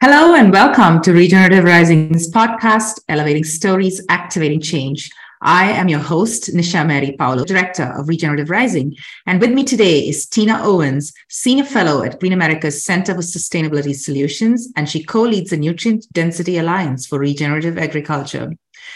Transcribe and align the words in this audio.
Hello 0.00 0.34
and 0.34 0.52
welcome 0.52 1.00
to 1.02 1.12
Regenerative 1.12 1.64
Rising's 1.64 2.30
podcast, 2.30 3.00
Elevating 3.08 3.44
Stories, 3.44 4.04
Activating 4.08 4.60
Change. 4.60 5.10
I 5.40 5.70
am 5.72 5.88
your 5.88 6.00
host, 6.00 6.54
Nisha 6.54 6.86
Mary 6.86 7.16
Paulo, 7.18 7.44
Director 7.44 7.94
of 7.98 8.08
Regenerative 8.08 8.50
Rising. 8.50 8.96
And 9.26 9.40
with 9.40 9.50
me 9.50 9.64
today 9.64 10.00
is 10.00 10.26
Tina 10.26 10.60
Owens, 10.62 11.12
Senior 11.28 11.64
Fellow 11.64 12.02
at 12.02 12.18
Green 12.18 12.32
America's 12.32 12.84
Center 12.84 13.14
for 13.14 13.20
Sustainability 13.20 13.94
Solutions, 13.94 14.72
and 14.76 14.88
she 14.88 15.04
co 15.04 15.22
leads 15.22 15.50
the 15.50 15.56
Nutrient 15.56 16.06
Density 16.12 16.58
Alliance 16.58 17.06
for 17.06 17.18
Regenerative 17.18 17.78
Agriculture. 17.78 18.52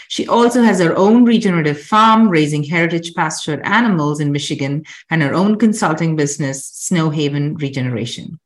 She 0.07 0.27
also 0.27 0.61
has 0.63 0.79
her 0.79 0.95
own 0.95 1.25
regenerative 1.25 1.81
farm 1.81 2.29
raising 2.29 2.63
heritage 2.63 3.13
pastured 3.13 3.61
animals 3.63 4.19
in 4.19 4.31
Michigan 4.31 4.85
and 5.09 5.21
her 5.21 5.33
own 5.33 5.57
consulting 5.57 6.15
business, 6.15 6.65
Snow 6.65 7.09
Haven 7.09 7.55
Regeneration. 7.55 8.39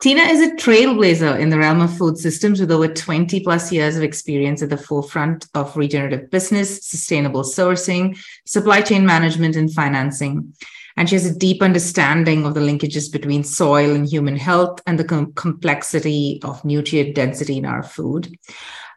Tina 0.00 0.22
is 0.22 0.40
a 0.40 0.54
trailblazer 0.56 1.38
in 1.38 1.48
the 1.48 1.58
realm 1.58 1.80
of 1.80 1.96
food 1.96 2.18
systems 2.18 2.60
with 2.60 2.70
over 2.70 2.88
20 2.88 3.40
plus 3.40 3.72
years 3.72 3.96
of 3.96 4.02
experience 4.02 4.60
at 4.60 4.68
the 4.68 4.76
forefront 4.76 5.46
of 5.54 5.74
regenerative 5.76 6.30
business, 6.30 6.84
sustainable 6.84 7.42
sourcing, 7.42 8.18
supply 8.44 8.82
chain 8.82 9.06
management, 9.06 9.56
and 9.56 9.72
financing. 9.72 10.54
And 10.96 11.08
she 11.08 11.14
has 11.14 11.26
a 11.26 11.34
deep 11.34 11.62
understanding 11.62 12.44
of 12.44 12.54
the 12.54 12.60
linkages 12.60 13.10
between 13.10 13.44
soil 13.44 13.94
and 13.94 14.06
human 14.06 14.36
health 14.36 14.80
and 14.86 14.98
the 14.98 15.04
com- 15.04 15.32
complexity 15.32 16.40
of 16.44 16.64
nutrient 16.64 17.14
density 17.14 17.56
in 17.56 17.64
our 17.64 17.82
food. 17.82 18.38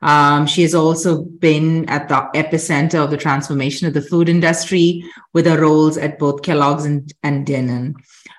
Um, 0.01 0.45
she 0.45 0.61
has 0.61 0.75
also 0.75 1.23
been 1.23 1.89
at 1.89 2.07
the 2.07 2.29
epicenter 2.35 3.03
of 3.03 3.11
the 3.11 3.17
transformation 3.17 3.87
of 3.87 3.93
the 3.93 4.01
food 4.01 4.29
industry 4.29 5.03
with 5.33 5.45
her 5.45 5.59
roles 5.59 5.97
at 5.97 6.19
both 6.19 6.41
Kellogg's 6.43 6.85
and, 6.85 7.11
and 7.23 7.45
Dannon. 7.45 7.95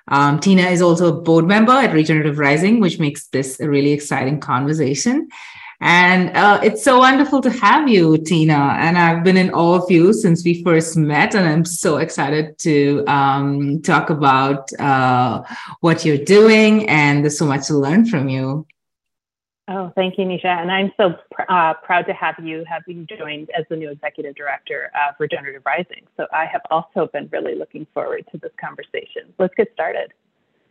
Um, 0.09 0.41
Tina 0.41 0.63
is 0.63 0.83
also 0.83 1.09
a 1.09 1.21
board 1.21 1.47
member 1.47 1.73
at 1.73 1.93
Regenerative 1.93 2.39
Rising, 2.39 2.81
which 2.81 2.99
makes 2.99 3.27
this 3.29 3.61
a 3.61 3.69
really 3.69 3.93
exciting 3.93 4.41
conversation. 4.41 5.29
And 5.81 6.37
uh, 6.37 6.59
it's 6.63 6.83
so 6.83 6.99
wonderful 6.99 7.41
to 7.43 7.51
have 7.51 7.89
you, 7.89 8.19
Tina. 8.19 8.77
And 8.81 8.99
I've 8.99 9.23
been 9.23 9.37
in 9.37 9.51
awe 9.51 9.81
of 9.81 9.91
you 9.91 10.13
since 10.13 10.45
we 10.45 10.65
first 10.65 10.97
met. 10.97 11.37
And 11.37 11.47
I'm 11.47 11.65
so 11.65 11.99
excited 11.99 12.59
to 12.61 13.05
um, 13.07 13.81
talk 13.83 14.11
about 14.11 14.73
uh, 14.81 15.43
what 15.81 16.05
you're 16.05 16.25
doing. 16.25 16.89
And 16.89 17.23
there's 17.23 17.39
so 17.39 17.47
much 17.47 17.69
to 17.69 17.75
learn 17.75 18.07
from 18.07 18.29
you. 18.29 18.67
Oh, 19.71 19.93
thank 19.95 20.17
you, 20.17 20.25
Nisha. 20.25 20.47
And 20.47 20.73
I'm 20.73 20.93
so 20.97 21.15
pr- 21.31 21.43
uh, 21.51 21.75
proud 21.75 22.07
to 22.07 22.15
have 22.15 22.37
you 22.43 22.65
having 22.67 23.07
joined 23.07 23.51
as 23.51 23.67
the 23.69 23.77
new 23.77 23.91
executive 23.91 24.35
director 24.35 24.91
of 24.95 25.15
Regenerative 25.19 25.63
Rising. 25.67 26.07
So 26.17 26.27
I 26.33 26.47
have 26.47 26.63
also 26.71 27.09
been 27.13 27.29
really 27.31 27.55
looking 27.55 27.87
forward 27.93 28.25
to 28.33 28.39
this 28.39 28.53
conversation. 28.59 29.35
Let's 29.39 29.55
get 29.55 29.71
started. 29.75 30.15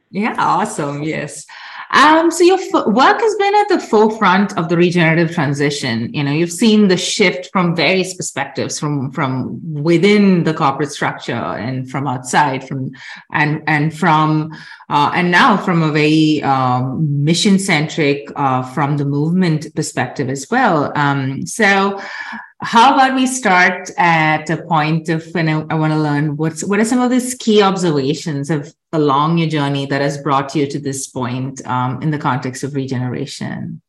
Yeah, 0.09 0.35
awesome. 0.39 1.03
Yes. 1.03 1.45
Um, 1.91 2.31
so 2.31 2.43
your 2.43 2.59
f- 2.59 2.87
work 2.87 3.21
has 3.21 3.35
been 3.35 3.55
at 3.55 3.69
the 3.69 3.79
forefront 3.79 4.57
of 4.57 4.69
the 4.69 4.77
regenerative 4.77 5.33
transition. 5.33 6.13
You 6.13 6.23
know, 6.23 6.31
you've 6.31 6.51
seen 6.51 6.87
the 6.87 6.97
shift 6.97 7.49
from 7.51 7.75
various 7.75 8.13
perspectives, 8.13 8.79
from 8.79 9.11
from 9.11 9.59
within 9.63 10.43
the 10.43 10.53
corporate 10.53 10.91
structure 10.91 11.33
and 11.33 11.89
from 11.89 12.07
outside, 12.07 12.67
from 12.67 12.91
and 13.31 13.63
and 13.67 13.97
from 13.97 14.51
uh, 14.89 15.11
and 15.13 15.31
now 15.31 15.57
from 15.57 15.81
a 15.81 15.91
very 15.91 16.43
um, 16.43 17.23
mission 17.23 17.57
centric, 17.57 18.27
uh, 18.35 18.63
from 18.63 18.97
the 18.97 19.05
movement 19.05 19.73
perspective 19.75 20.29
as 20.29 20.47
well. 20.51 20.91
Um, 20.95 21.45
so 21.45 22.01
how 22.61 22.95
about 22.95 23.13
we 23.13 23.27
start 23.27 23.91
at 23.97 24.49
a 24.49 24.57
point 24.57 25.09
of 25.09 25.25
when 25.33 25.47
I, 25.47 25.65
I 25.69 25.75
want 25.75 25.93
to 25.93 25.99
learn 25.99 26.37
what's 26.37 26.63
what 26.63 26.79
are 26.79 26.85
some 26.85 26.99
of 26.99 27.11
these 27.11 27.35
key 27.35 27.61
observations 27.61 28.49
of 28.49 28.73
along 28.91 29.37
your 29.37 29.47
journey 29.47 29.85
that 29.85 30.01
has 30.01 30.17
brought 30.17 30.55
you 30.55 30.65
to 30.67 30.79
this 30.79 31.07
point 31.07 31.65
um, 31.67 32.01
in 32.01 32.09
the 32.09 32.17
context 32.17 32.63
of 32.63 32.73
regeneration? 32.73 33.81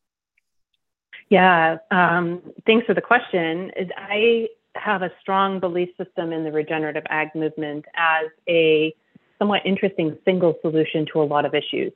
Yeah, 1.29 1.77
um, 1.91 2.41
thanks 2.65 2.85
for 2.85 2.93
the 2.93 3.01
question. 3.01 3.71
I 3.95 4.49
have 4.75 5.01
a 5.01 5.11
strong 5.21 5.59
belief 5.59 5.89
system 5.97 6.31
in 6.31 6.43
the 6.43 6.51
regenerative 6.51 7.03
ag 7.09 7.29
movement 7.35 7.85
as 7.95 8.27
a 8.47 8.93
somewhat 9.39 9.61
interesting 9.65 10.17
single 10.25 10.55
solution 10.61 11.07
to 11.13 11.21
a 11.21 11.23
lot 11.23 11.45
of 11.45 11.55
issues. 11.55 11.91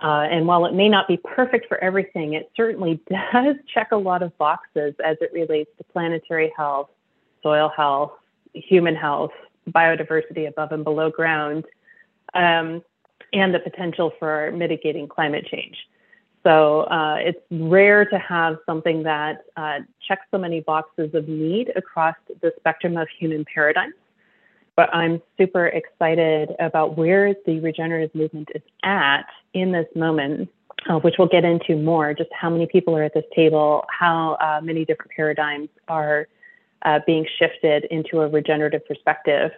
Uh, 0.00 0.26
and 0.30 0.46
while 0.46 0.64
it 0.64 0.72
may 0.72 0.88
not 0.88 1.06
be 1.06 1.18
perfect 1.18 1.68
for 1.68 1.82
everything, 1.84 2.32
it 2.32 2.50
certainly 2.56 3.00
does 3.10 3.56
check 3.72 3.92
a 3.92 3.96
lot 3.96 4.22
of 4.22 4.36
boxes 4.38 4.94
as 5.04 5.16
it 5.20 5.30
relates 5.32 5.70
to 5.78 5.84
planetary 5.84 6.52
health, 6.56 6.88
soil 7.42 7.70
health, 7.76 8.12
human 8.54 8.94
health, 8.94 9.32
biodiversity 9.68 10.48
above 10.48 10.72
and 10.72 10.84
below 10.84 11.10
ground, 11.10 11.64
um, 12.34 12.82
and 13.32 13.54
the 13.54 13.60
potential 13.60 14.12
for 14.18 14.50
mitigating 14.52 15.08
climate 15.08 15.46
change. 15.46 15.76
So 16.42 16.82
uh, 16.82 17.16
it's 17.20 17.38
rare 17.50 18.04
to 18.04 18.18
have 18.18 18.56
something 18.66 19.04
that 19.04 19.44
uh, 19.56 19.80
checks 20.06 20.22
so 20.30 20.38
many 20.38 20.60
boxes 20.60 21.14
of 21.14 21.28
need 21.28 21.70
across 21.76 22.16
the 22.40 22.52
spectrum 22.58 22.96
of 22.96 23.08
human 23.16 23.44
paradigms 23.44 23.94
but 24.76 24.94
I'm 24.94 25.20
super 25.38 25.66
excited 25.66 26.50
about 26.58 26.96
where 26.96 27.34
the 27.46 27.60
regenerative 27.60 28.14
movement 28.14 28.48
is 28.54 28.62
at 28.82 29.26
in 29.52 29.72
this 29.72 29.86
moment, 29.94 30.48
uh, 30.88 30.98
which 31.00 31.14
we'll 31.18 31.28
get 31.28 31.44
into 31.44 31.76
more, 31.76 32.14
just 32.14 32.30
how 32.32 32.48
many 32.50 32.66
people 32.66 32.96
are 32.96 33.02
at 33.02 33.14
this 33.14 33.24
table, 33.34 33.84
how 33.88 34.34
uh, 34.34 34.60
many 34.62 34.84
different 34.84 35.12
paradigms 35.14 35.68
are 35.88 36.26
uh, 36.84 37.00
being 37.06 37.26
shifted 37.38 37.84
into 37.90 38.20
a 38.20 38.28
regenerative 38.28 38.86
perspective, 38.86 39.50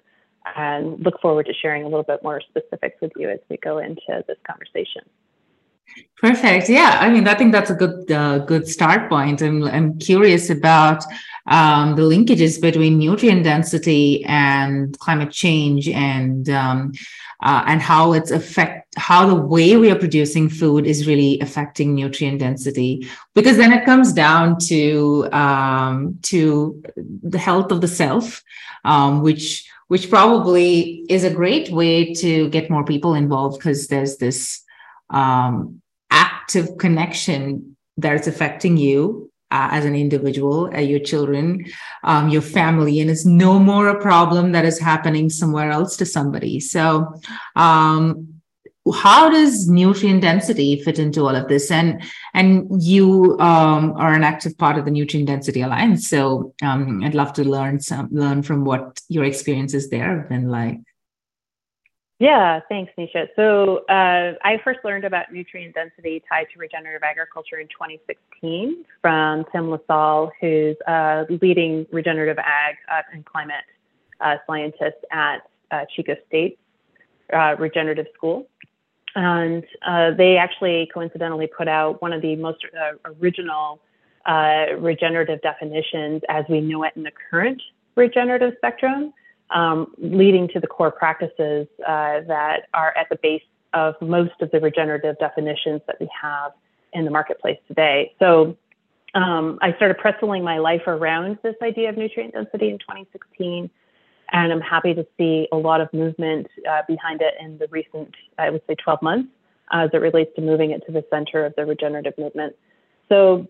and 0.56 1.00
look 1.00 1.20
forward 1.20 1.46
to 1.46 1.54
sharing 1.54 1.84
a 1.84 1.86
little 1.86 2.02
bit 2.02 2.22
more 2.22 2.40
specifics 2.40 3.00
with 3.00 3.12
you 3.16 3.30
as 3.30 3.38
we 3.48 3.56
go 3.58 3.78
into 3.78 4.24
this 4.26 4.36
conversation. 4.46 5.02
Perfect. 6.16 6.68
Yeah, 6.68 6.98
I 7.00 7.10
mean, 7.10 7.28
I 7.28 7.34
think 7.34 7.52
that's 7.52 7.70
a 7.70 7.74
good 7.74 8.10
uh, 8.10 8.38
good 8.38 8.66
start 8.66 9.08
point. 9.08 9.42
I'm 9.42 9.64
I'm 9.64 9.98
curious 9.98 10.50
about 10.50 11.04
um, 11.46 11.96
the 11.96 12.02
linkages 12.02 12.60
between 12.60 12.98
nutrient 12.98 13.44
density 13.44 14.24
and 14.24 14.98
climate 14.98 15.30
change, 15.30 15.88
and 15.88 16.48
um, 16.48 16.92
uh, 17.42 17.64
and 17.66 17.82
how 17.82 18.14
it's 18.14 18.30
affect 18.30 18.94
how 18.96 19.26
the 19.26 19.34
way 19.34 19.76
we 19.76 19.90
are 19.90 19.98
producing 19.98 20.48
food 20.48 20.86
is 20.86 21.06
really 21.06 21.38
affecting 21.40 21.94
nutrient 21.94 22.40
density. 22.40 23.06
Because 23.34 23.56
then 23.58 23.72
it 23.72 23.84
comes 23.84 24.12
down 24.12 24.58
to 24.68 25.28
um, 25.32 26.18
to 26.22 26.82
the 26.96 27.38
health 27.38 27.70
of 27.70 27.80
the 27.82 27.88
self, 27.88 28.42
um, 28.84 29.22
which 29.22 29.68
which 29.88 30.08
probably 30.08 31.04
is 31.10 31.24
a 31.24 31.34
great 31.34 31.70
way 31.70 32.14
to 32.14 32.48
get 32.48 32.70
more 32.70 32.84
people 32.84 33.14
involved 33.14 33.58
because 33.58 33.88
there's 33.88 34.16
this 34.16 34.62
um, 35.10 35.82
active 36.10 36.78
connection 36.78 37.76
that 37.98 38.18
is 38.18 38.26
affecting 38.26 38.76
you 38.76 39.30
uh, 39.50 39.68
as 39.70 39.84
an 39.84 39.94
individual, 39.94 40.70
uh, 40.74 40.80
your 40.80 41.00
children, 41.00 41.64
um, 42.02 42.28
your 42.28 42.42
family, 42.42 43.00
and 43.00 43.10
it's 43.10 43.24
no 43.24 43.58
more 43.58 43.88
a 43.88 44.00
problem 44.00 44.52
that 44.52 44.64
is 44.64 44.78
happening 44.78 45.30
somewhere 45.30 45.70
else 45.70 45.96
to 45.96 46.06
somebody. 46.06 46.60
So, 46.60 47.14
um, 47.54 48.34
how 48.92 49.30
does 49.30 49.68
nutrient 49.68 50.20
density 50.20 50.82
fit 50.82 50.98
into 50.98 51.22
all 51.22 51.34
of 51.34 51.48
this? 51.48 51.70
And 51.70 52.02
and 52.34 52.66
you 52.82 53.38
um, 53.40 53.94
are 53.96 54.12
an 54.12 54.24
active 54.24 54.58
part 54.58 54.76
of 54.76 54.84
the 54.84 54.90
Nutrient 54.90 55.28
Density 55.28 55.62
Alliance, 55.62 56.08
so 56.08 56.54
um, 56.62 57.02
I'd 57.02 57.14
love 57.14 57.32
to 57.34 57.44
learn 57.44 57.80
some 57.80 58.08
learn 58.12 58.42
from 58.42 58.64
what 58.64 59.00
your 59.08 59.24
experiences 59.24 59.88
there 59.88 60.18
have 60.18 60.28
been 60.28 60.48
like. 60.50 60.78
Yeah, 62.20 62.60
thanks, 62.68 62.92
Nisha. 62.96 63.28
So 63.34 63.78
uh, 63.88 64.34
I 64.44 64.60
first 64.62 64.80
learned 64.84 65.04
about 65.04 65.32
nutrient 65.32 65.74
density 65.74 66.22
tied 66.28 66.46
to 66.52 66.58
regenerative 66.58 67.02
agriculture 67.02 67.58
in 67.58 67.66
2016 67.68 68.84
from 69.00 69.44
Tim 69.50 69.70
LaSalle, 69.70 70.30
who's 70.40 70.76
a 70.86 71.26
leading 71.28 71.86
regenerative 71.90 72.38
ag 72.38 72.76
uh, 72.90 73.02
and 73.12 73.24
climate 73.24 73.64
uh, 74.20 74.36
scientist 74.46 74.96
at 75.10 75.38
uh, 75.72 75.84
Chico 75.94 76.14
State 76.28 76.58
uh, 77.32 77.56
Regenerative 77.58 78.06
School. 78.14 78.46
And 79.16 79.64
uh, 79.84 80.12
they 80.12 80.36
actually 80.36 80.88
coincidentally 80.94 81.48
put 81.48 81.66
out 81.66 82.00
one 82.00 82.12
of 82.12 82.22
the 82.22 82.36
most 82.36 82.64
original 83.04 83.80
regenerative 84.78 85.42
definitions 85.42 86.22
as 86.28 86.44
we 86.48 86.60
know 86.60 86.84
it 86.84 86.92
in 86.96 87.02
the 87.02 87.12
current 87.30 87.60
regenerative 87.96 88.54
spectrum 88.56 89.12
um, 89.50 89.92
leading 89.98 90.48
to 90.48 90.60
the 90.60 90.66
core 90.66 90.90
practices 90.90 91.66
uh, 91.86 92.20
that 92.26 92.68
are 92.72 92.96
at 92.96 93.08
the 93.10 93.16
base 93.22 93.42
of 93.72 93.94
most 94.00 94.32
of 94.40 94.50
the 94.50 94.60
regenerative 94.60 95.18
definitions 95.18 95.80
that 95.86 95.96
we 96.00 96.08
have 96.20 96.52
in 96.92 97.04
the 97.04 97.10
marketplace 97.10 97.58
today. 97.68 98.14
So 98.18 98.56
um, 99.14 99.58
I 99.62 99.74
started 99.74 99.98
pressing 99.98 100.42
my 100.42 100.58
life 100.58 100.82
around 100.86 101.38
this 101.42 101.56
idea 101.62 101.88
of 101.88 101.96
nutrient 101.96 102.34
density 102.34 102.70
in 102.70 102.78
2016, 102.78 103.70
and 104.32 104.52
I'm 104.52 104.60
happy 104.60 104.94
to 104.94 105.06
see 105.18 105.48
a 105.52 105.56
lot 105.56 105.80
of 105.80 105.92
movement 105.92 106.48
uh, 106.68 106.82
behind 106.88 107.20
it 107.20 107.34
in 107.40 107.58
the 107.58 107.68
recent, 107.68 108.14
I 108.38 108.50
would 108.50 108.62
say, 108.66 108.74
12 108.74 109.02
months 109.02 109.28
as 109.70 109.90
it 109.92 109.98
relates 109.98 110.34
to 110.36 110.42
moving 110.42 110.70
it 110.70 110.84
to 110.86 110.92
the 110.92 111.04
center 111.10 111.44
of 111.44 111.54
the 111.56 111.64
regenerative 111.64 112.14
movement. 112.18 112.54
So 113.08 113.48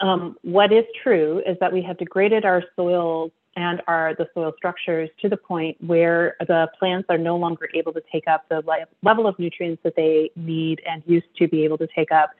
um, 0.00 0.36
what 0.42 0.72
is 0.72 0.84
true 1.02 1.42
is 1.46 1.56
that 1.60 1.72
we 1.72 1.82
have 1.82 1.98
degraded 1.98 2.44
our 2.44 2.62
soils 2.74 3.30
and 3.56 3.82
our 3.88 4.14
the 4.14 4.28
soil 4.34 4.52
structures 4.56 5.08
to 5.20 5.28
the 5.28 5.36
point 5.36 5.76
where 5.84 6.36
the 6.40 6.68
plants 6.78 7.06
are 7.08 7.18
no 7.18 7.36
longer 7.36 7.68
able 7.74 7.92
to 7.92 8.02
take 8.12 8.28
up 8.28 8.48
the 8.48 8.62
level 9.02 9.26
of 9.26 9.38
nutrients 9.38 9.82
that 9.82 9.96
they 9.96 10.30
need 10.36 10.82
and 10.88 11.02
used 11.06 11.26
to 11.38 11.48
be 11.48 11.64
able 11.64 11.78
to 11.78 11.88
take 11.94 12.12
up 12.12 12.30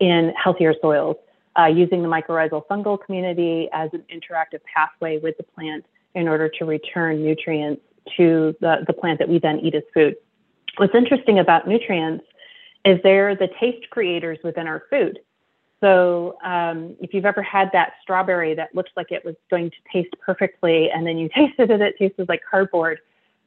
in 0.00 0.32
healthier 0.36 0.74
soils, 0.82 1.16
uh, 1.58 1.66
using 1.66 2.02
the 2.02 2.08
mycorrhizal 2.08 2.66
fungal 2.66 3.00
community 3.00 3.68
as 3.72 3.88
an 3.92 4.02
interactive 4.12 4.60
pathway 4.74 5.18
with 5.18 5.36
the 5.36 5.44
plant 5.44 5.86
in 6.14 6.26
order 6.26 6.48
to 6.48 6.64
return 6.64 7.22
nutrients 7.22 7.80
to 8.16 8.54
the, 8.60 8.84
the 8.86 8.92
plant 8.92 9.18
that 9.20 9.28
we 9.28 9.38
then 9.38 9.60
eat 9.60 9.74
as 9.74 9.82
food. 9.94 10.16
What's 10.76 10.94
interesting 10.94 11.38
about 11.38 11.68
nutrients 11.68 12.24
is 12.84 12.98
they're 13.02 13.36
the 13.36 13.48
taste 13.60 13.88
creators 13.90 14.38
within 14.42 14.66
our 14.66 14.82
food. 14.90 15.20
So 15.84 16.38
um, 16.42 16.96
if 16.98 17.12
you've 17.12 17.26
ever 17.26 17.42
had 17.42 17.68
that 17.74 17.92
strawberry 18.00 18.54
that 18.54 18.74
looks 18.74 18.90
like 18.96 19.12
it 19.12 19.22
was 19.22 19.34
going 19.50 19.70
to 19.70 19.76
taste 19.92 20.14
perfectly, 20.24 20.88
and 20.90 21.06
then 21.06 21.18
you 21.18 21.28
tasted 21.34 21.64
it, 21.64 21.70
and 21.70 21.82
it 21.82 21.94
tasted 21.98 22.26
like 22.26 22.40
cardboard. 22.50 23.00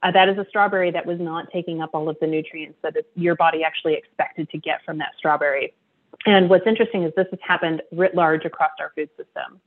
Uh, 0.03 0.11
that 0.11 0.29
is 0.29 0.37
a 0.37 0.45
strawberry 0.47 0.91
that 0.91 1.03
was 1.03 1.19
not 1.19 1.47
taking 1.51 1.81
up 1.81 1.89
all 1.93 2.07
of 2.07 2.15
the 2.21 2.27
nutrients 2.27 2.77
that 2.83 2.95
it, 2.95 3.09
your 3.15 3.33
body 3.33 3.63
actually 3.63 3.95
expected 3.95 4.47
to 4.51 4.59
get 4.59 4.85
from 4.85 4.99
that 4.99 5.13
strawberry. 5.17 5.73
And 6.27 6.47
what's 6.47 6.67
interesting 6.67 7.01
is 7.01 7.11
this 7.15 7.25
has 7.31 7.39
happened 7.41 7.81
writ 7.91 8.13
large 8.13 8.45
across 8.45 8.69
our 8.79 8.91
food 8.95 9.09
system. 9.17 9.59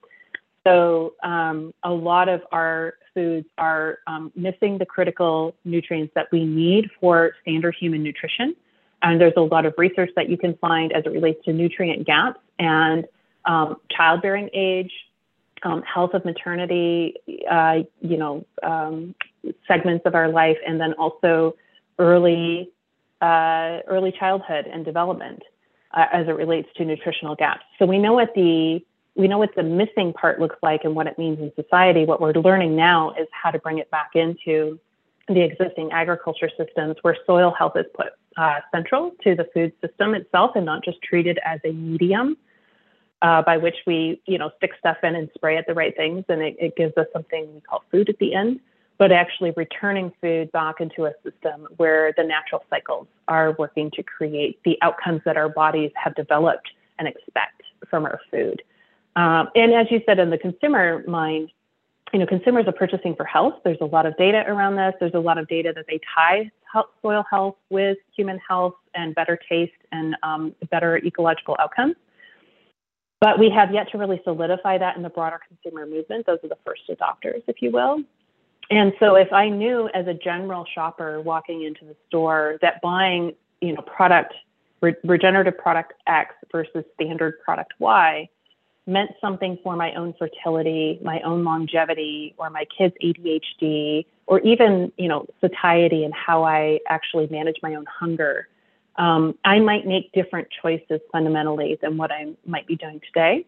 So 0.64 1.14
um, 1.24 1.74
a 1.82 1.90
lot 1.90 2.28
of 2.28 2.42
our 2.52 2.94
foods 3.14 3.48
are 3.58 3.98
um, 4.06 4.30
missing 4.36 4.78
the 4.78 4.86
critical 4.86 5.56
nutrients 5.64 6.12
that 6.14 6.28
we 6.30 6.46
need 6.46 6.88
for 7.00 7.32
standard 7.42 7.74
human 7.80 8.04
nutrition. 8.04 8.54
And 9.02 9.20
there's 9.20 9.34
a 9.36 9.40
lot 9.42 9.66
of 9.66 9.74
research 9.78 10.10
that 10.16 10.28
you 10.28 10.36
can 10.36 10.56
find 10.56 10.92
as 10.92 11.04
it 11.06 11.10
relates 11.10 11.44
to 11.44 11.52
nutrient 11.52 12.06
gaps 12.06 12.40
and 12.58 13.06
um, 13.46 13.76
childbearing 13.90 14.50
age, 14.52 14.92
um, 15.62 15.82
health 15.82 16.14
of 16.14 16.24
maternity, 16.24 17.14
uh, 17.50 17.80
you 18.00 18.16
know, 18.16 18.44
um, 18.62 19.14
segments 19.66 20.04
of 20.06 20.14
our 20.14 20.28
life, 20.28 20.58
and 20.66 20.80
then 20.80 20.92
also 20.94 21.56
early 21.98 22.70
uh, 23.20 23.80
early 23.86 24.12
childhood 24.18 24.66
and 24.66 24.84
development 24.84 25.42
uh, 25.92 26.06
as 26.12 26.26
it 26.28 26.32
relates 26.32 26.68
to 26.76 26.84
nutritional 26.84 27.34
gaps. 27.34 27.62
So 27.78 27.86
we 27.86 27.98
know 27.98 28.14
what 28.14 28.34
the 28.34 28.82
we 29.16 29.28
know 29.28 29.38
what 29.38 29.54
the 29.54 29.62
missing 29.62 30.12
part 30.12 30.40
looks 30.40 30.56
like 30.62 30.84
and 30.84 30.94
what 30.94 31.06
it 31.06 31.18
means 31.18 31.38
in 31.40 31.52
society. 31.62 32.04
What 32.04 32.20
we're 32.20 32.32
learning 32.32 32.76
now 32.76 33.10
is 33.12 33.26
how 33.32 33.50
to 33.50 33.58
bring 33.58 33.78
it 33.78 33.90
back 33.90 34.10
into 34.14 34.78
the 35.34 35.42
existing 35.42 35.90
agriculture 35.92 36.50
systems 36.56 36.96
where 37.02 37.16
soil 37.26 37.54
health 37.56 37.76
is 37.76 37.86
put 37.94 38.08
uh, 38.36 38.60
central 38.72 39.12
to 39.22 39.34
the 39.34 39.46
food 39.52 39.72
system 39.80 40.14
itself 40.14 40.52
and 40.54 40.64
not 40.64 40.84
just 40.84 41.00
treated 41.02 41.38
as 41.44 41.60
a 41.64 41.72
medium 41.72 42.36
uh, 43.22 43.42
by 43.42 43.56
which 43.56 43.76
we, 43.86 44.20
you 44.26 44.38
know, 44.38 44.50
stick 44.56 44.72
stuff 44.78 44.96
in 45.02 45.14
and 45.14 45.28
spray 45.34 45.56
at 45.56 45.66
the 45.66 45.74
right 45.74 45.96
things 45.96 46.24
and 46.28 46.40
it, 46.40 46.56
it 46.58 46.76
gives 46.76 46.96
us 46.96 47.06
something 47.12 47.52
we 47.54 47.60
call 47.60 47.82
food 47.90 48.08
at 48.08 48.18
the 48.18 48.34
end, 48.34 48.60
but 48.98 49.12
actually 49.12 49.52
returning 49.56 50.12
food 50.20 50.50
back 50.52 50.80
into 50.80 51.04
a 51.04 51.12
system 51.22 51.68
where 51.76 52.12
the 52.16 52.24
natural 52.24 52.64
cycles 52.70 53.06
are 53.28 53.54
working 53.58 53.90
to 53.92 54.02
create 54.02 54.58
the 54.64 54.78
outcomes 54.82 55.20
that 55.24 55.36
our 55.36 55.48
bodies 55.48 55.90
have 55.94 56.14
developed 56.14 56.70
and 56.98 57.06
expect 57.08 57.62
from 57.88 58.04
our 58.04 58.20
food. 58.30 58.62
Um, 59.16 59.48
and 59.54 59.72
as 59.74 59.86
you 59.90 60.00
said, 60.06 60.18
in 60.18 60.30
the 60.30 60.38
consumer 60.38 61.02
mind, 61.06 61.50
you 62.12 62.18
know, 62.18 62.26
consumers 62.26 62.66
are 62.66 62.72
purchasing 62.72 63.14
for 63.14 63.24
health. 63.24 63.54
There's 63.64 63.80
a 63.80 63.86
lot 63.86 64.06
of 64.06 64.16
data 64.16 64.44
around 64.46 64.76
this. 64.76 64.94
There's 64.98 65.14
a 65.14 65.20
lot 65.20 65.38
of 65.38 65.48
data 65.48 65.72
that 65.74 65.86
they 65.88 66.00
tie 66.14 66.50
health, 66.72 66.86
soil 67.02 67.24
health 67.30 67.56
with 67.70 67.98
human 68.16 68.38
health 68.46 68.74
and 68.94 69.14
better 69.14 69.38
taste 69.48 69.72
and 69.92 70.16
um, 70.22 70.54
better 70.70 70.98
ecological 70.98 71.56
outcomes. 71.58 71.96
But 73.20 73.38
we 73.38 73.50
have 73.50 73.72
yet 73.72 73.90
to 73.92 73.98
really 73.98 74.20
solidify 74.24 74.78
that 74.78 74.96
in 74.96 75.02
the 75.02 75.10
broader 75.10 75.40
consumer 75.46 75.86
movement. 75.86 76.26
Those 76.26 76.38
are 76.42 76.48
the 76.48 76.58
first 76.64 76.82
adopters, 76.88 77.42
if 77.46 77.56
you 77.60 77.70
will. 77.70 78.02
And 78.70 78.92
so 78.98 79.16
if 79.16 79.32
I 79.32 79.48
knew 79.48 79.90
as 79.94 80.06
a 80.06 80.14
general 80.14 80.64
shopper 80.74 81.20
walking 81.20 81.64
into 81.64 81.84
the 81.84 81.96
store 82.08 82.58
that 82.62 82.80
buying, 82.82 83.34
you 83.60 83.74
know, 83.74 83.82
product, 83.82 84.32
re- 84.80 84.94
regenerative 85.04 85.58
product 85.58 85.92
X 86.06 86.34
versus 86.50 86.84
standard 86.94 87.40
product 87.44 87.74
Y 87.78 88.28
meant 88.90 89.12
something 89.20 89.58
for 89.62 89.76
my 89.76 89.94
own 89.94 90.14
fertility, 90.18 90.98
my 91.02 91.20
own 91.20 91.44
longevity, 91.44 92.34
or 92.36 92.50
my 92.50 92.64
kids' 92.76 92.94
ADHD, 93.02 94.04
or 94.26 94.40
even 94.40 94.92
you 94.98 95.08
know 95.08 95.26
satiety 95.40 96.04
and 96.04 96.12
how 96.12 96.44
I 96.44 96.80
actually 96.88 97.28
manage 97.28 97.56
my 97.62 97.74
own 97.74 97.86
hunger, 97.86 98.48
um, 98.96 99.38
I 99.44 99.60
might 99.60 99.86
make 99.86 100.12
different 100.12 100.48
choices 100.62 101.00
fundamentally 101.12 101.78
than 101.80 101.96
what 101.96 102.10
I 102.10 102.32
might 102.44 102.66
be 102.66 102.76
doing 102.76 103.00
today. 103.06 103.46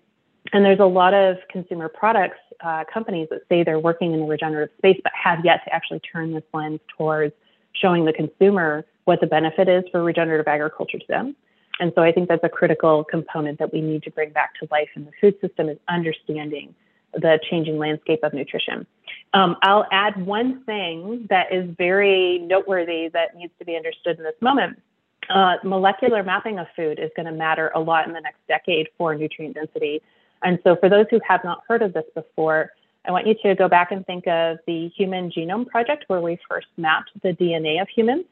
And 0.52 0.64
there's 0.64 0.80
a 0.80 0.86
lot 0.86 1.14
of 1.14 1.36
consumer 1.50 1.88
products 1.88 2.38
uh, 2.60 2.84
companies 2.92 3.28
that 3.30 3.42
say 3.48 3.62
they're 3.62 3.78
working 3.78 4.12
in 4.12 4.20
the 4.20 4.26
regenerative 4.26 4.74
space, 4.78 5.00
but 5.02 5.12
have 5.14 5.44
yet 5.44 5.64
to 5.64 5.74
actually 5.74 6.00
turn 6.00 6.32
this 6.32 6.44
lens 6.52 6.80
towards 6.96 7.34
showing 7.72 8.04
the 8.04 8.12
consumer 8.12 8.84
what 9.04 9.20
the 9.20 9.26
benefit 9.26 9.68
is 9.68 9.84
for 9.90 10.02
regenerative 10.02 10.46
agriculture 10.46 10.98
to 10.98 11.06
them 11.08 11.34
and 11.82 11.90
so 11.96 12.02
I 12.02 12.12
think 12.12 12.28
that's 12.28 12.44
a 12.44 12.48
critical 12.48 13.02
component 13.02 13.58
that 13.58 13.72
we 13.72 13.80
need 13.80 14.04
to 14.04 14.10
bring 14.12 14.30
back 14.30 14.54
to 14.60 14.68
life 14.70 14.90
in 14.94 15.04
the 15.04 15.10
food 15.20 15.34
system 15.40 15.68
is 15.68 15.78
understanding 15.88 16.76
the 17.12 17.40
changing 17.50 17.76
landscape 17.76 18.20
of 18.22 18.32
nutrition. 18.32 18.86
Um, 19.34 19.56
I'll 19.62 19.86
add 19.90 20.24
one 20.24 20.62
thing 20.62 21.26
that 21.28 21.52
is 21.52 21.68
very 21.76 22.38
noteworthy 22.38 23.08
that 23.08 23.36
needs 23.36 23.52
to 23.58 23.64
be 23.64 23.74
understood 23.74 24.16
in 24.18 24.22
this 24.22 24.40
moment. 24.40 24.80
Uh, 25.28 25.56
molecular 25.64 26.22
mapping 26.22 26.60
of 26.60 26.68
food 26.76 27.00
is 27.00 27.10
going 27.16 27.26
to 27.26 27.32
matter 27.32 27.72
a 27.74 27.80
lot 27.80 28.06
in 28.06 28.12
the 28.12 28.20
next 28.20 28.38
decade 28.46 28.86
for 28.96 29.16
nutrient 29.16 29.56
density. 29.56 30.00
And 30.44 30.60
so, 30.62 30.76
for 30.76 30.88
those 30.88 31.06
who 31.10 31.18
have 31.26 31.42
not 31.42 31.62
heard 31.66 31.82
of 31.82 31.94
this 31.94 32.04
before, 32.14 32.70
I 33.08 33.10
want 33.10 33.26
you 33.26 33.34
to 33.42 33.56
go 33.56 33.66
back 33.68 33.90
and 33.90 34.06
think 34.06 34.28
of 34.28 34.58
the 34.68 34.86
Human 34.96 35.32
Genome 35.32 35.66
Project, 35.66 36.04
where 36.06 36.20
we 36.20 36.38
first 36.48 36.68
mapped 36.76 37.10
the 37.24 37.30
DNA 37.30 37.82
of 37.82 37.88
humans, 37.88 38.24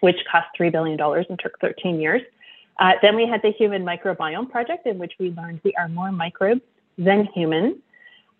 which 0.00 0.16
cost 0.32 0.46
$3 0.58 0.72
billion 0.72 0.98
and 0.98 1.38
took 1.38 1.60
13 1.60 2.00
years. 2.00 2.22
Uh, 2.78 2.92
then 3.02 3.16
we 3.16 3.26
had 3.26 3.42
the 3.42 3.50
Human 3.52 3.84
Microbiome 3.84 4.50
Project, 4.50 4.86
in 4.86 4.98
which 4.98 5.12
we 5.18 5.30
learned 5.30 5.60
we 5.64 5.74
are 5.74 5.88
more 5.88 6.12
microbes 6.12 6.62
than 6.96 7.26
humans, 7.34 7.76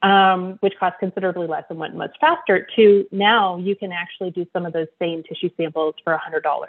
um, 0.03 0.57
which 0.61 0.75
cost 0.79 0.99
considerably 0.99 1.47
less 1.47 1.65
and 1.69 1.79
went 1.79 1.95
much 1.95 2.17
faster. 2.21 2.67
To 2.77 3.07
now, 3.13 3.59
you 3.59 3.77
can 3.77 3.93
actually 3.93 4.31
do 4.31 4.47
some 4.53 4.65
of 4.65 4.73
those 4.73 4.89
same 4.99 5.23
tissue 5.23 5.51
samples 5.57 5.95
for 6.05 6.19
$100 6.19 6.67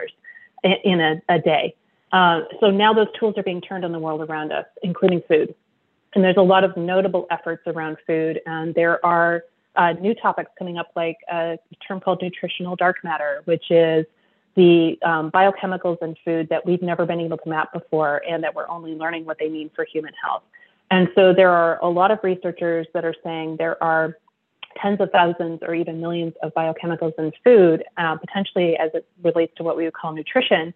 in, 0.84 1.00
a, 1.00 1.22
a, 1.28 1.38
day. 1.38 1.74
Uh, 2.12 2.42
so 2.60 2.70
now 2.70 2.92
those 2.92 3.08
tools 3.18 3.34
are 3.38 3.42
being 3.42 3.60
turned 3.60 3.84
on 3.84 3.92
the 3.92 3.98
world 3.98 4.20
around 4.28 4.52
us, 4.52 4.66
including 4.82 5.22
food. 5.26 5.54
And 6.14 6.22
there's 6.22 6.36
a 6.36 6.42
lot 6.42 6.62
of 6.62 6.76
notable 6.76 7.26
efforts 7.30 7.62
around 7.66 7.96
food, 8.06 8.40
and 8.44 8.74
there 8.74 9.04
are 9.04 9.44
uh, 9.76 9.92
new 9.94 10.14
topics 10.14 10.50
coming 10.58 10.76
up, 10.76 10.90
like 10.94 11.16
a 11.30 11.58
term 11.86 12.00
called 12.00 12.20
nutritional 12.20 12.76
dark 12.76 13.02
matter, 13.02 13.40
which 13.46 13.70
is 13.70 14.04
the 14.54 14.98
um, 15.02 15.30
biochemicals 15.30 16.02
in 16.02 16.14
food 16.24 16.48
that 16.50 16.66
we've 16.66 16.82
never 16.82 17.06
been 17.06 17.20
able 17.20 17.38
to 17.38 17.48
map 17.48 17.72
before 17.72 18.22
and 18.28 18.42
that 18.44 18.54
we're 18.54 18.68
only 18.68 18.92
learning 18.94 19.24
what 19.24 19.38
they 19.38 19.48
mean 19.48 19.70
for 19.74 19.84
human 19.84 20.12
health. 20.22 20.42
And 20.90 21.08
so 21.14 21.32
there 21.32 21.50
are 21.50 21.78
a 21.82 21.88
lot 21.88 22.10
of 22.10 22.18
researchers 22.22 22.86
that 22.92 23.04
are 23.04 23.14
saying 23.24 23.56
there 23.56 23.82
are 23.82 24.18
tens 24.80 25.00
of 25.00 25.10
thousands 25.10 25.60
or 25.62 25.74
even 25.74 26.00
millions 26.00 26.34
of 26.42 26.52
biochemicals 26.54 27.12
in 27.18 27.32
food, 27.42 27.84
uh, 27.96 28.16
potentially 28.16 28.76
as 28.76 28.90
it 28.94 29.06
relates 29.22 29.54
to 29.56 29.62
what 29.62 29.76
we 29.76 29.84
would 29.84 29.94
call 29.94 30.12
nutrition. 30.12 30.74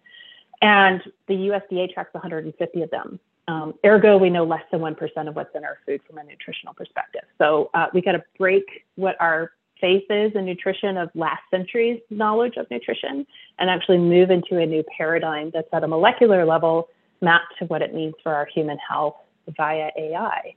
And 0.61 1.01
the 1.27 1.35
USDA 1.35 1.93
tracks 1.93 2.13
150 2.13 2.81
of 2.81 2.89
them. 2.89 3.19
Um, 3.47 3.75
ergo, 3.85 4.17
we 4.17 4.29
know 4.29 4.43
less 4.43 4.63
than 4.71 4.81
1% 4.81 5.27
of 5.27 5.35
what's 5.35 5.55
in 5.55 5.63
our 5.63 5.77
food 5.85 6.01
from 6.07 6.17
a 6.17 6.23
nutritional 6.23 6.73
perspective. 6.73 7.21
So 7.37 7.69
uh, 7.73 7.87
we 7.93 8.01
got 8.01 8.13
to 8.13 8.23
break 8.37 8.85
what 8.95 9.15
our 9.21 9.51
faces 9.79 10.31
in 10.35 10.45
nutrition 10.45 10.97
of 10.97 11.09
last 11.15 11.41
century's 11.51 11.99
knowledge 12.09 12.57
of 12.57 12.69
nutrition 12.69 13.25
and 13.59 13.69
actually 13.69 13.97
move 13.97 14.29
into 14.29 14.57
a 14.57 14.65
new 14.65 14.83
paradigm 14.97 15.51
that's 15.53 15.67
at 15.73 15.83
a 15.83 15.87
molecular 15.87 16.45
level 16.45 16.89
mapped 17.21 17.53
to 17.59 17.65
what 17.65 17.81
it 17.81 17.93
means 17.93 18.13
for 18.23 18.33
our 18.33 18.45
human 18.45 18.77
health 18.77 19.15
via 19.55 19.89
AI. 19.97 20.53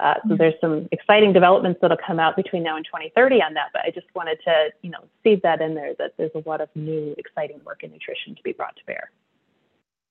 Uh, 0.00 0.14
so 0.14 0.20
mm-hmm. 0.20 0.36
there's 0.36 0.54
some 0.60 0.88
exciting 0.90 1.32
developments 1.32 1.78
that'll 1.80 1.96
come 2.04 2.18
out 2.18 2.34
between 2.34 2.62
now 2.62 2.76
and 2.76 2.84
2030 2.84 3.40
on 3.42 3.54
that, 3.54 3.68
but 3.72 3.82
I 3.84 3.90
just 3.90 4.06
wanted 4.14 4.38
to, 4.44 4.70
you 4.82 4.90
know, 4.90 5.04
seed 5.22 5.40
that 5.42 5.60
in 5.60 5.74
there 5.74 5.94
that 5.98 6.14
there's 6.16 6.32
a 6.34 6.48
lot 6.48 6.60
of 6.60 6.68
new 6.74 7.14
exciting 7.18 7.60
work 7.64 7.84
in 7.84 7.92
nutrition 7.92 8.34
to 8.34 8.42
be 8.42 8.52
brought 8.52 8.74
to 8.76 8.82
bear. 8.84 9.10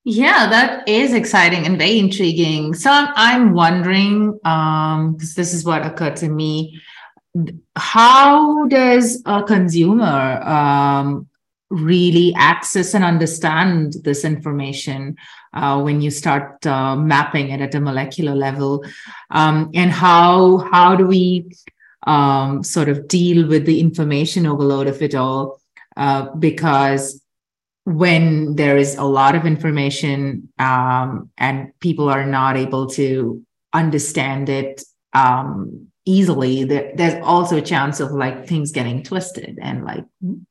Yeah, 0.04 0.50
that 0.50 0.88
is 0.88 1.14
exciting 1.14 1.66
and 1.66 1.78
very 1.78 2.00
intriguing. 2.00 2.74
So 2.74 2.90
I'm, 2.90 3.10
I'm 3.16 3.54
wondering, 3.54 4.32
because 4.32 4.96
um, 4.96 5.18
this 5.20 5.54
is 5.54 5.64
what 5.64 5.86
occurred 5.86 6.16
to 6.18 6.30
me 6.30 6.82
how 7.76 8.68
does 8.68 9.22
a 9.26 9.44
consumer 9.44 10.42
um, 10.44 11.28
really 11.70 12.34
access 12.36 12.94
and 12.94 13.04
understand 13.04 13.96
this 14.04 14.26
information 14.26 15.16
uh, 15.54 15.82
when 15.82 16.02
you 16.02 16.12
start 16.12 16.66
uh, 16.66 16.96
mapping 16.96 17.50
it 17.50 17.62
at 17.62 17.76
a 17.76 17.80
molecular 17.80 18.36
level? 18.36 18.84
Um, 19.30 19.72
and 19.74 19.92
how 19.92 20.58
how 20.72 20.96
do 20.96 21.06
we 21.08 21.52
um, 22.06 22.64
sort 22.64 22.90
of 22.90 23.08
deal 23.08 23.48
with 23.48 23.66
the 23.66 23.80
information 23.80 24.46
overload 24.46 24.88
of 24.88 25.02
it 25.02 25.16
all? 25.16 25.62
Uh, 25.96 26.30
because 26.36 27.22
when 27.86 28.56
there 28.56 28.78
is 28.78 28.96
a 28.96 29.04
lot 29.04 29.36
of 29.36 29.46
information 29.46 30.50
um, 30.60 31.30
and 31.38 31.72
people 31.80 32.10
are 32.10 32.26
not 32.26 32.56
able 32.56 32.88
to 32.88 33.44
understand 33.74 34.50
it 34.50 34.84
um, 35.14 35.91
easily 36.06 36.64
there, 36.64 36.92
there's 36.96 37.22
also 37.24 37.58
a 37.58 37.62
chance 37.62 38.00
of 38.00 38.12
like 38.12 38.48
things 38.48 38.72
getting 38.72 39.04
twisted 39.04 39.60
and 39.62 39.84
like 39.84 40.04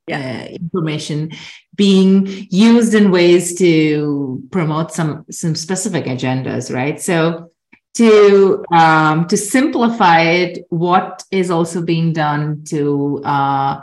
yeah. 0.06 0.46
uh, 0.48 0.54
information 0.54 1.30
being 1.74 2.26
used 2.50 2.94
in 2.94 3.10
ways 3.10 3.58
to 3.58 4.42
promote 4.50 4.92
some 4.92 5.24
some 5.30 5.54
specific 5.54 6.04
agendas 6.04 6.72
right? 6.72 7.00
So 7.00 7.50
to 7.94 8.64
um, 8.72 9.26
to 9.26 9.36
simplify 9.36 10.20
it 10.20 10.66
what 10.68 11.24
is 11.32 11.50
also 11.50 11.82
being 11.82 12.12
done 12.12 12.62
to 12.68 13.20
uh, 13.24 13.80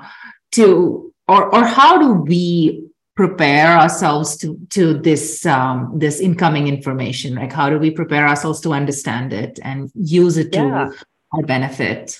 to 0.53 1.13
or 1.27 1.53
or 1.53 1.65
how 1.65 1.97
do 1.97 2.13
we 2.13 2.85
prepare 3.15 3.77
ourselves 3.77 4.37
to 4.37 4.57
to 4.69 4.93
this 4.93 5.45
um, 5.45 5.91
this 5.97 6.21
incoming 6.21 6.69
information? 6.69 7.35
Like 7.35 7.51
how 7.51 7.69
do 7.69 7.77
we 7.77 7.91
prepare 7.91 8.25
ourselves 8.25 8.61
to 8.61 8.71
understand 8.71 9.33
it 9.33 9.59
and 9.61 9.91
use 9.93 10.37
it 10.37 10.53
to 10.53 10.59
yeah 10.59 10.89
our 11.33 11.43
benefit? 11.43 12.19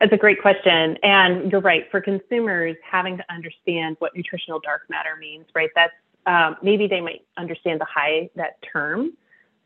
That's 0.00 0.12
a 0.12 0.16
great 0.16 0.40
question. 0.40 0.96
And 1.02 1.50
you're 1.50 1.60
right. 1.60 1.90
For 1.90 2.00
consumers, 2.00 2.76
having 2.88 3.16
to 3.16 3.24
understand 3.30 3.96
what 3.98 4.16
nutritional 4.16 4.60
dark 4.60 4.82
matter 4.88 5.16
means, 5.18 5.46
right? 5.54 5.70
That's 5.74 5.92
um, 6.26 6.56
maybe 6.62 6.86
they 6.86 7.00
might 7.00 7.22
understand 7.36 7.80
the 7.80 7.86
high 7.86 8.30
that 8.36 8.58
term, 8.72 9.12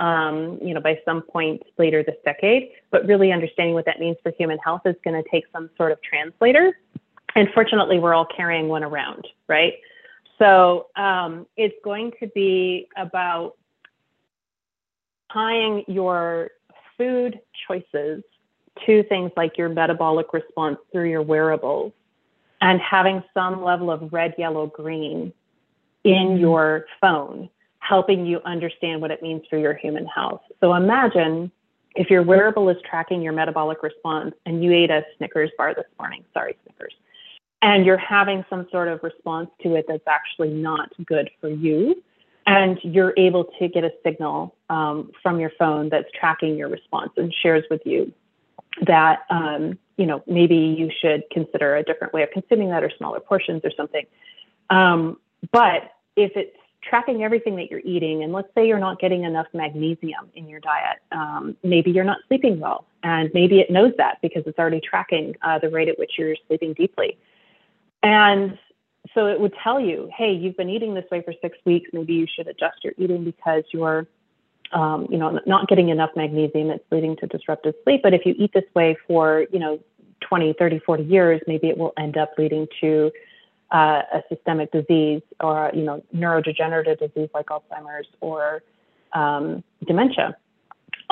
um, 0.01 0.59
you 0.63 0.73
know, 0.73 0.81
by 0.81 0.99
some 1.05 1.23
point 1.23 1.63
later 1.77 2.03
this 2.03 2.17
decade. 2.25 2.71
But 2.91 3.07
really 3.07 3.33
understanding 3.33 3.75
what 3.75 3.85
that 3.87 4.01
means 4.01 4.17
for 4.23 4.33
human 4.39 4.59
health 4.59 4.83
is 4.87 4.95
going 5.05 5.23
to 5.23 5.29
take 5.29 5.45
some 5.53 5.69
sort 5.77 5.93
of 5.93 6.01
translator. 6.03 6.79
And 7.35 7.49
fortunately, 7.53 7.99
we're 7.99 8.15
all 8.15 8.27
carrying 8.27 8.69
one 8.69 8.85
around, 8.85 9.27
right? 9.49 9.75
So 10.39 10.87
um, 10.97 11.47
it's 11.57 11.75
going 11.85 12.13
to 12.21 12.27
be 12.29 12.89
about 12.97 13.57
tying 15.33 15.85
your 15.89 16.51
food 16.97 17.41
choices 17.67 18.23
to 18.87 19.03
things 19.05 19.31
like 19.37 19.59
your 19.59 19.69
metabolic 19.69 20.33
response 20.33 20.79
through 20.91 21.11
your 21.11 21.23
wearables 21.23 21.93
and 22.61 22.81
having 22.81 23.23
some 23.35 23.63
level 23.63 23.91
of 23.91 24.13
red, 24.13 24.35
yellow, 24.39 24.67
green 24.67 25.33
in 26.05 26.13
mm-hmm. 26.13 26.39
your 26.39 26.87
phone, 27.01 27.49
helping 27.81 28.25
you 28.25 28.41
understand 28.45 29.01
what 29.01 29.11
it 29.11 29.23
means 29.23 29.43
for 29.51 29.59
your 29.59 29.75
human 29.75 30.07
health. 30.07 30.43
So 30.61 30.75
imagine 30.75 31.51
if 31.95 32.09
your 32.09 32.23
wearable 32.23 32.69
is 32.71 32.77
tracking 32.89 33.21
your 33.21 33.33
metabolic 33.33 33.83
response 33.83 34.35
and 34.47 34.65
you 34.65 34.73
ate 34.73 34.91
a 34.91 35.05
Snickers 35.19 35.51
bar 35.59 35.75
this 35.75 35.85
morning, 35.99 36.25
sorry, 36.33 36.57
Snickers, 36.65 36.95
and 37.61 37.85
you're 37.85 37.99
having 37.99 38.45
some 38.49 38.67
sort 38.71 38.89
of 38.89 39.03
response 39.03 39.51
to 39.63 39.75
it 39.75 39.85
that's 39.89 40.07
actually 40.07 40.51
not 40.51 40.91
good 41.05 41.31
for 41.41 41.49
you 41.49 42.03
and 42.47 42.79
you're 42.83 43.15
able 43.17 43.45
to 43.59 43.69
get 43.69 43.85
a 43.85 43.93
signal 44.05 44.55
um, 44.71 45.13
from 45.23 45.41
your 45.41 45.51
phone 45.59 45.89
that's 45.89 46.09
tracking 46.19 46.57
your 46.57 46.69
response 46.69 47.13
and 47.17 47.33
shares 47.43 47.65
with 47.71 47.83
you 47.85 48.13
that 48.87 49.21
um, 49.31 49.79
you 49.97 50.07
know 50.07 50.23
maybe 50.27 50.57
you 50.57 50.91
should 51.01 51.25
consider 51.31 51.77
a 51.77 51.83
different 51.83 52.13
way 52.13 52.23
of 52.23 52.31
consuming 52.31 52.71
that 52.71 52.83
or 52.83 52.91
smaller 52.97 53.21
portions 53.21 53.63
or 53.65 53.71
something. 53.77 54.07
Um, 54.71 55.19
but 55.51 55.93
if 56.17 56.33
it's 56.37 56.57
tracking 56.83 57.23
everything 57.23 57.57
that 57.57 57.71
you're 57.71 57.83
eating 57.85 58.25
and 58.25 58.33
let's 58.33 58.49
say 58.55 58.67
you're 58.67 58.79
not 58.79 58.99
getting 58.99 59.23
enough 59.23 59.47
magnesium 59.55 60.29
in 60.35 60.49
your 60.49 60.59
diet 60.59 60.99
um, 61.13 61.57
maybe 61.63 61.93
you're 61.93 62.05
not 62.05 62.19
sleeping 62.27 62.59
well 62.59 62.87
and 63.03 63.31
maybe 63.35 63.61
it 63.61 63.71
knows 63.71 63.93
that 63.99 64.19
because 64.23 64.43
it's 64.47 64.59
already 64.59 64.81
tracking 64.81 65.35
uh, 65.43 65.59
the 65.59 65.69
rate 65.69 65.89
at 65.89 65.99
which 65.99 66.13
you're 66.19 66.37
sleeping 66.47 66.73
deeply. 66.73 67.17
And 68.03 68.59
so 69.15 69.27
it 69.27 69.41
would 69.41 69.53
tell 69.63 69.81
you, 69.81 70.09
hey, 70.17 70.33
you've 70.33 70.57
been 70.57 70.71
eating 70.71 70.95
this 70.95 71.05
way 71.11 71.23
for 71.23 71.35
six 71.43 71.59
weeks. 71.65 71.91
Maybe 71.93 72.15
you 72.15 72.27
should 72.35 72.47
adjust 72.49 72.85
your 72.85 72.95
eating 72.97 73.25
because 73.25 73.65
you're, 73.73 74.07
um, 74.73 75.07
you 75.11 75.19
know, 75.19 75.41
not 75.45 75.69
getting 75.69 75.89
enough 75.89 76.11
magnesium. 76.15 76.71
It's 76.71 76.85
leading 76.91 77.17
to 77.17 77.27
disrupted 77.27 77.75
sleep. 77.85 78.01
But 78.03 78.15
if 78.15 78.25
you 78.25 78.35
eat 78.39 78.53
this 78.55 78.65
way 78.75 78.97
for, 79.07 79.47
you 79.53 79.59
know, 79.59 79.81
20, 80.21 80.55
30, 80.59 80.79
40 80.79 81.03
years, 81.03 81.41
maybe 81.47 81.69
it 81.69 81.77
will 81.77 81.93
end 81.99 82.17
up 82.17 82.33
leading 82.39 82.69
to 82.81 83.11
uh, 83.73 84.03
a 84.13 84.23
systemic 84.29 84.71
disease 84.71 85.23
or, 85.41 85.71
you 85.75 85.83
know, 85.83 86.03
neurodegenerative 86.15 86.99
disease 87.01 87.29
like 87.35 87.47
Alzheimer's 87.47 88.07
or 88.21 88.63
um, 89.13 89.65
dementia 89.87 90.37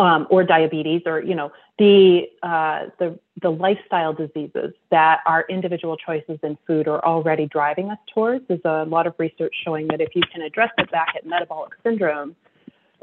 um, 0.01 0.27
or 0.31 0.43
diabetes 0.43 1.03
or 1.05 1.23
you 1.23 1.35
know 1.35 1.53
the 1.79 2.23
uh, 2.43 2.87
the 2.99 3.19
the 3.43 3.51
lifestyle 3.51 4.13
diseases 4.13 4.73
that 4.91 5.21
our 5.27 5.45
individual 5.49 5.97
choices 5.97 6.39
in 6.43 6.59
food 6.67 6.89
are 6.89 7.05
already 7.05 7.47
driving 7.47 7.91
us 7.91 7.99
towards. 8.13 8.45
There's 8.49 8.65
a 8.65 8.85
lot 8.85 9.07
of 9.07 9.15
research 9.19 9.55
showing 9.65 9.87
that 9.89 10.01
if 10.01 10.09
you 10.15 10.23
can 10.33 10.43
address 10.43 10.71
it 10.79 10.91
back 10.91 11.15
at 11.17 11.27
metabolic 11.27 11.73
syndrome, 11.85 12.35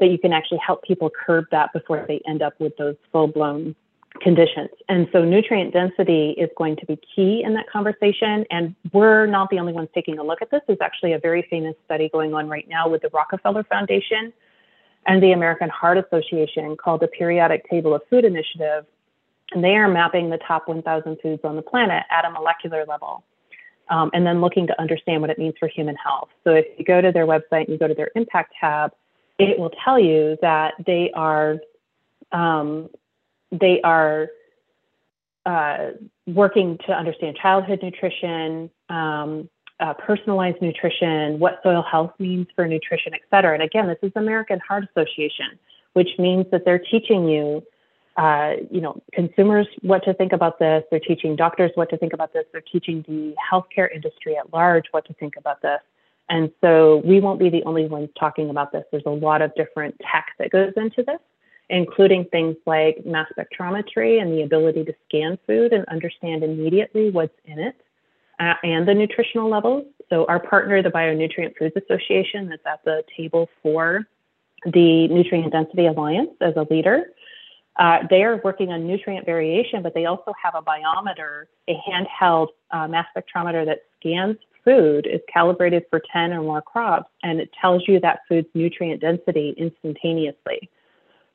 that 0.00 0.08
you 0.08 0.18
can 0.18 0.32
actually 0.32 0.60
help 0.64 0.82
people 0.82 1.10
curb 1.10 1.46
that 1.52 1.72
before 1.72 2.04
they 2.06 2.20
end 2.26 2.42
up 2.42 2.54
with 2.58 2.76
those 2.76 2.96
full 3.12 3.28
blown 3.28 3.74
conditions. 4.20 4.70
And 4.88 5.08
so 5.12 5.24
nutrient 5.24 5.72
density 5.72 6.30
is 6.30 6.50
going 6.56 6.76
to 6.76 6.86
be 6.86 6.98
key 7.14 7.42
in 7.44 7.54
that 7.54 7.70
conversation. 7.70 8.44
And 8.50 8.74
we're 8.92 9.26
not 9.26 9.50
the 9.50 9.60
only 9.60 9.72
ones 9.72 9.88
taking 9.94 10.18
a 10.18 10.24
look 10.24 10.42
at 10.42 10.50
this. 10.50 10.60
There's 10.66 10.80
actually 10.80 11.12
a 11.12 11.20
very 11.20 11.46
famous 11.48 11.76
study 11.84 12.08
going 12.12 12.34
on 12.34 12.48
right 12.48 12.66
now 12.68 12.88
with 12.88 13.02
the 13.02 13.10
Rockefeller 13.12 13.62
Foundation 13.64 14.32
and 15.08 15.22
the 15.22 15.32
American 15.32 15.70
Heart 15.70 15.98
Association 15.98 16.76
called 16.76 17.00
the 17.00 17.08
Periodic 17.08 17.68
Table 17.68 17.94
of 17.94 18.02
Food 18.10 18.24
Initiative. 18.24 18.84
And 19.52 19.64
they 19.64 19.74
are 19.74 19.88
mapping 19.88 20.28
the 20.28 20.38
top 20.46 20.68
1,000 20.68 21.16
foods 21.22 21.40
on 21.42 21.56
the 21.56 21.62
planet 21.62 22.04
at 22.10 22.26
a 22.26 22.30
molecular 22.30 22.84
level. 22.86 23.24
Um, 23.88 24.10
and 24.12 24.26
then 24.26 24.42
looking 24.42 24.66
to 24.66 24.78
understand 24.78 25.22
what 25.22 25.30
it 25.30 25.38
means 25.38 25.54
for 25.58 25.66
human 25.66 25.96
health. 25.96 26.28
So 26.44 26.50
if 26.50 26.66
you 26.76 26.84
go 26.84 27.00
to 27.00 27.10
their 27.10 27.26
website 27.26 27.64
and 27.64 27.68
you 27.70 27.78
go 27.78 27.88
to 27.88 27.94
their 27.94 28.10
impact 28.14 28.52
tab, 28.60 28.92
it 29.38 29.58
will 29.58 29.70
tell 29.82 29.98
you 29.98 30.36
that 30.42 30.74
they 30.86 31.10
are 31.14 31.56
um, 32.32 32.90
they 33.50 33.80
are 33.82 34.28
uh, 35.46 35.92
working 36.26 36.76
to 36.86 36.92
understand 36.92 37.38
childhood 37.40 37.80
nutrition, 37.82 38.68
um, 38.90 39.48
uh, 39.80 39.94
personalized 39.94 40.60
nutrition, 40.60 41.38
what 41.38 41.60
soil 41.62 41.82
health 41.82 42.12
means 42.18 42.46
for 42.54 42.66
nutrition, 42.66 43.14
et 43.14 43.20
cetera. 43.30 43.54
And 43.54 43.62
again, 43.62 43.86
this 43.86 43.98
is 44.02 44.12
American 44.16 44.60
Heart 44.66 44.88
Association, 44.90 45.58
which 45.92 46.08
means 46.18 46.46
that 46.50 46.64
they're 46.64 46.80
teaching 46.80 47.28
you, 47.28 47.62
uh, 48.16 48.54
you 48.70 48.80
know, 48.80 49.00
consumers 49.12 49.66
what 49.82 50.02
to 50.04 50.14
think 50.14 50.32
about 50.32 50.58
this. 50.58 50.82
They're 50.90 50.98
teaching 51.00 51.36
doctors 51.36 51.70
what 51.74 51.90
to 51.90 51.96
think 51.96 52.12
about 52.12 52.32
this. 52.32 52.44
They're 52.50 52.60
teaching 52.60 53.04
the 53.06 53.34
healthcare 53.52 53.88
industry 53.94 54.36
at 54.36 54.52
large 54.52 54.84
what 54.90 55.04
to 55.06 55.14
think 55.14 55.36
about 55.36 55.62
this. 55.62 55.80
And 56.28 56.50
so 56.60 57.00
we 57.04 57.20
won't 57.20 57.38
be 57.38 57.48
the 57.48 57.62
only 57.64 57.86
ones 57.86 58.10
talking 58.18 58.50
about 58.50 58.72
this. 58.72 58.84
There's 58.90 59.06
a 59.06 59.10
lot 59.10 59.40
of 59.40 59.54
different 59.54 59.98
tech 60.00 60.26
that 60.38 60.50
goes 60.50 60.72
into 60.76 61.02
this, 61.02 61.20
including 61.70 62.24
things 62.26 62.56
like 62.66 63.06
mass 63.06 63.28
spectrometry 63.38 64.20
and 64.20 64.32
the 64.32 64.42
ability 64.42 64.84
to 64.84 64.94
scan 65.08 65.38
food 65.46 65.72
and 65.72 65.86
understand 65.86 66.42
immediately 66.42 67.10
what's 67.10 67.34
in 67.44 67.58
it 67.58 67.80
uh, 68.40 68.54
and 68.62 68.86
the 68.86 68.94
nutritional 68.94 69.48
levels. 69.48 69.84
So 70.10 70.24
our 70.26 70.40
partner, 70.40 70.82
the 70.82 70.90
Bionutrient 70.90 71.56
Foods 71.56 71.76
Association, 71.76 72.52
is 72.52 72.60
at 72.66 72.82
the 72.84 73.02
table 73.16 73.48
for 73.62 74.06
the 74.64 75.08
Nutrient 75.08 75.52
Density 75.52 75.86
Alliance 75.86 76.30
as 76.40 76.54
a 76.56 76.66
leader. 76.70 77.12
Uh, 77.78 77.98
they 78.10 78.24
are 78.24 78.40
working 78.42 78.72
on 78.72 78.86
nutrient 78.86 79.24
variation, 79.24 79.82
but 79.82 79.94
they 79.94 80.06
also 80.06 80.32
have 80.42 80.54
a 80.56 80.62
biometer, 80.62 81.44
a 81.68 81.74
handheld 81.88 82.48
uh, 82.72 82.88
mass 82.88 83.06
spectrometer 83.16 83.64
that 83.64 83.82
scans 84.00 84.36
food, 84.64 85.06
is 85.06 85.20
calibrated 85.32 85.84
for 85.88 86.02
10 86.12 86.32
or 86.32 86.42
more 86.42 86.60
crops, 86.60 87.08
and 87.22 87.40
it 87.40 87.50
tells 87.60 87.86
you 87.86 88.00
that 88.00 88.20
food's 88.28 88.48
nutrient 88.54 89.00
density 89.00 89.54
instantaneously. 89.56 90.68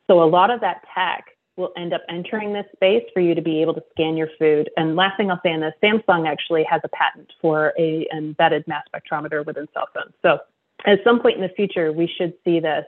So 0.08 0.22
a 0.22 0.26
lot 0.28 0.52
of 0.52 0.60
that 0.60 0.84
tech 0.94 1.33
will 1.56 1.72
end 1.78 1.94
up 1.94 2.02
entering 2.10 2.52
this 2.54 2.66
space 2.76 3.04
for 3.14 3.20
you 3.20 3.36
to 3.36 3.42
be 3.42 3.62
able 3.62 3.74
to 3.74 3.84
scan 3.92 4.18
your 4.18 4.30
food. 4.40 4.70
And 4.76 4.96
last 4.96 5.18
thing 5.18 5.30
I'll 5.30 5.40
say 5.44 5.52
on 5.52 5.60
this, 5.60 5.74
Samsung 5.84 6.28
actually 6.28 6.64
has 6.64 6.82
a 6.84 6.90
patent 6.90 7.32
for 7.42 7.74
a 7.78 8.08
embedded 8.12 8.68
mass 8.68 8.84
spectrometer 8.94 9.46
within 9.46 9.68
cell 9.74 9.88
phones. 9.94 10.14
So 10.22 10.40
at 10.86 11.04
some 11.04 11.22
point 11.22 11.36
in 11.36 11.42
the 11.42 11.50
future, 11.50 11.92
we 11.92 12.12
should 12.18 12.34
see 12.44 12.60
this 12.60 12.86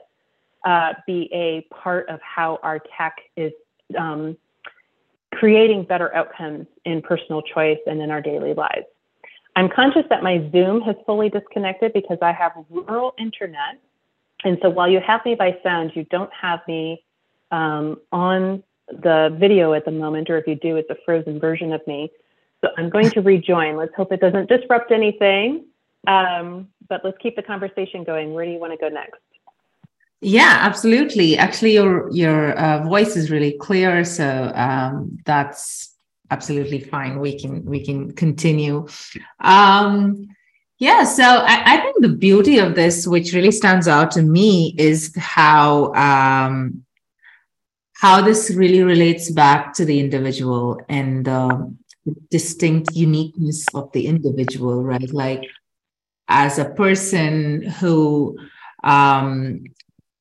uh, 0.64 0.94
be 1.06 1.30
a 1.32 1.66
part 1.74 2.08
of 2.08 2.20
how 2.22 2.58
our 2.62 2.80
tech 2.98 3.16
is 3.36 3.52
um, 3.96 4.36
creating 5.32 5.84
better 5.84 6.14
outcomes 6.14 6.66
in 6.84 7.02
personal 7.02 7.42
choice 7.42 7.78
and 7.86 8.00
in 8.00 8.10
our 8.10 8.20
daily 8.20 8.54
lives. 8.54 8.86
I'm 9.54 9.68
conscious 9.68 10.02
that 10.10 10.22
my 10.22 10.48
Zoom 10.50 10.82
has 10.82 10.96
fully 11.06 11.30
disconnected 11.30 11.92
because 11.92 12.18
I 12.20 12.32
have 12.32 12.52
rural 12.68 13.14
internet. 13.18 13.80
And 14.44 14.58
so 14.60 14.68
while 14.68 14.88
you 14.88 15.00
have 15.06 15.24
me 15.24 15.34
by 15.34 15.56
sound, 15.62 15.92
you 15.94 16.04
don't 16.04 16.30
have 16.32 16.60
me 16.68 17.02
um, 17.50 18.00
on 18.12 18.62
the 18.88 19.36
video 19.38 19.72
at 19.72 19.84
the 19.84 19.90
moment, 19.90 20.30
or 20.30 20.38
if 20.38 20.46
you 20.46 20.54
do, 20.54 20.76
it's 20.76 20.90
a 20.90 20.96
frozen 21.04 21.40
version 21.40 21.72
of 21.72 21.86
me. 21.86 22.10
So 22.60 22.70
I'm 22.76 22.90
going 22.90 23.10
to 23.10 23.20
rejoin. 23.20 23.76
Let's 23.76 23.94
hope 23.94 24.12
it 24.12 24.20
doesn't 24.20 24.48
disrupt 24.48 24.90
anything. 24.90 25.66
Um, 26.06 26.68
but 26.88 27.04
let's 27.04 27.18
keep 27.18 27.36
the 27.36 27.42
conversation 27.42 28.04
going. 28.04 28.32
Where 28.32 28.44
do 28.44 28.50
you 28.50 28.58
want 28.58 28.72
to 28.72 28.78
go 28.78 28.88
next? 28.88 29.20
Yeah, 30.20 30.58
absolutely. 30.60 31.36
Actually, 31.36 31.74
your 31.74 32.10
your 32.10 32.52
uh, 32.52 32.84
voice 32.84 33.16
is 33.16 33.30
really 33.30 33.52
clear, 33.52 34.02
so 34.04 34.50
um, 34.54 35.18
that's 35.26 35.94
absolutely 36.30 36.80
fine. 36.80 37.20
We 37.20 37.38
can 37.38 37.64
we 37.64 37.84
can 37.84 38.12
continue. 38.12 38.86
Um, 39.40 40.28
yeah, 40.78 41.04
so 41.04 41.22
I, 41.22 41.74
I, 41.74 41.80
think 41.80 42.00
the 42.00 42.10
beauty 42.10 42.58
of 42.58 42.74
this, 42.74 43.06
which 43.06 43.32
really 43.32 43.50
stands 43.50 43.88
out 43.88 44.10
to 44.12 44.22
me, 44.22 44.74
is 44.78 45.14
how 45.16 45.94
um, 45.94 46.84
how 48.00 48.20
this 48.20 48.50
really 48.50 48.82
relates 48.82 49.30
back 49.30 49.72
to 49.74 49.84
the 49.84 49.98
individual 49.98 50.80
and 50.88 51.24
the 51.24 51.74
distinct 52.30 52.94
uniqueness 52.94 53.66
of 53.74 53.90
the 53.92 54.06
individual, 54.06 54.84
right? 54.84 55.12
Like, 55.12 55.44
as 56.28 56.58
a 56.58 56.70
person 56.70 57.62
who 57.62 58.36
um, 58.84 59.64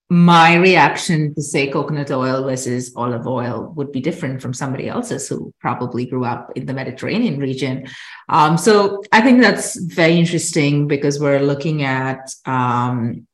my 0.10 0.56
reaction 0.56 1.34
to 1.34 1.42
say 1.42 1.68
coconut 1.68 2.12
oil 2.12 2.44
versus 2.44 2.94
olive 2.96 3.26
oil 3.26 3.74
would 3.76 3.92
be 3.92 4.00
different 4.00 4.40
from 4.42 4.54
somebody 4.54 4.88
else's 4.88 5.28
who 5.28 5.52
probably 5.60 6.06
grew 6.06 6.24
up 6.24 6.52
in 6.56 6.68
the 6.68 6.74
Mediterranean 6.74 7.40
region. 7.40 7.88
Um, 8.30 8.58
so 8.58 9.02
I 9.12 9.22
think 9.22 9.42
that's 9.42 9.76
very 9.82 10.18
interesting 10.18 10.88
because 10.88 11.20
we're 11.20 11.40
looking 11.40 11.84
at 11.84 12.32
um, 12.46 13.26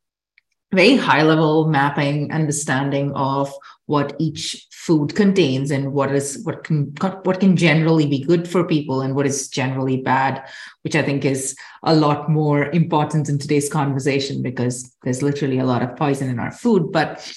very 0.71 0.95
high 0.95 1.23
level 1.23 1.67
mapping, 1.67 2.31
understanding 2.31 3.11
of 3.13 3.53
what 3.85 4.15
each 4.19 4.67
food 4.71 5.13
contains 5.15 5.69
and 5.69 5.93
what 5.93 6.11
is 6.15 6.41
what 6.43 6.63
can 6.63 6.93
what 7.23 7.39
can 7.39 7.55
generally 7.55 8.07
be 8.07 8.23
good 8.23 8.47
for 8.47 8.63
people 8.63 9.01
and 9.01 9.15
what 9.15 9.27
is 9.27 9.47
generally 9.47 9.97
bad 9.97 10.43
which 10.81 10.95
i 10.95 11.03
think 11.03 11.23
is 11.23 11.55
a 11.83 11.95
lot 11.95 12.29
more 12.29 12.65
important 12.71 13.27
in 13.27 13.37
today's 13.37 13.69
conversation 13.69 14.41
because 14.41 14.95
there's 15.03 15.21
literally 15.21 15.59
a 15.59 15.65
lot 15.65 15.81
of 15.81 15.95
poison 15.95 16.29
in 16.29 16.39
our 16.39 16.51
food. 16.51 16.91
But 16.91 17.33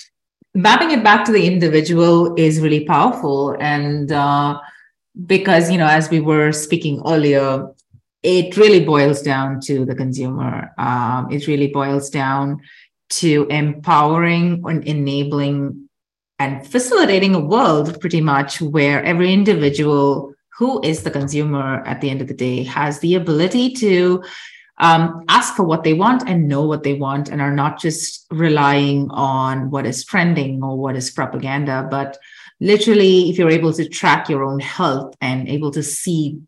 mapping 0.54 0.90
it 0.90 1.02
back 1.02 1.24
to 1.26 1.32
the 1.32 1.46
individual 1.46 2.34
is 2.36 2.60
really 2.60 2.84
powerful. 2.84 3.56
And 3.58 4.12
uh, 4.12 4.60
because 5.26 5.70
you 5.70 5.78
know 5.78 5.86
as 5.86 6.10
we 6.10 6.20
were 6.20 6.52
speaking 6.52 7.02
earlier 7.06 7.68
it 8.22 8.56
really 8.56 8.82
boils 8.82 9.20
down 9.20 9.60
to 9.60 9.84
the 9.84 9.94
consumer. 9.94 10.72
Um, 10.78 11.30
it 11.30 11.46
really 11.46 11.68
boils 11.68 12.08
down 12.08 12.62
to 13.10 13.46
empowering 13.50 14.62
and 14.66 14.84
enabling 14.84 15.88
and 16.38 16.66
facilitating 16.66 17.34
a 17.34 17.40
world 17.40 18.00
pretty 18.00 18.20
much 18.20 18.60
where 18.60 19.02
every 19.04 19.32
individual 19.32 20.34
who 20.58 20.82
is 20.82 21.02
the 21.02 21.10
consumer 21.10 21.82
at 21.84 22.00
the 22.00 22.10
end 22.10 22.20
of 22.20 22.28
the 22.28 22.34
day 22.34 22.62
has 22.62 23.00
the 23.00 23.14
ability 23.14 23.70
to 23.70 24.22
um, 24.78 25.24
ask 25.28 25.54
for 25.54 25.62
what 25.62 25.84
they 25.84 25.94
want 25.94 26.28
and 26.28 26.48
know 26.48 26.62
what 26.62 26.82
they 26.82 26.94
want 26.94 27.28
and 27.28 27.40
are 27.40 27.54
not 27.54 27.78
just 27.78 28.26
relying 28.30 29.08
on 29.10 29.70
what 29.70 29.86
is 29.86 30.04
trending 30.04 30.62
or 30.62 30.76
what 30.76 30.96
is 30.96 31.10
propaganda 31.10 31.86
but 31.90 32.18
literally 32.60 33.30
if 33.30 33.38
you're 33.38 33.50
able 33.50 33.72
to 33.72 33.88
track 33.88 34.28
your 34.28 34.42
own 34.42 34.58
health 34.58 35.14
and 35.20 35.48
able 35.48 35.70
to 35.70 35.82
see 35.82 36.40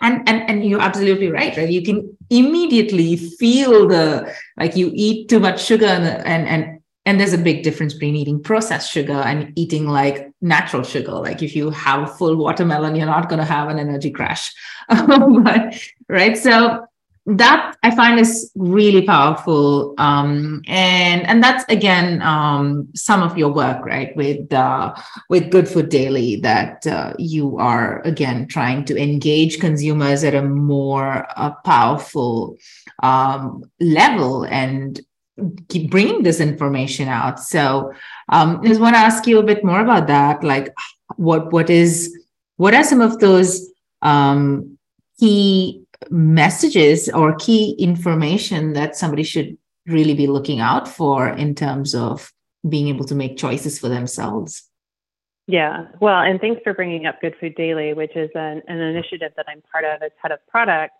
and 0.00 0.28
and 0.28 0.48
and 0.48 0.64
you're 0.64 0.80
absolutely 0.80 1.30
right 1.30 1.56
right? 1.56 1.68
You 1.68 1.82
can 1.82 2.16
immediately 2.30 3.16
feel 3.16 3.88
the 3.88 4.32
like 4.58 4.76
you 4.76 4.90
eat 4.94 5.28
too 5.28 5.40
much 5.40 5.64
sugar 5.64 5.86
and 5.86 6.46
and, 6.48 6.80
and 7.06 7.18
there's 7.18 7.32
a 7.32 7.38
big 7.38 7.62
difference 7.62 7.94
between 7.94 8.16
eating 8.16 8.42
processed 8.42 8.90
sugar 8.90 9.12
and 9.12 9.52
eating 9.56 9.86
like 9.86 10.30
natural 10.40 10.82
sugar. 10.82 11.12
Like 11.12 11.42
if 11.42 11.56
you 11.56 11.70
have 11.70 12.02
a 12.02 12.06
full 12.06 12.36
watermelon 12.36 12.94
you're 12.94 13.06
not 13.06 13.28
going 13.28 13.38
to 13.40 13.44
have 13.44 13.68
an 13.68 13.78
energy 13.78 14.10
crash. 14.10 14.52
But, 14.88 15.80
right? 16.08 16.36
So 16.36 16.86
that 17.36 17.76
i 17.82 17.94
find 17.94 18.18
is 18.18 18.50
really 18.56 19.02
powerful 19.02 19.94
um, 19.98 20.62
and 20.66 21.26
and 21.26 21.42
that's 21.42 21.64
again 21.68 22.20
um, 22.22 22.88
some 22.94 23.22
of 23.22 23.36
your 23.36 23.52
work 23.52 23.84
right 23.84 24.14
with 24.16 24.52
uh, 24.52 24.94
with 25.28 25.50
good 25.50 25.68
food 25.68 25.88
daily 25.88 26.36
that 26.36 26.86
uh, 26.86 27.12
you 27.18 27.58
are 27.58 28.00
again 28.02 28.46
trying 28.46 28.84
to 28.84 28.96
engage 28.96 29.60
consumers 29.60 30.24
at 30.24 30.34
a 30.34 30.42
more 30.42 31.26
uh, 31.36 31.50
powerful 31.64 32.56
um, 33.02 33.62
level 33.80 34.44
and 34.44 35.00
keep 35.68 35.90
bringing 35.90 36.22
this 36.22 36.40
information 36.40 37.08
out. 37.08 37.40
So 37.40 37.92
um, 38.28 38.60
I 38.62 38.68
just 38.68 38.80
want 38.80 38.94
to 38.94 39.00
ask 39.00 39.26
you 39.26 39.38
a 39.38 39.42
bit 39.42 39.64
more 39.64 39.80
about 39.80 40.06
that. 40.08 40.44
Like, 40.44 40.72
what 41.16 41.52
what 41.52 41.70
is 41.70 42.14
what 42.56 42.74
are 42.74 42.84
some 42.84 43.00
of 43.00 43.18
those 43.18 43.70
um, 44.02 44.78
key 45.18 45.82
messages 46.08 47.08
or 47.08 47.34
key 47.36 47.72
information 47.78 48.72
that 48.72 48.96
somebody 48.96 49.22
should 49.22 49.58
really 49.86 50.14
be 50.14 50.26
looking 50.26 50.60
out 50.60 50.88
for 50.88 51.28
in 51.28 51.54
terms 51.54 51.94
of 51.94 52.32
being 52.68 52.88
able 52.88 53.04
to 53.04 53.14
make 53.14 53.36
choices 53.36 53.78
for 53.78 53.88
themselves? 53.88 54.64
Yeah, 55.46 55.86
well, 56.00 56.20
and 56.20 56.40
thanks 56.40 56.60
for 56.62 56.74
bringing 56.74 57.06
up 57.06 57.20
Good 57.20 57.34
Food 57.40 57.56
Daily, 57.56 57.92
which 57.92 58.14
is 58.14 58.30
an, 58.34 58.62
an 58.68 58.78
initiative 58.78 59.32
that 59.36 59.46
I'm 59.48 59.62
part 59.72 59.84
of 59.84 60.02
as 60.02 60.12
head 60.22 60.30
of 60.30 60.38
product, 60.46 60.94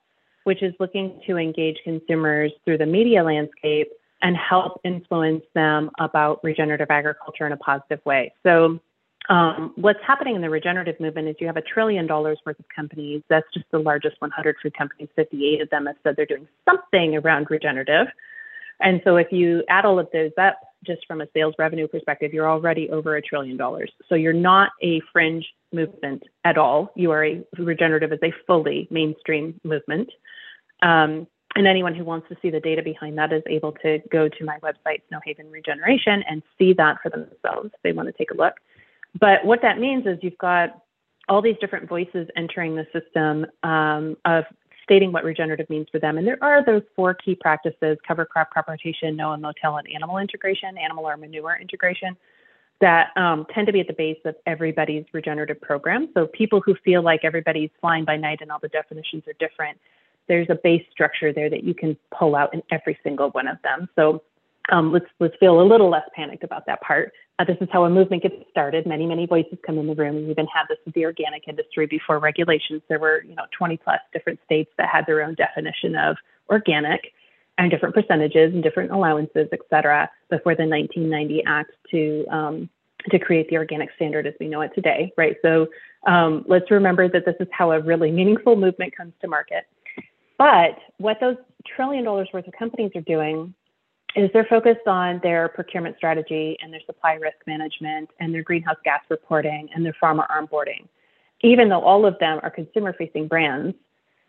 which 0.45 0.63
is 0.63 0.75
looking 0.81 1.21
to 1.27 1.37
engage 1.37 1.79
consumers 1.85 2.51
through 2.65 2.79
the 2.79 2.87
media 2.87 3.23
landscape 3.23 3.89
and 4.23 4.37
help 4.37 4.81
influence 4.85 5.45
them 5.55 5.91
about 6.01 6.43
regenerative 6.43 6.89
agriculture 6.91 7.47
in 7.47 7.53
a 7.53 7.57
positive 7.57 8.01
way. 8.05 8.35
So, 8.43 8.81
um, 9.29 9.73
what's 9.77 10.01
happening 10.07 10.35
in 10.35 10.43
the 10.43 10.51
regenerative 10.51 10.99
movement 10.99 11.29
is 11.29 11.37
you 11.39 11.47
have 11.47 11.57
a 11.57 11.63
trillion 11.63 12.07
dollars 12.07 12.39
worth 12.45 12.59
of 12.59 12.65
companies. 12.75 13.23
That's 13.29 13.47
just 13.53 13.67
the 13.71 13.79
largest 13.79 14.17
100 14.21 14.57
food 14.63 14.77
companies. 14.77 15.09
58 15.15 15.61
of 15.61 15.71
them 15.71 15.87
have 15.87 15.97
said 16.03 16.17
they're 16.17 16.27
doing 16.27 16.49
something 16.69 17.17
around 17.17 17.49
regenerative. 17.51 18.07
And 18.81 19.01
so, 19.05 19.17
if 19.17 19.31
you 19.31 19.63
add 19.69 19.85
all 19.85 19.99
of 19.99 20.09
those 20.13 20.33
up, 20.41 20.59
just 20.85 21.07
from 21.07 21.21
a 21.21 21.27
sales 21.35 21.55
revenue 21.59 21.87
perspective, 21.87 22.33
you're 22.33 22.49
already 22.49 22.89
over 22.91 23.17
a 23.17 23.23
trillion 23.23 23.57
dollars. 23.57 23.91
So 24.09 24.15
you're 24.15 24.33
not 24.33 24.71
a 24.83 25.03
fringe 25.13 25.47
movement 25.73 26.23
at 26.45 26.57
all. 26.57 26.93
You 26.97 27.11
are 27.11 27.25
a 27.25 27.45
regenerative 27.59 28.13
is 28.13 28.19
a 28.23 28.33
fully 28.47 28.89
mainstream 28.91 29.61
movement. 29.63 30.11
Um, 30.83 31.27
and 31.57 31.67
anyone 31.67 31.95
who 31.95 32.05
wants 32.05 32.29
to 32.29 32.37
see 32.41 32.51
the 32.51 32.61
data 32.61 32.83
behind 32.83 33.19
that 33.19 33.33
is 33.33 33.43
able 33.49 33.73
to 33.83 33.99
go 34.11 34.29
to 34.29 34.45
my 34.45 34.59
website, 34.61 35.03
Snowhaven 35.11 35.51
Regeneration, 35.51 36.23
and 36.29 36.43
see 36.59 36.73
that 36.75 36.99
for 37.03 37.11
themselves 37.11 37.71
if 37.75 37.83
they 37.83 37.93
want 37.93 38.09
to 38.09 38.13
take 38.13 38.31
a 38.31 38.37
look. 38.37 38.55
But 39.19 39.45
what 39.45 39.63
that 39.63 39.79
means 39.79 40.07
is 40.07 40.19
you've 40.23 40.39
got 40.39 40.83
all 41.29 41.43
these 41.43 41.57
different 41.61 41.89
voices 41.89 42.29
entering 42.37 42.77
the 42.77 42.87
system 42.93 43.47
um, 43.63 44.17
of 44.25 44.45
stating 44.83 45.13
what 45.13 45.23
regenerative 45.25 45.71
means 45.71 45.87
for 45.91 46.01
them. 46.01 46.19
And 46.19 46.27
there 46.27 46.43
are 46.43 46.65
those 46.65 46.83
four 46.97 47.15
key 47.15 47.37
practices 47.37 47.97
cover 48.07 48.25
crop, 48.25 48.51
crop 48.51 48.69
rotation, 48.69 49.17
no 49.17 49.33
and 49.33 49.43
motel, 49.43 49.77
and 49.77 49.87
animal 49.93 50.19
integration, 50.19 50.77
animal 50.77 51.05
or 51.05 51.17
manure 51.17 51.57
integration 51.61 52.17
that 52.81 53.09
um, 53.17 53.47
tend 53.55 53.67
to 53.67 53.73
be 53.73 53.81
at 53.81 53.87
the 53.87 53.93
base 53.93 54.19
of 54.25 54.35
everybody's 54.47 55.05
regenerative 55.13 55.61
program. 55.61 56.09
So 56.15 56.27
people 56.27 56.61
who 56.65 56.75
feel 56.83 57.03
like 57.03 57.21
everybody's 57.25 57.71
flying 57.81 58.05
by 58.05 58.17
night 58.17 58.39
and 58.41 58.51
all 58.51 58.59
the 58.61 58.69
definitions 58.69 59.25
are 59.29 59.35
different 59.39 59.79
there's 60.31 60.47
a 60.49 60.55
base 60.55 60.85
structure 60.93 61.33
there 61.33 61.51
that 61.51 61.65
you 61.65 61.75
can 61.75 61.97
pull 62.17 62.37
out 62.37 62.55
in 62.55 62.63
every 62.71 62.97
single 63.03 63.31
one 63.31 63.49
of 63.49 63.57
them. 63.63 63.89
So 63.97 64.23
um, 64.71 64.93
let's 64.93 65.07
let's 65.19 65.35
feel 65.41 65.61
a 65.61 65.65
little 65.65 65.91
less 65.91 66.09
panicked 66.15 66.45
about 66.45 66.67
that 66.67 66.81
part. 66.83 67.13
Uh, 67.39 67.45
this 67.45 67.57
is 67.61 67.69
how 67.73 67.85
a 67.85 67.91
movement 67.91 68.23
gets 68.23 68.37
started. 68.51 68.87
Many 68.87 69.07
many 69.07 69.27
voices 69.27 69.59
come 69.67 69.79
in 69.79 69.87
the 69.87 69.95
room. 69.95 70.17
We 70.17 70.31
even 70.31 70.47
had 70.47 70.65
this 70.69 70.79
with 70.85 70.95
the 70.95 71.05
organic 71.07 71.49
industry 71.49 71.87
before 71.87 72.19
regulations. 72.19 72.83
There 72.89 72.99
were 72.99 73.23
you 73.27 73.35
know 73.35 73.45
20 73.57 73.79
plus 73.79 74.01
different 74.13 74.39
states 74.45 74.71
that 74.77 74.89
had 74.89 75.07
their 75.07 75.23
own 75.23 75.35
definition 75.35 75.97
of 75.97 76.17
organic 76.49 77.13
and 77.59 77.71
different 77.71 77.95
percentages 77.95 78.55
and 78.55 78.63
different 78.63 78.91
allowances, 78.91 79.49
et 79.53 79.61
cetera, 79.69 80.11
before 80.31 80.55
the 80.55 80.67
1990 80.67 81.43
Act 81.47 81.73
to 81.91 82.27
um, 82.31 82.71
to 83.09 83.19
create 83.19 83.49
the 83.49 83.57
organic 83.57 83.91
standard 83.97 84.27
as 84.27 84.35
we 84.39 84.49
know 84.49 84.61
it 84.61 84.73
today, 84.75 85.13
right? 85.17 85.37
So 85.43 85.69
um, 86.07 86.45
let's 86.47 86.71
remember 86.71 87.09
that 87.09 87.25
this 87.25 87.37
is 87.41 87.49
how 87.51 87.73
a 87.73 87.81
really 87.81 88.11
meaningful 88.11 88.57
movement 88.57 88.95
comes 88.97 89.15
to 89.23 89.29
market. 89.29 89.65
But 90.39 90.79
what 90.99 91.19
those 91.21 91.37
trillion 91.67 92.05
dollars 92.05 92.29
worth 92.33 92.47
of 92.47 92.55
companies 92.55 92.93
are 92.95 93.03
doing 93.03 93.55
is 94.17 94.31
they're 94.33 94.45
focused 94.45 94.87
on 94.87 95.21
their 95.23 95.49
procurement 95.49 95.97
strategy 95.97 96.57
and 96.63 96.73
their 96.73 96.81
supply 96.87 97.15
risk 97.15 97.37
management 97.47 98.11
and 98.19 98.35
their 98.35 98.43
greenhouse 98.43 98.77
gas 98.85 99.01
reporting 99.09 99.69
and 99.75 99.85
their 99.85 99.97
farmer 100.01 100.27
onboarding. 100.31 100.87
Even 101.43 101.69
though 101.69 101.81
all 101.81 102.05
of 102.05 102.19
them 102.19 102.41
are 102.43 102.51
consumer 102.51 102.93
facing 102.93 103.29
brands, 103.29 103.75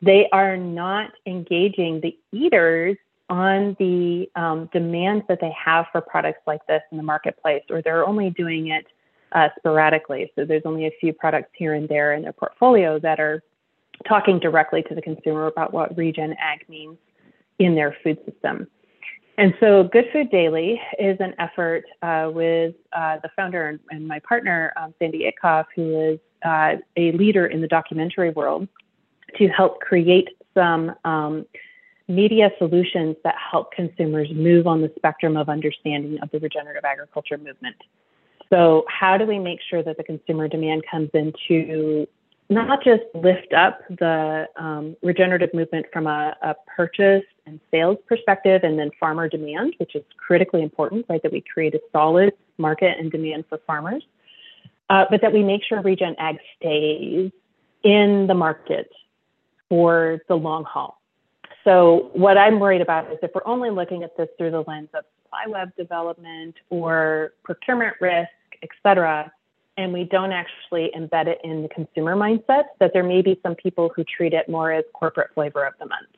they 0.01 0.27
are 0.31 0.57
not 0.57 1.11
engaging 1.25 1.99
the 2.01 2.17
eaters 2.31 2.97
on 3.29 3.75
the 3.79 4.29
um, 4.35 4.69
demands 4.73 5.23
that 5.27 5.39
they 5.39 5.51
have 5.51 5.85
for 5.91 6.01
products 6.01 6.41
like 6.45 6.65
this 6.67 6.81
in 6.91 6.97
the 6.97 7.03
marketplace, 7.03 7.63
or 7.69 7.81
they're 7.81 8.05
only 8.05 8.29
doing 8.29 8.67
it 8.67 8.87
uh, 9.31 9.47
sporadically. 9.57 10.31
So 10.35 10.45
there's 10.45 10.63
only 10.65 10.85
a 10.85 10.91
few 10.99 11.13
products 11.13 11.49
here 11.53 11.73
and 11.73 11.87
there 11.87 12.13
in 12.13 12.23
their 12.23 12.33
portfolio 12.33 12.99
that 12.99 13.19
are 13.19 13.41
talking 14.07 14.39
directly 14.39 14.83
to 14.83 14.95
the 14.95 15.01
consumer 15.01 15.47
about 15.47 15.73
what 15.73 15.95
regen 15.97 16.35
ag 16.39 16.67
means 16.67 16.97
in 17.59 17.75
their 17.75 17.95
food 18.03 18.17
system. 18.25 18.67
And 19.37 19.53
so, 19.59 19.83
Good 19.83 20.05
Food 20.11 20.29
Daily 20.29 20.79
is 20.99 21.17
an 21.19 21.33
effort 21.39 21.85
uh, 22.01 22.29
with 22.33 22.75
uh, 22.93 23.17
the 23.23 23.29
founder 23.35 23.67
and, 23.67 23.79
and 23.89 24.07
my 24.07 24.19
partner, 24.19 24.73
um, 24.75 24.93
Sandy 24.99 25.31
Itkoff, 25.31 25.65
who 25.75 26.11
is 26.11 26.19
uh, 26.43 26.75
a 26.97 27.11
leader 27.13 27.45
in 27.47 27.61
the 27.61 27.67
documentary 27.67 28.31
world, 28.31 28.67
to 29.37 29.47
help 29.47 29.79
create 29.79 30.29
some 30.53 30.93
um, 31.05 31.45
media 32.07 32.51
solutions 32.57 33.15
that 33.23 33.35
help 33.51 33.71
consumers 33.71 34.27
move 34.33 34.67
on 34.67 34.81
the 34.81 34.91
spectrum 34.97 35.37
of 35.37 35.49
understanding 35.49 36.19
of 36.21 36.29
the 36.31 36.39
regenerative 36.39 36.83
agriculture 36.83 37.37
movement. 37.37 37.77
So, 38.49 38.83
how 38.89 39.17
do 39.17 39.25
we 39.25 39.39
make 39.39 39.59
sure 39.69 39.81
that 39.81 39.97
the 39.97 40.03
consumer 40.03 40.49
demand 40.49 40.83
comes 40.91 41.09
into 41.13 42.05
not 42.49 42.83
just 42.83 43.03
lift 43.15 43.53
up 43.53 43.79
the 43.87 44.45
um, 44.57 44.97
regenerative 45.01 45.53
movement 45.53 45.85
from 45.93 46.05
a, 46.05 46.35
a, 46.41 46.53
purchase 46.75 47.23
and 47.45 47.59
sales 47.71 47.97
perspective 48.07 48.61
and 48.63 48.77
then 48.77 48.91
farmer 48.99 49.27
demand, 49.27 49.73
which 49.77 49.95
is 49.95 50.03
critically 50.17 50.61
important, 50.61 51.05
right? 51.09 51.21
That 51.23 51.31
we 51.31 51.41
create 51.53 51.73
a 51.75 51.81
solid 51.91 52.33
market 52.57 52.97
and 52.99 53.11
demand 53.11 53.45
for 53.49 53.59
farmers. 53.65 54.03
uh, 54.91 55.05
but 55.09 55.21
that 55.21 55.31
we 55.31 55.41
make 55.41 55.63
sure 55.63 55.81
Regen 55.81 56.15
Ag 56.19 56.37
stays 56.57 57.31
in 57.83 58.27
the 58.27 58.33
market 58.33 58.91
for 59.69 60.19
the 60.27 60.35
long 60.35 60.65
haul. 60.65 61.01
So 61.63 62.09
what 62.13 62.37
I'm 62.37 62.59
worried 62.59 62.81
about 62.81 63.09
is 63.09 63.17
if 63.23 63.31
we're 63.33 63.47
only 63.47 63.69
looking 63.69 64.03
at 64.03 64.17
this 64.17 64.27
through 64.37 64.51
the 64.51 64.63
lens 64.67 64.89
of 64.93 65.05
supply 65.23 65.45
web 65.47 65.73
development 65.77 66.55
or 66.69 67.31
procurement 67.43 67.95
risk, 68.01 68.29
et 68.61 68.69
cetera, 68.83 69.31
and 69.77 69.93
we 69.93 70.03
don't 70.03 70.33
actually 70.33 70.91
embed 70.93 71.27
it 71.27 71.39
in 71.45 71.61
the 71.61 71.69
consumer 71.69 72.15
mindset, 72.15 72.65
that 72.81 72.91
there 72.93 73.03
may 73.03 73.21
be 73.21 73.39
some 73.41 73.55
people 73.55 73.89
who 73.95 74.03
treat 74.03 74.33
it 74.33 74.49
more 74.49 74.73
as 74.73 74.83
corporate 74.93 75.29
flavor 75.33 75.65
of 75.65 75.73
the 75.79 75.85
month. 75.85 76.09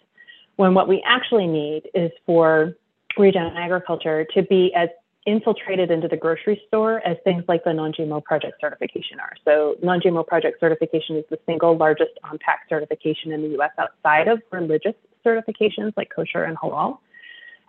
When 0.55 0.73
what 0.73 0.87
we 0.87 1.03
actually 1.05 1.47
need 1.47 1.89
is 1.93 2.11
for 2.25 2.75
regen 3.17 3.51
agriculture 3.57 4.25
to 4.33 4.43
be 4.43 4.73
as 4.75 4.89
infiltrated 5.25 5.89
into 5.89 6.07
the 6.07 6.17
grocery 6.17 6.61
store 6.67 7.05
as 7.07 7.17
things 7.23 7.43
like 7.47 7.63
the 7.63 7.73
non-GMO 7.73 8.23
project 8.23 8.59
certification 8.59 9.19
are. 9.19 9.33
So 9.45 9.75
non-GMO 9.81 10.27
project 10.27 10.59
certification 10.59 11.15
is 11.15 11.23
the 11.29 11.39
single 11.45 11.77
largest 11.77 12.11
on-pack 12.23 12.65
certification 12.67 13.31
in 13.31 13.41
the 13.41 13.59
US 13.59 13.71
outside 13.77 14.27
of 14.27 14.41
religious 14.51 14.95
certifications 15.25 15.93
like 15.95 16.11
kosher 16.13 16.43
and 16.43 16.57
halal. 16.57 16.99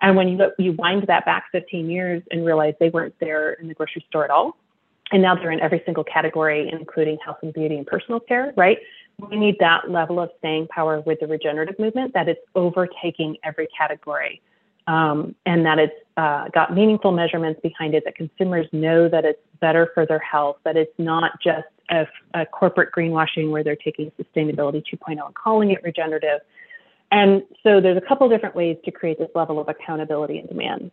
And 0.03 0.17
when 0.17 0.29
you 0.29 0.37
look, 0.37 0.55
you 0.59 0.73
wind 0.73 1.05
that 1.07 1.25
back 1.25 1.45
15 1.53 1.89
years 1.89 2.23
and 2.31 2.45
realize 2.45 2.75
they 2.81 2.91
weren't 2.91 3.15
there 3.21 3.53
in 3.53 3.69
the 3.69 3.75
grocery 3.75 4.05
store 4.09 4.25
at 4.25 4.31
all. 4.31 4.57
And 5.13 5.23
now 5.23 5.37
they're 5.37 5.53
in 5.53 5.61
every 5.61 5.83
single 5.85 6.03
category, 6.03 6.69
including 6.73 7.19
health 7.25 7.39
and 7.43 7.53
beauty 7.53 7.77
and 7.77 7.87
personal 7.87 8.19
care, 8.19 8.53
right? 8.57 8.79
We 9.19 9.37
need 9.37 9.57
that 9.61 9.91
level 9.91 10.21
of 10.21 10.31
staying 10.39 10.69
power 10.69 11.01
with 11.01 11.21
the 11.21 11.27
regenerative 11.27 11.79
movement 11.79 12.15
that 12.15 12.29
it's 12.29 12.41
overtaking 12.55 13.37
every 13.45 13.69
category 13.77 14.41
um, 14.87 15.35
and 15.47 15.65
that 15.65 15.79
it's 15.79 15.95
uh, 16.17 16.49
got 16.49 16.75
meaningful 16.75 17.13
measurements 17.13 17.61
behind 17.63 17.95
it, 17.95 18.05
that 18.05 18.17
consumers 18.17 18.67
know 18.73 19.09
that 19.09 19.25
it's 19.25 19.41
better 19.61 19.91
for 19.95 20.05
their 20.05 20.19
health, 20.19 20.57
that 20.65 20.77
it's 20.77 20.93
not 20.99 21.33
just 21.43 21.67
a, 21.91 22.07
a 22.35 22.47
corporate 22.47 22.91
greenwashing 22.93 23.51
where 23.51 23.65
they're 23.65 23.77
taking 23.77 24.11
sustainability 24.13 24.83
2.0 24.93 25.25
and 25.25 25.35
calling 25.35 25.71
it 25.71 25.83
regenerative. 25.83 26.41
And 27.11 27.43
so 27.63 27.81
there's 27.81 27.97
a 27.97 28.01
couple 28.07 28.29
different 28.29 28.55
ways 28.55 28.77
to 28.85 28.91
create 28.91 29.19
this 29.19 29.31
level 29.35 29.61
of 29.61 29.69
accountability 29.69 30.39
and 30.39 30.49
demand. 30.49 30.91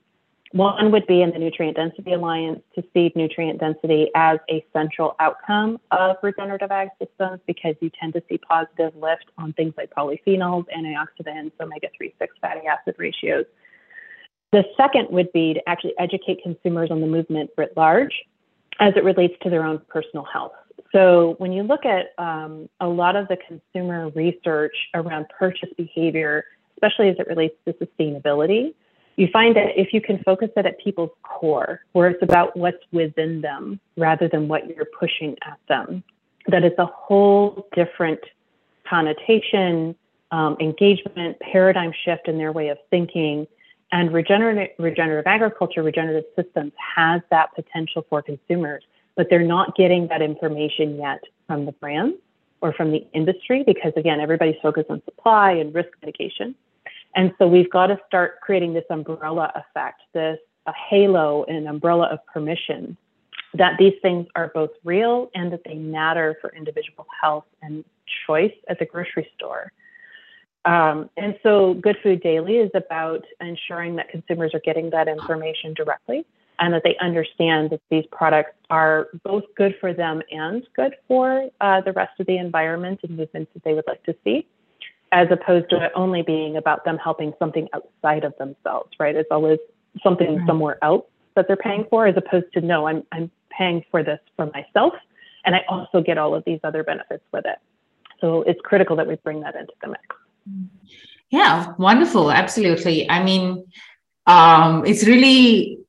One 0.54 0.92
would 0.92 1.08
be 1.08 1.22
in 1.22 1.32
the 1.32 1.40
Nutrient 1.40 1.78
Density 1.78 2.12
Alliance 2.12 2.62
to 2.76 2.84
see 2.94 3.12
nutrient 3.16 3.60
density 3.60 4.10
as 4.16 4.38
a 4.50 4.66
central 4.74 5.16
outcome 5.22 5.80
of 5.92 6.18
regenerative 6.22 6.72
ag 6.72 6.90
systems 7.00 7.40
because 7.48 7.76
you 7.80 7.90
tend 7.98 8.14
to 8.14 8.24
see 8.28 8.38
positive 8.38 8.94
lift 8.98 9.26
on 9.38 9.54
things 9.54 9.74
like 9.78 9.92
polyphenols, 9.92 10.66
antioxidants, 10.78 11.54
omega 11.62 11.88
3 11.96 12.14
6 12.20 12.36
fatty 12.42 12.68
acid 12.68 12.96
ratios, 12.98 13.46
the 14.52 14.66
second 14.76 15.08
would 15.12 15.32
be 15.32 15.54
to 15.54 15.70
actually 15.70 15.94
educate 15.98 16.44
consumers 16.44 16.92
on 16.92 17.00
the 17.00 17.08
movement 17.08 17.50
writ 17.58 17.72
large 17.78 18.14
as 18.82 18.94
it 18.98 19.06
relates 19.06 19.36
to 19.44 19.50
their 19.50 19.64
own 19.64 19.82
personal 19.88 20.26
health. 20.26 20.52
So 20.92 21.36
when 21.38 21.54
you 21.54 21.64
look 21.64 21.86
at 21.86 22.08
um, 22.18 22.68
a 22.82 22.88
lot 22.88 23.16
of 23.16 23.30
the 23.30 23.38
consumer 23.38 24.10
research 24.10 24.76
around 24.94 25.28
purchase 25.38 25.70
behavior, 25.78 26.44
especially 26.76 27.08
as 27.08 27.16
it 27.20 27.28
relates 27.28 27.56
to 27.66 27.74
sustainability, 27.74 28.74
you 29.16 29.28
find 29.32 29.56
that 29.56 29.80
if 29.80 29.94
you 29.94 30.02
can 30.02 30.22
focus 30.24 30.50
it 30.56 30.66
at 30.66 30.80
people's 30.80 31.12
core, 31.24 31.82
where 31.92 32.10
it's 32.10 32.24
about 32.24 32.56
what's 32.56 32.84
within 32.92 33.42
them 33.42 33.80
rather 33.98 34.28
than 34.28 34.48
what 34.48 34.68
you're 34.68 34.88
pushing 35.00 35.36
at 35.46 35.60
them, 35.68 36.04
that 36.48 36.64
it's 36.64 36.80
a 36.80 36.86
whole 36.86 37.68
different 37.76 38.20
connotation, 38.88 39.96
um, 40.32 40.58
engagement, 40.60 41.40
paradigm 41.40 41.92
shift 42.04 42.28
in 42.28 42.38
their 42.38 42.52
way 42.52 42.70
of 42.70 42.78
thinking 42.90 43.48
and 43.92 44.14
regenerative, 44.14 44.70
regenerative 44.80 45.28
agriculture, 45.28 45.84
regenerative 45.84 46.24
systems 46.36 46.72
has 46.96 47.22
that 47.30 47.54
potential 47.56 48.06
for 48.10 48.22
consumers, 48.22 48.84
but 49.16 49.28
they're 49.30 49.44
not 49.44 49.76
getting 49.76 50.08
that 50.08 50.22
information 50.22 50.96
yet 50.96 51.22
from 51.48 51.66
the 51.66 51.74
brands 51.74 52.16
or 52.62 52.72
from 52.74 52.92
the 52.92 53.06
industry 53.14 53.64
because, 53.66 53.92
again, 53.98 54.20
everybody's 54.20 54.56
focused 54.62 54.90
on 54.90 55.02
supply 55.04 55.52
and 55.52 55.74
risk 55.74 55.90
mitigation. 56.02 56.56
And 57.16 57.34
so 57.38 57.48
we've 57.48 57.70
got 57.70 57.88
to 57.88 57.98
start 58.08 58.42
creating 58.42 58.74
this 58.74 58.86
umbrella 58.90 59.52
effect, 59.56 60.02
this 60.14 60.38
a 60.68 60.74
halo 60.90 61.44
and 61.46 61.68
umbrella 61.68 62.08
of 62.12 62.20
permission 62.28 62.98
that 63.54 63.74
these 63.78 63.94
things 64.02 64.28
are 64.36 64.52
both 64.54 64.70
real 64.84 65.30
and 65.36 65.52
that 65.52 65.62
they 65.66 65.74
matter 65.74 66.38
for 66.40 66.56
individual 66.56 67.06
health 67.22 67.46
and 67.62 67.84
choice 68.26 68.54
at 68.70 68.80
the 68.80 68.86
grocery 68.86 69.28
store. 69.36 69.72
Um, 70.64 71.10
and 71.18 71.38
so 71.42 71.74
Good 71.74 71.98
Food 72.04 72.22
Daily 72.22 72.58
is 72.58 72.72
about 72.76 73.26
ensuring 73.42 73.96
that 73.96 74.10
consumers 74.10 74.54
are 74.54 74.60
getting 74.60 74.92
that 74.92 75.08
information 75.08 75.74
directly 75.74 76.26
and 76.60 76.74
that 76.74 76.84
they 76.84 76.96
understand 77.02 77.72
that 77.72 77.82
these 77.90 78.06
products 78.12 78.56
are 78.70 79.08
both 79.24 79.44
good 79.58 79.76
for 79.82 79.94
them 79.94 80.22
and 80.32 80.66
good 80.76 80.96
for 81.08 81.50
uh, 81.60 81.82
the 81.82 81.92
rest 81.94 82.20
of 82.20 82.28
the 82.28 82.38
environment 82.38 83.00
and 83.04 83.18
movements 83.18 83.52
that 83.54 83.64
they 83.64 83.74
would 83.74 83.86
like 83.88 84.04
to 84.04 84.16
see, 84.24 84.46
as 85.12 85.28
opposed 85.30 85.70
to 85.70 85.84
it 85.84 85.92
only 85.96 86.22
being 86.22 86.58
about 86.58 86.86
them 86.86 86.98
helping 86.98 87.34
something 87.38 87.68
outside 87.74 88.24
of 88.24 88.34
themselves, 88.38 88.90
right? 89.00 89.16
It's 89.16 89.32
always 89.32 89.60
something 90.02 90.38
right. 90.38 90.48
somewhere 90.48 90.78
else 90.82 91.06
that 91.36 91.48
they're 91.48 91.58
paying 91.58 91.86
for, 91.90 92.08
as 92.08 92.16
opposed 92.18 92.52
to 92.54 92.62
no, 92.62 92.88
I'm, 92.88 93.04
I'm 93.12 93.30
paying 93.50 93.84
for 93.92 94.04
this 94.04 94.20
for 94.36 94.46
myself, 94.48 94.94
and 95.46 95.56
I 95.56 95.64
also 95.68 96.02
get 96.02 96.18
all 96.18 96.34
of 96.34 96.44
these 96.46 96.60
other 96.64 96.84
benefits 96.84 97.24
with 97.32 97.46
it. 97.46 97.58
So 98.22 98.44
it's 98.44 98.60
critical 98.62 98.96
that 98.98 99.08
we 99.08 99.16
bring 99.16 99.42
that 99.42 99.56
into 99.56 99.74
the 99.82 99.90
mix. 99.90 100.02
Yeah, 101.30 101.74
wonderful. 101.78 102.32
Absolutely. 102.32 103.10
I 103.10 103.24
mean, 103.24 103.66
um, 104.28 104.86
it's 104.86 105.06
really 105.08 105.80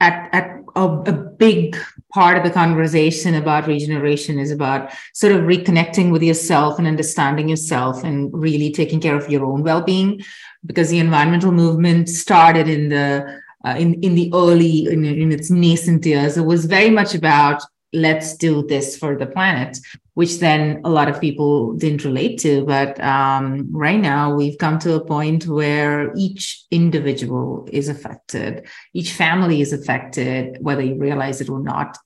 at, 0.00 0.28
at 0.32 0.61
a, 0.76 0.88
a, 1.06 1.12
big 1.12 1.76
part 2.12 2.36
of 2.36 2.44
the 2.44 2.50
conversation 2.50 3.34
about 3.34 3.66
regeneration 3.66 4.38
is 4.38 4.50
about 4.50 4.92
sort 5.12 5.32
of 5.32 5.42
reconnecting 5.42 6.12
with 6.12 6.22
yourself 6.22 6.78
and 6.78 6.86
understanding 6.86 7.48
yourself 7.48 8.04
and 8.04 8.30
really 8.32 8.70
taking 8.70 9.00
care 9.00 9.16
of 9.16 9.28
your 9.30 9.44
own 9.44 9.62
well-being 9.62 10.22
because 10.64 10.88
the 10.90 10.98
environmental 10.98 11.52
movement 11.52 12.08
started 12.08 12.68
in 12.68 12.88
the 12.88 13.40
uh, 13.64 13.74
in 13.78 13.94
in 14.02 14.14
the 14.14 14.30
early 14.34 14.86
in, 14.86 15.04
in 15.04 15.32
its 15.32 15.50
nascent 15.50 16.04
years. 16.04 16.36
It 16.36 16.44
was 16.44 16.64
very 16.64 16.90
much 16.90 17.14
about 17.14 17.62
let's 17.92 18.36
do 18.36 18.66
this 18.66 18.96
for 18.96 19.16
the 19.16 19.26
planet 19.26 19.78
which 20.14 20.40
then 20.40 20.80
a 20.84 20.90
lot 20.90 21.08
of 21.08 21.20
people 21.20 21.72
didn't 21.74 22.04
relate 22.04 22.38
to. 22.40 22.64
But 22.64 23.00
um, 23.00 23.68
right 23.72 24.00
now 24.00 24.34
we've 24.34 24.58
come 24.58 24.78
to 24.80 24.94
a 24.94 25.04
point 25.04 25.46
where 25.46 26.12
each 26.16 26.64
individual 26.70 27.66
is 27.72 27.88
affected. 27.88 28.66
Each 28.92 29.12
family 29.12 29.60
is 29.60 29.72
affected 29.72 30.58
whether 30.60 30.82
you 30.82 30.96
realize 30.96 31.40
it 31.40 31.48
or 31.48 31.60
not 31.60 31.98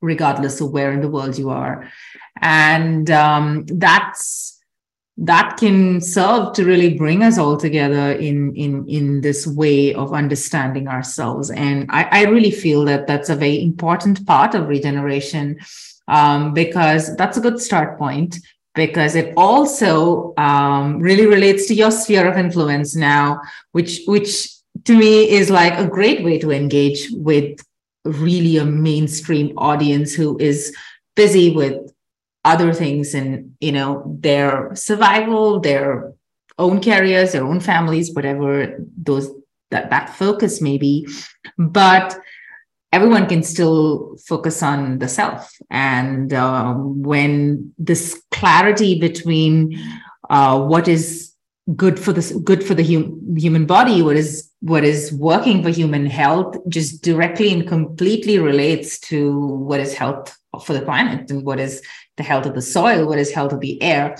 regardless 0.00 0.60
of 0.60 0.72
where 0.72 0.90
in 0.90 1.00
the 1.00 1.08
world 1.08 1.38
you 1.38 1.50
are. 1.50 1.88
And 2.40 3.08
um, 3.10 3.66
that's 3.66 4.58
that 5.18 5.56
can 5.58 6.00
serve 6.00 6.54
to 6.54 6.64
really 6.64 6.94
bring 6.96 7.22
us 7.22 7.38
all 7.38 7.56
together 7.56 8.12
in 8.12 8.54
in 8.56 8.88
in 8.88 9.20
this 9.20 9.46
way 9.46 9.92
of 9.94 10.12
understanding 10.12 10.88
ourselves. 10.88 11.50
And 11.50 11.86
i, 11.90 12.08
I 12.10 12.22
really 12.24 12.50
feel 12.50 12.84
that 12.86 13.06
that's 13.06 13.28
a 13.28 13.36
very 13.36 13.62
important 13.62 14.26
part 14.26 14.54
of 14.54 14.68
regeneration 14.68 15.58
um, 16.08 16.54
because 16.54 17.14
that's 17.16 17.36
a 17.36 17.40
good 17.40 17.60
start 17.60 17.98
point 17.98 18.38
because 18.74 19.14
it 19.14 19.34
also 19.36 20.32
um, 20.38 20.98
really 20.98 21.26
relates 21.26 21.66
to 21.68 21.74
your 21.74 21.90
sphere 21.90 22.26
of 22.26 22.38
influence 22.38 22.96
now 22.96 23.40
which 23.72 24.00
which 24.06 24.48
to 24.84 24.96
me 24.96 25.30
is 25.30 25.50
like 25.50 25.78
a 25.78 25.86
great 25.86 26.24
way 26.24 26.38
to 26.38 26.50
engage 26.50 27.08
with 27.12 27.60
really 28.04 28.56
a 28.56 28.64
mainstream 28.64 29.52
audience 29.58 30.14
who 30.14 30.38
is 30.38 30.74
busy 31.14 31.54
with 31.54 31.91
other 32.44 32.72
things 32.72 33.14
and 33.14 33.54
you 33.60 33.70
know 33.70 34.02
their 34.18 34.74
survival 34.74 35.60
their 35.60 36.12
own 36.58 36.80
careers 36.80 37.32
their 37.32 37.44
own 37.44 37.60
families 37.60 38.12
whatever 38.12 38.76
those 38.96 39.30
that 39.72 39.90
that 39.90 40.10
focus 40.10 40.60
may 40.60 40.78
be. 40.78 41.08
But 41.58 42.16
everyone 42.92 43.26
can 43.26 43.42
still 43.42 44.16
focus 44.24 44.62
on 44.62 45.00
the 45.00 45.08
self. 45.08 45.50
And 45.70 46.32
um, 46.32 47.02
when 47.02 47.74
this 47.78 48.22
clarity 48.30 49.00
between 49.00 49.76
uh, 50.30 50.60
what 50.60 50.86
is 50.86 51.32
good 51.76 51.98
for 51.98 52.12
the 52.12 52.40
good 52.44 52.62
for 52.64 52.74
the 52.74 52.82
hum, 52.82 53.36
human 53.36 53.66
body 53.66 54.02
what 54.02 54.16
is 54.16 54.50
what 54.62 54.82
is 54.82 55.12
working 55.12 55.62
for 55.62 55.70
human 55.70 56.06
health 56.06 56.56
just 56.68 57.02
directly 57.02 57.52
and 57.52 57.68
completely 57.68 58.36
relates 58.36 58.98
to 58.98 59.38
what 59.38 59.78
is 59.78 59.94
health 59.94 60.36
for 60.64 60.72
the 60.72 60.82
planet 60.82 61.30
and 61.30 61.44
what 61.44 61.60
is 61.60 61.80
the 62.16 62.22
health 62.22 62.46
of 62.46 62.54
the 62.54 62.62
soil, 62.62 63.06
what 63.06 63.18
is 63.18 63.32
health 63.32 63.52
of 63.52 63.60
the 63.60 63.80
air. 63.82 64.16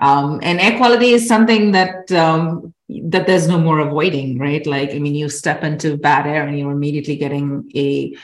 Um, 0.00 0.40
and 0.42 0.60
air 0.60 0.76
quality 0.76 1.10
is 1.10 1.26
something 1.26 1.72
that 1.72 2.10
um, 2.12 2.74
that 2.88 3.26
there's 3.26 3.48
no 3.48 3.58
more 3.58 3.78
avoiding, 3.80 4.38
right? 4.38 4.66
Like, 4.66 4.90
I 4.92 4.98
mean, 4.98 5.14
you 5.14 5.28
step 5.28 5.64
into 5.64 5.96
bad 5.96 6.26
air 6.26 6.46
and 6.46 6.58
you're 6.58 6.72
immediately 6.72 7.16
getting 7.16 7.70
a 7.74 8.16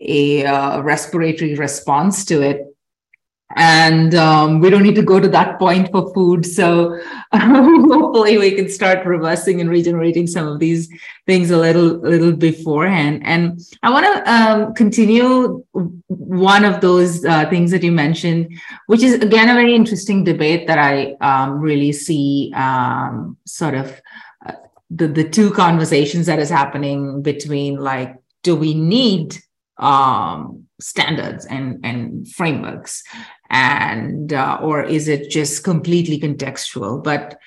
a 0.00 0.44
uh, 0.44 0.80
respiratory 0.80 1.54
response 1.54 2.24
to 2.26 2.42
it. 2.42 2.73
And 3.56 4.14
um, 4.14 4.60
we 4.60 4.70
don't 4.70 4.82
need 4.82 4.94
to 4.96 5.02
go 5.02 5.20
to 5.20 5.28
that 5.28 5.58
point 5.58 5.90
for 5.90 6.12
food. 6.12 6.44
So 6.44 7.00
hopefully 7.32 8.38
we 8.38 8.52
can 8.52 8.68
start 8.68 9.06
reversing 9.06 9.60
and 9.60 9.70
regenerating 9.70 10.26
some 10.26 10.46
of 10.46 10.58
these 10.58 10.88
things 11.26 11.50
a 11.50 11.58
little, 11.58 11.98
little 11.98 12.32
beforehand. 12.32 13.22
And 13.24 13.60
I 13.82 13.90
want 13.90 14.06
to 14.06 14.32
um, 14.32 14.74
continue 14.74 15.64
one 15.72 16.64
of 16.64 16.80
those 16.80 17.24
uh, 17.24 17.48
things 17.48 17.70
that 17.70 17.82
you 17.82 17.92
mentioned, 17.92 18.58
which 18.86 19.02
is 19.02 19.14
again 19.14 19.48
a 19.48 19.54
very 19.54 19.74
interesting 19.74 20.24
debate 20.24 20.66
that 20.66 20.78
I 20.78 21.14
um, 21.20 21.60
really 21.60 21.92
see 21.92 22.52
um, 22.54 23.36
sort 23.46 23.74
of 23.74 24.00
uh, 24.44 24.52
the 24.90 25.08
the 25.08 25.28
two 25.28 25.50
conversations 25.52 26.26
that 26.26 26.38
is 26.38 26.50
happening 26.50 27.22
between 27.22 27.76
like, 27.76 28.16
do 28.42 28.56
we 28.56 28.74
need 28.74 29.36
um, 29.78 30.64
standards 30.80 31.46
and 31.46 31.84
and 31.84 32.28
frameworks 32.28 33.02
and 33.50 34.32
uh, 34.32 34.58
or 34.62 34.82
is 34.82 35.08
it 35.08 35.30
just 35.30 35.64
completely 35.64 36.18
contextual? 36.18 37.02
But 37.02 37.38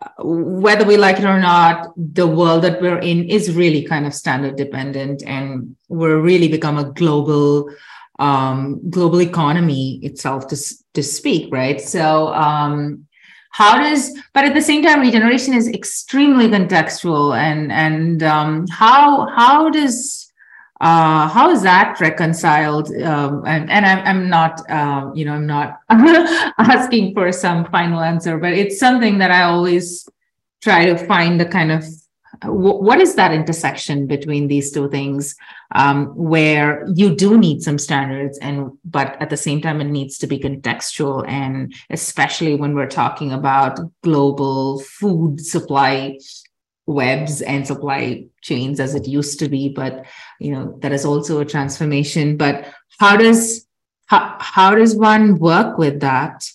uh, 0.00 0.24
whether 0.24 0.84
we 0.84 0.96
like 0.96 1.18
it 1.18 1.24
or 1.24 1.38
not 1.38 1.92
the 1.96 2.26
world 2.26 2.64
that 2.64 2.80
we're 2.80 2.98
in 2.98 3.28
is 3.28 3.54
really 3.54 3.84
kind 3.84 4.06
of 4.06 4.14
standard 4.14 4.56
dependent 4.56 5.22
and 5.26 5.76
we're 5.88 6.20
really 6.20 6.48
become 6.48 6.78
a 6.78 6.90
global 6.92 7.70
um, 8.18 8.80
global 8.90 9.20
economy 9.20 9.98
itself 10.02 10.46
to, 10.48 10.56
to 10.94 11.02
speak 11.02 11.52
right? 11.52 11.80
So 11.80 12.28
um, 12.28 13.06
how 13.52 13.78
does 13.78 14.18
but 14.32 14.44
at 14.44 14.54
the 14.54 14.62
same 14.62 14.82
time 14.82 15.00
regeneration 15.00 15.54
is 15.54 15.68
extremely 15.68 16.48
contextual 16.48 17.36
and 17.36 17.70
and 17.70 18.22
um, 18.22 18.66
how 18.68 19.28
how 19.28 19.70
does 19.70 20.21
uh, 20.82 21.28
how 21.28 21.48
is 21.48 21.62
that 21.62 22.00
reconciled? 22.00 22.92
Um, 22.96 23.44
and, 23.46 23.70
and 23.70 23.86
I'm, 23.86 24.04
I'm 24.04 24.28
not, 24.28 24.68
uh, 24.68 25.12
you 25.14 25.24
know, 25.24 25.34
I'm 25.34 25.46
not 25.46 25.78
asking 26.58 27.14
for 27.14 27.30
some 27.30 27.66
final 27.66 28.00
answer, 28.00 28.36
but 28.36 28.52
it's 28.52 28.80
something 28.80 29.18
that 29.18 29.30
I 29.30 29.44
always 29.44 30.08
try 30.60 30.86
to 30.86 30.98
find 31.06 31.40
the 31.40 31.46
kind 31.46 31.70
of 31.70 31.84
what 32.44 33.00
is 33.00 33.14
that 33.14 33.32
intersection 33.32 34.08
between 34.08 34.48
these 34.48 34.72
two 34.72 34.88
things 34.90 35.36
um, 35.76 36.06
where 36.16 36.84
you 36.92 37.14
do 37.14 37.38
need 37.38 37.62
some 37.62 37.78
standards 37.78 38.38
and 38.38 38.72
but 38.84 39.20
at 39.20 39.30
the 39.30 39.36
same 39.36 39.60
time 39.60 39.80
it 39.80 39.84
needs 39.84 40.18
to 40.18 40.26
be 40.26 40.38
contextual 40.38 41.28
and 41.28 41.72
especially 41.90 42.56
when 42.56 42.74
we're 42.74 42.88
talking 42.88 43.32
about 43.32 43.78
global 44.02 44.80
food 44.80 45.40
supply 45.40 46.18
webs 46.86 47.42
and 47.42 47.66
supply 47.66 48.24
chains 48.40 48.80
as 48.80 48.94
it 48.94 49.06
used 49.06 49.38
to 49.38 49.48
be 49.48 49.68
but 49.68 50.04
you 50.40 50.52
know 50.52 50.78
that 50.80 50.92
is 50.92 51.04
also 51.04 51.40
a 51.40 51.44
transformation. 51.44 52.36
But 52.36 52.72
how 52.98 53.16
does 53.16 53.66
how, 54.06 54.36
how 54.40 54.74
does 54.74 54.96
one 54.96 55.38
work 55.38 55.78
with 55.78 56.00
that? 56.00 56.48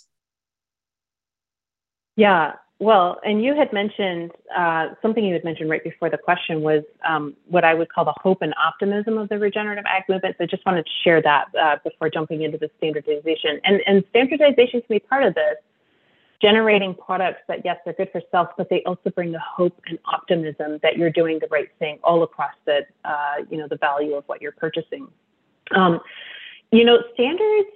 Yeah 2.15 2.53
well 2.79 3.19
and 3.23 3.43
you 3.43 3.55
had 3.55 3.73
mentioned 3.73 4.31
uh, 4.55 4.89
something 5.01 5.23
you 5.23 5.33
had 5.33 5.43
mentioned 5.43 5.69
right 5.69 5.83
before 5.83 6.09
the 6.09 6.17
question 6.17 6.61
was 6.61 6.83
um, 7.07 7.35
what 7.47 7.63
i 7.63 7.73
would 7.73 7.91
call 7.91 8.05
the 8.05 8.13
hope 8.21 8.41
and 8.41 8.53
optimism 8.63 9.17
of 9.17 9.27
the 9.29 9.39
regenerative 9.39 9.85
ag 9.87 10.03
movement 10.07 10.35
so 10.37 10.43
i 10.43 10.47
just 10.47 10.65
wanted 10.65 10.85
to 10.85 10.91
share 11.03 11.21
that 11.21 11.45
uh, 11.59 11.77
before 11.83 12.09
jumping 12.09 12.43
into 12.43 12.57
the 12.57 12.69
standardization. 12.77 13.59
And, 13.63 13.81
and 13.87 14.03
standardization 14.09 14.81
can 14.81 14.95
be 14.95 14.99
part 14.99 15.23
of 15.23 15.33
this 15.33 15.55
generating 16.41 16.93
products 16.93 17.41
that 17.47 17.61
yes 17.65 17.77
they're 17.83 17.93
good 17.93 18.09
for 18.11 18.21
self 18.31 18.49
but 18.57 18.69
they 18.69 18.83
also 18.83 19.09
bring 19.09 19.31
the 19.31 19.39
hope 19.39 19.79
and 19.87 19.97
optimism 20.05 20.79
that 20.83 20.97
you're 20.97 21.09
doing 21.09 21.39
the 21.39 21.47
right 21.49 21.69
thing 21.79 21.97
all 22.03 22.23
across 22.23 22.53
the 22.65 22.85
uh, 23.05 23.35
you 23.49 23.57
know 23.57 23.67
the 23.67 23.77
value 23.77 24.13
of 24.13 24.23
what 24.27 24.41
you're 24.41 24.51
purchasing. 24.51 25.07
Um, 25.71 25.99
you 26.71 26.83
know 26.83 26.99
standards 27.13 27.69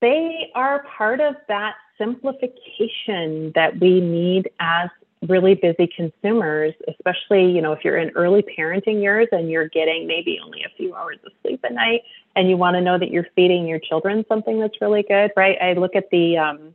they 0.00 0.50
are 0.54 0.84
part 0.96 1.20
of 1.20 1.36
that 1.48 1.74
simplification 1.96 3.52
that 3.54 3.78
we 3.80 4.00
need 4.00 4.50
as 4.60 4.90
really 5.28 5.54
busy 5.54 5.88
consumers 5.96 6.74
especially 6.88 7.48
you 7.50 7.62
know 7.62 7.72
if 7.72 7.84
you're 7.84 7.96
in 7.96 8.10
early 8.10 8.44
parenting 8.58 9.00
years 9.00 9.28
and 9.32 9.50
you're 9.50 9.68
getting 9.68 10.06
maybe 10.06 10.38
only 10.44 10.62
a 10.64 10.76
few 10.76 10.94
hours 10.94 11.16
of 11.24 11.32
sleep 11.42 11.60
a 11.62 11.72
night 11.72 12.02
and 12.34 12.50
you 12.50 12.56
want 12.56 12.74
to 12.74 12.80
know 12.80 12.98
that 12.98 13.10
you're 13.10 13.26
feeding 13.36 13.66
your 13.66 13.78
children 13.78 14.24
something 14.28 14.58
that's 14.58 14.80
really 14.80 15.04
good 15.04 15.30
right? 15.36 15.56
I 15.62 15.74
look 15.74 15.94
at 15.94 16.10
the 16.10 16.36
um, 16.36 16.74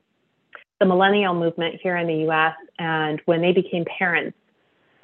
the 0.80 0.86
millennial 0.86 1.34
movement 1.34 1.80
here 1.82 1.98
in 1.98 2.08
the 2.08 2.30
US. 2.30 2.56
And 2.80 3.22
when 3.26 3.42
they 3.42 3.52
became 3.52 3.86
parents, 3.86 4.38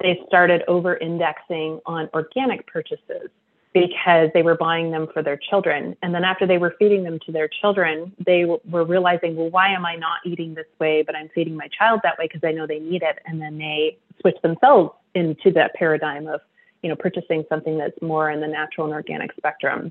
they 0.00 0.20
started 0.26 0.62
over 0.68 0.96
indexing 0.96 1.80
on 1.86 2.08
organic 2.14 2.66
purchases 2.66 3.30
because 3.72 4.30
they 4.34 4.42
were 4.42 4.54
buying 4.54 4.92
them 4.92 5.08
for 5.12 5.22
their 5.22 5.36
children. 5.36 5.96
And 6.00 6.14
then 6.14 6.22
after 6.22 6.46
they 6.46 6.58
were 6.58 6.76
feeding 6.78 7.02
them 7.02 7.18
to 7.26 7.32
their 7.32 7.48
children, 7.48 8.12
they 8.24 8.42
w- 8.42 8.60
were 8.70 8.84
realizing, 8.84 9.34
well, 9.34 9.50
why 9.50 9.72
am 9.72 9.84
I 9.84 9.96
not 9.96 10.18
eating 10.24 10.54
this 10.54 10.66
way, 10.78 11.02
but 11.02 11.16
I'm 11.16 11.28
feeding 11.34 11.56
my 11.56 11.68
child 11.76 12.00
that 12.04 12.16
way 12.16 12.26
because 12.26 12.46
I 12.46 12.52
know 12.52 12.68
they 12.68 12.78
need 12.78 13.02
it. 13.02 13.18
And 13.26 13.42
then 13.42 13.58
they 13.58 13.98
switch 14.20 14.36
themselves 14.42 14.92
into 15.14 15.50
that 15.52 15.74
paradigm 15.74 16.28
of, 16.28 16.40
you 16.82 16.88
know, 16.88 16.94
purchasing 16.94 17.44
something 17.48 17.76
that's 17.76 18.00
more 18.00 18.30
in 18.30 18.40
the 18.40 18.46
natural 18.46 18.86
and 18.86 18.94
organic 18.94 19.32
spectrum. 19.36 19.90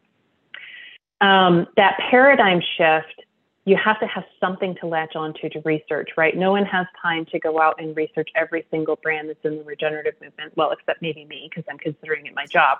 Um, 1.19 1.67
that 1.75 1.97
paradigm 2.09 2.61
shift 2.77 3.21
you 3.65 3.77
have 3.77 3.99
to 4.01 4.07
have 4.07 4.25
something 4.39 4.75
to 4.75 4.87
latch 4.87 5.15
onto 5.15 5.47
to 5.49 5.61
research, 5.63 6.11
right? 6.17 6.35
No 6.35 6.51
one 6.51 6.65
has 6.65 6.85
time 7.01 7.25
to 7.27 7.39
go 7.39 7.61
out 7.61 7.81
and 7.81 7.95
research 7.95 8.29
every 8.35 8.65
single 8.69 8.97
brand 8.97 9.29
that's 9.29 9.43
in 9.45 9.57
the 9.57 9.63
regenerative 9.63 10.15
movement. 10.21 10.53
Well, 10.55 10.71
except 10.71 11.01
maybe 11.01 11.23
me, 11.25 11.49
because 11.49 11.63
I'm 11.69 11.77
considering 11.77 12.25
it 12.25 12.35
my 12.35 12.45
job. 12.45 12.79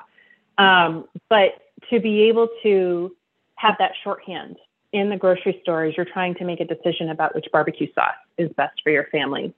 Um, 0.58 1.08
but 1.30 1.72
to 1.89 2.00
be 2.00 2.24
able 2.24 2.50
to 2.63 3.15
have 3.56 3.76
that 3.80 3.93
shorthand 4.04 4.58
in 4.91 5.10
the 5.10 5.17
grocery 5.17 5.60
store 5.63 5.86
as 5.86 5.96
you're 5.96 6.06
trying 6.06 6.36
to 6.36 6.43
make 6.43 6.60
a 6.60 6.65
decision 6.65 7.10
about 7.10 7.34
which 7.34 7.46
barbecue 7.52 7.91
sauce 7.93 8.13
is 8.38 8.52
best 8.52 8.82
for 8.84 8.91
your 8.91 9.06
family, 9.06 9.54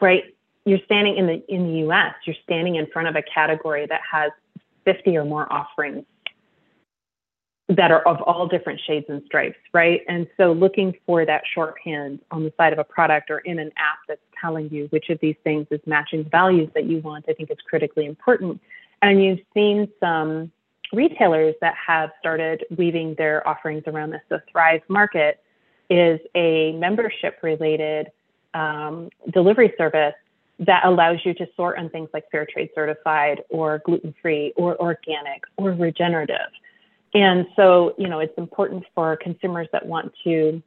right? 0.00 0.24
You're 0.64 0.80
standing 0.84 1.16
in 1.16 1.26
the 1.26 1.52
in 1.52 1.68
the 1.68 1.78
U.S. 1.80 2.14
You're 2.24 2.36
standing 2.42 2.76
in 2.76 2.86
front 2.88 3.08
of 3.08 3.16
a 3.16 3.22
category 3.22 3.86
that 3.86 4.00
has 4.10 4.30
50 4.84 5.16
or 5.16 5.24
more 5.24 5.50
offerings 5.52 6.04
that 7.68 7.90
are 7.90 8.06
of 8.06 8.22
all 8.22 8.46
different 8.46 8.80
shades 8.86 9.06
and 9.08 9.22
stripes, 9.26 9.58
right? 9.72 10.02
And 10.08 10.28
so 10.36 10.52
looking 10.52 10.94
for 11.04 11.24
that 11.26 11.42
shorthand 11.52 12.20
on 12.30 12.44
the 12.44 12.52
side 12.56 12.72
of 12.72 12.78
a 12.78 12.84
product 12.84 13.28
or 13.28 13.38
in 13.40 13.58
an 13.58 13.72
app 13.76 13.98
that's 14.06 14.20
telling 14.40 14.70
you 14.70 14.86
which 14.90 15.08
of 15.10 15.18
these 15.20 15.34
things 15.42 15.66
is 15.70 15.80
matching 15.84 16.22
the 16.22 16.30
values 16.30 16.70
that 16.74 16.84
you 16.84 17.00
want, 17.00 17.24
I 17.28 17.32
think 17.32 17.50
is 17.50 17.58
critically 17.68 18.06
important. 18.06 18.60
And 19.02 19.22
you've 19.22 19.40
seen 19.52 19.88
some 19.98 20.52
retailers 20.92 21.56
that 21.60 21.74
have 21.74 22.10
started 22.20 22.64
weaving 22.76 23.16
their 23.18 23.46
offerings 23.46 23.82
around 23.88 24.10
this. 24.10 24.22
The 24.28 24.42
Thrive 24.50 24.82
Market 24.88 25.42
is 25.90 26.20
a 26.36 26.72
membership 26.72 27.38
related 27.42 28.12
um, 28.54 29.10
delivery 29.32 29.74
service 29.76 30.14
that 30.60 30.84
allows 30.84 31.18
you 31.24 31.34
to 31.34 31.46
sort 31.56 31.78
on 31.78 31.90
things 31.90 32.08
like 32.14 32.24
fair 32.30 32.46
trade 32.46 32.70
certified 32.74 33.42
or 33.50 33.82
gluten 33.84 34.14
free 34.22 34.52
or 34.56 34.80
organic 34.80 35.42
or 35.56 35.72
regenerative. 35.72 36.50
And 37.16 37.46
so, 37.56 37.94
you 37.96 38.08
know, 38.08 38.18
it's 38.18 38.36
important 38.36 38.84
for 38.94 39.16
consumers 39.16 39.68
that 39.72 39.86
want 39.86 40.12
to 40.24 40.62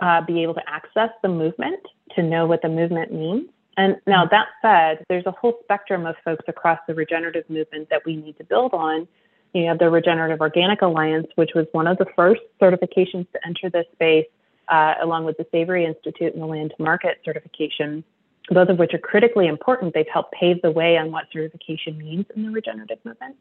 uh, 0.00 0.20
be 0.22 0.42
able 0.42 0.54
to 0.54 0.68
access 0.68 1.10
the 1.22 1.28
movement 1.28 1.78
to 2.16 2.24
know 2.24 2.44
what 2.44 2.60
the 2.60 2.68
movement 2.68 3.12
means. 3.12 3.48
And 3.76 3.96
now, 4.04 4.24
mm-hmm. 4.24 4.34
that 4.34 4.48
said, 4.62 5.06
there's 5.08 5.26
a 5.26 5.30
whole 5.30 5.60
spectrum 5.62 6.04
of 6.04 6.16
folks 6.24 6.44
across 6.48 6.80
the 6.88 6.94
regenerative 6.94 7.48
movement 7.48 7.88
that 7.90 8.04
we 8.04 8.16
need 8.16 8.36
to 8.38 8.44
build 8.44 8.74
on. 8.74 9.06
You 9.52 9.66
have 9.66 9.78
the 9.78 9.88
Regenerative 9.88 10.40
Organic 10.40 10.82
Alliance, 10.82 11.28
which 11.36 11.50
was 11.54 11.66
one 11.70 11.86
of 11.86 11.98
the 11.98 12.06
first 12.16 12.42
certifications 12.60 13.30
to 13.32 13.46
enter 13.46 13.70
this 13.70 13.86
space, 13.92 14.26
uh, 14.66 14.94
along 15.00 15.24
with 15.24 15.36
the 15.36 15.46
Savory 15.52 15.84
Institute 15.84 16.34
and 16.34 16.42
the 16.42 16.46
Land 16.46 16.74
Market 16.80 17.20
certification, 17.24 18.02
both 18.50 18.68
of 18.70 18.78
which 18.80 18.92
are 18.92 18.98
critically 18.98 19.46
important. 19.46 19.94
They've 19.94 20.04
helped 20.12 20.34
pave 20.34 20.60
the 20.62 20.72
way 20.72 20.98
on 20.98 21.12
what 21.12 21.26
certification 21.32 21.96
means 21.96 22.26
in 22.34 22.42
the 22.42 22.50
regenerative 22.50 22.98
movement. 23.04 23.36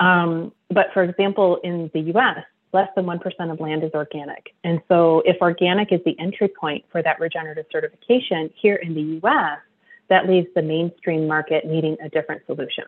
Um, 0.00 0.52
but 0.70 0.86
for 0.92 1.02
example, 1.02 1.58
in 1.62 1.90
the 1.94 2.00
US, 2.14 2.44
less 2.72 2.88
than 2.94 3.06
1% 3.06 3.52
of 3.52 3.60
land 3.60 3.82
is 3.84 3.92
organic. 3.94 4.54
And 4.64 4.80
so 4.88 5.22
if 5.24 5.36
organic 5.40 5.92
is 5.92 6.00
the 6.04 6.18
entry 6.18 6.48
point 6.48 6.84
for 6.90 7.02
that 7.02 7.18
regenerative 7.20 7.66
certification 7.72 8.50
here 8.54 8.76
in 8.76 8.94
the 8.94 9.26
US, 9.26 9.58
that 10.08 10.28
leaves 10.28 10.46
the 10.54 10.62
mainstream 10.62 11.26
market 11.26 11.64
needing 11.66 11.96
a 12.04 12.08
different 12.08 12.44
solution. 12.46 12.84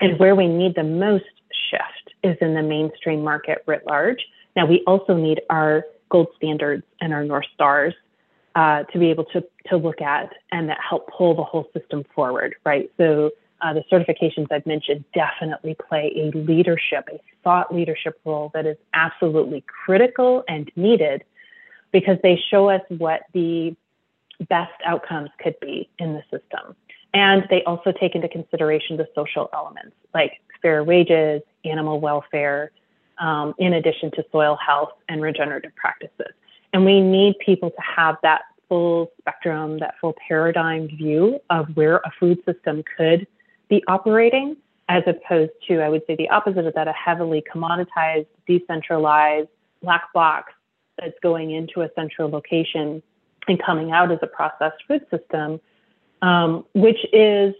And 0.00 0.18
where 0.18 0.34
we 0.34 0.48
need 0.48 0.74
the 0.74 0.82
most 0.82 1.24
shift 1.70 2.14
is 2.22 2.36
in 2.40 2.54
the 2.54 2.62
mainstream 2.62 3.22
market 3.22 3.62
writ 3.66 3.86
large. 3.86 4.26
Now, 4.56 4.66
we 4.66 4.82
also 4.86 5.14
need 5.14 5.42
our 5.48 5.84
gold 6.10 6.28
standards 6.36 6.82
and 7.00 7.12
our 7.12 7.24
North 7.24 7.46
Stars 7.54 7.94
uh, 8.54 8.82
to 8.84 8.98
be 8.98 9.10
able 9.10 9.24
to, 9.26 9.44
to 9.68 9.76
look 9.76 10.00
at 10.00 10.32
and 10.50 10.68
that 10.68 10.78
help 10.86 11.08
pull 11.16 11.34
the 11.34 11.44
whole 11.44 11.68
system 11.72 12.04
forward, 12.14 12.56
right? 12.64 12.90
So 12.96 13.30
uh, 13.62 13.72
the 13.72 13.82
certifications 13.90 14.46
I've 14.50 14.66
mentioned 14.66 15.04
definitely 15.14 15.76
play 15.88 16.12
a 16.16 16.36
leadership, 16.36 17.08
a 17.12 17.20
thought 17.42 17.74
leadership 17.74 18.18
role 18.24 18.50
that 18.54 18.66
is 18.66 18.76
absolutely 18.94 19.64
critical 19.84 20.44
and 20.48 20.70
needed 20.76 21.24
because 21.92 22.18
they 22.22 22.38
show 22.50 22.70
us 22.70 22.82
what 22.88 23.22
the 23.32 23.76
best 24.48 24.72
outcomes 24.84 25.30
could 25.42 25.58
be 25.60 25.88
in 25.98 26.14
the 26.14 26.22
system. 26.30 26.74
And 27.12 27.44
they 27.50 27.62
also 27.64 27.92
take 27.92 28.14
into 28.14 28.28
consideration 28.28 28.96
the 28.96 29.08
social 29.14 29.50
elements 29.52 29.96
like 30.14 30.40
fair 30.62 30.84
wages, 30.84 31.42
animal 31.64 32.00
welfare, 32.00 32.70
um, 33.18 33.54
in 33.58 33.74
addition 33.74 34.10
to 34.12 34.24
soil 34.32 34.56
health 34.64 34.90
and 35.08 35.20
regenerative 35.20 35.74
practices. 35.76 36.32
And 36.72 36.84
we 36.84 37.00
need 37.00 37.38
people 37.44 37.70
to 37.70 37.82
have 37.96 38.16
that 38.22 38.42
full 38.68 39.10
spectrum, 39.18 39.80
that 39.80 39.94
full 40.00 40.14
paradigm 40.26 40.88
view 40.88 41.40
of 41.50 41.66
where 41.74 41.96
a 41.96 42.10
food 42.18 42.38
system 42.46 42.84
could 42.96 43.26
be 43.70 43.82
operating, 43.88 44.56
as 44.88 45.04
opposed 45.06 45.52
to, 45.68 45.80
I 45.80 45.88
would 45.88 46.02
say, 46.06 46.16
the 46.16 46.28
opposite 46.28 46.66
of 46.66 46.74
that, 46.74 46.88
a 46.88 46.92
heavily 46.92 47.42
commoditized, 47.50 48.26
decentralized 48.46 49.48
black 49.82 50.12
box 50.12 50.52
that's 50.98 51.18
going 51.22 51.52
into 51.52 51.80
a 51.80 51.88
central 51.94 52.28
location 52.28 53.02
and 53.48 53.62
coming 53.62 53.92
out 53.92 54.12
as 54.12 54.18
a 54.20 54.26
processed 54.26 54.82
food 54.86 55.06
system, 55.10 55.60
um, 56.20 56.66
which 56.74 56.98
is, 57.12 57.54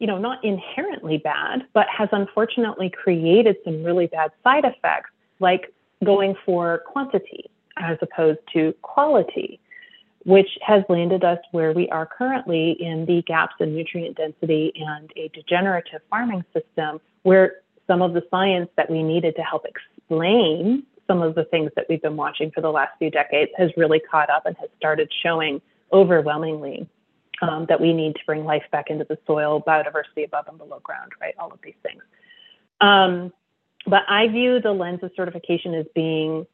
you 0.00 0.06
know, 0.06 0.18
not 0.18 0.42
inherently 0.42 1.18
bad, 1.18 1.62
but 1.74 1.86
has 1.88 2.08
unfortunately 2.10 2.90
created 2.90 3.56
some 3.64 3.84
really 3.84 4.06
bad 4.06 4.32
side 4.42 4.64
effects, 4.64 5.10
like 5.38 5.72
going 6.02 6.34
for 6.44 6.82
quantity 6.86 7.50
as 7.76 7.98
opposed 8.00 8.40
to 8.52 8.74
quality, 8.82 9.60
which 10.24 10.48
has 10.60 10.82
landed 10.88 11.24
us 11.24 11.38
where 11.52 11.72
we 11.72 11.88
are 11.88 12.06
currently 12.06 12.76
in 12.78 13.06
the 13.06 13.22
gaps 13.22 13.54
in 13.60 13.74
nutrient 13.74 14.16
density 14.16 14.72
and 14.76 15.10
a 15.16 15.28
degenerative 15.28 16.00
farming 16.10 16.44
system 16.52 17.00
where 17.22 17.56
some 17.86 18.02
of 18.02 18.12
the 18.12 18.22
science 18.30 18.68
that 18.76 18.90
we 18.90 19.02
needed 19.02 19.34
to 19.36 19.42
help 19.42 19.64
explain 19.64 20.84
some 21.06 21.22
of 21.22 21.34
the 21.34 21.44
things 21.46 21.70
that 21.74 21.86
we've 21.88 22.02
been 22.02 22.16
watching 22.16 22.50
for 22.52 22.60
the 22.60 22.70
last 22.70 22.92
few 22.98 23.10
decades 23.10 23.50
has 23.56 23.70
really 23.76 23.98
caught 23.98 24.30
up 24.30 24.46
and 24.46 24.56
has 24.58 24.68
started 24.76 25.10
showing 25.22 25.60
overwhelmingly 25.92 26.86
um, 27.42 27.66
that 27.68 27.80
we 27.80 27.92
need 27.92 28.14
to 28.14 28.20
bring 28.26 28.44
life 28.44 28.62
back 28.70 28.90
into 28.90 29.04
the 29.08 29.18
soil, 29.26 29.60
biodiversity 29.66 30.24
above 30.24 30.46
and 30.48 30.58
below 30.58 30.78
ground, 30.84 31.10
right? 31.20 31.34
All 31.38 31.50
of 31.50 31.58
these 31.64 31.74
things. 31.82 32.02
Um, 32.80 33.32
but 33.86 34.02
I 34.08 34.28
view 34.28 34.60
the 34.60 34.72
lens 34.72 35.00
of 35.02 35.10
certification 35.16 35.74
as 35.74 35.86
being 35.94 36.46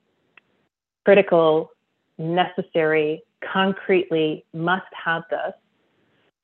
critical, 1.05 1.71
necessary, 2.17 3.25
concretely 3.41 4.45
must 4.53 4.87
have 5.05 5.23
this. 5.31 5.55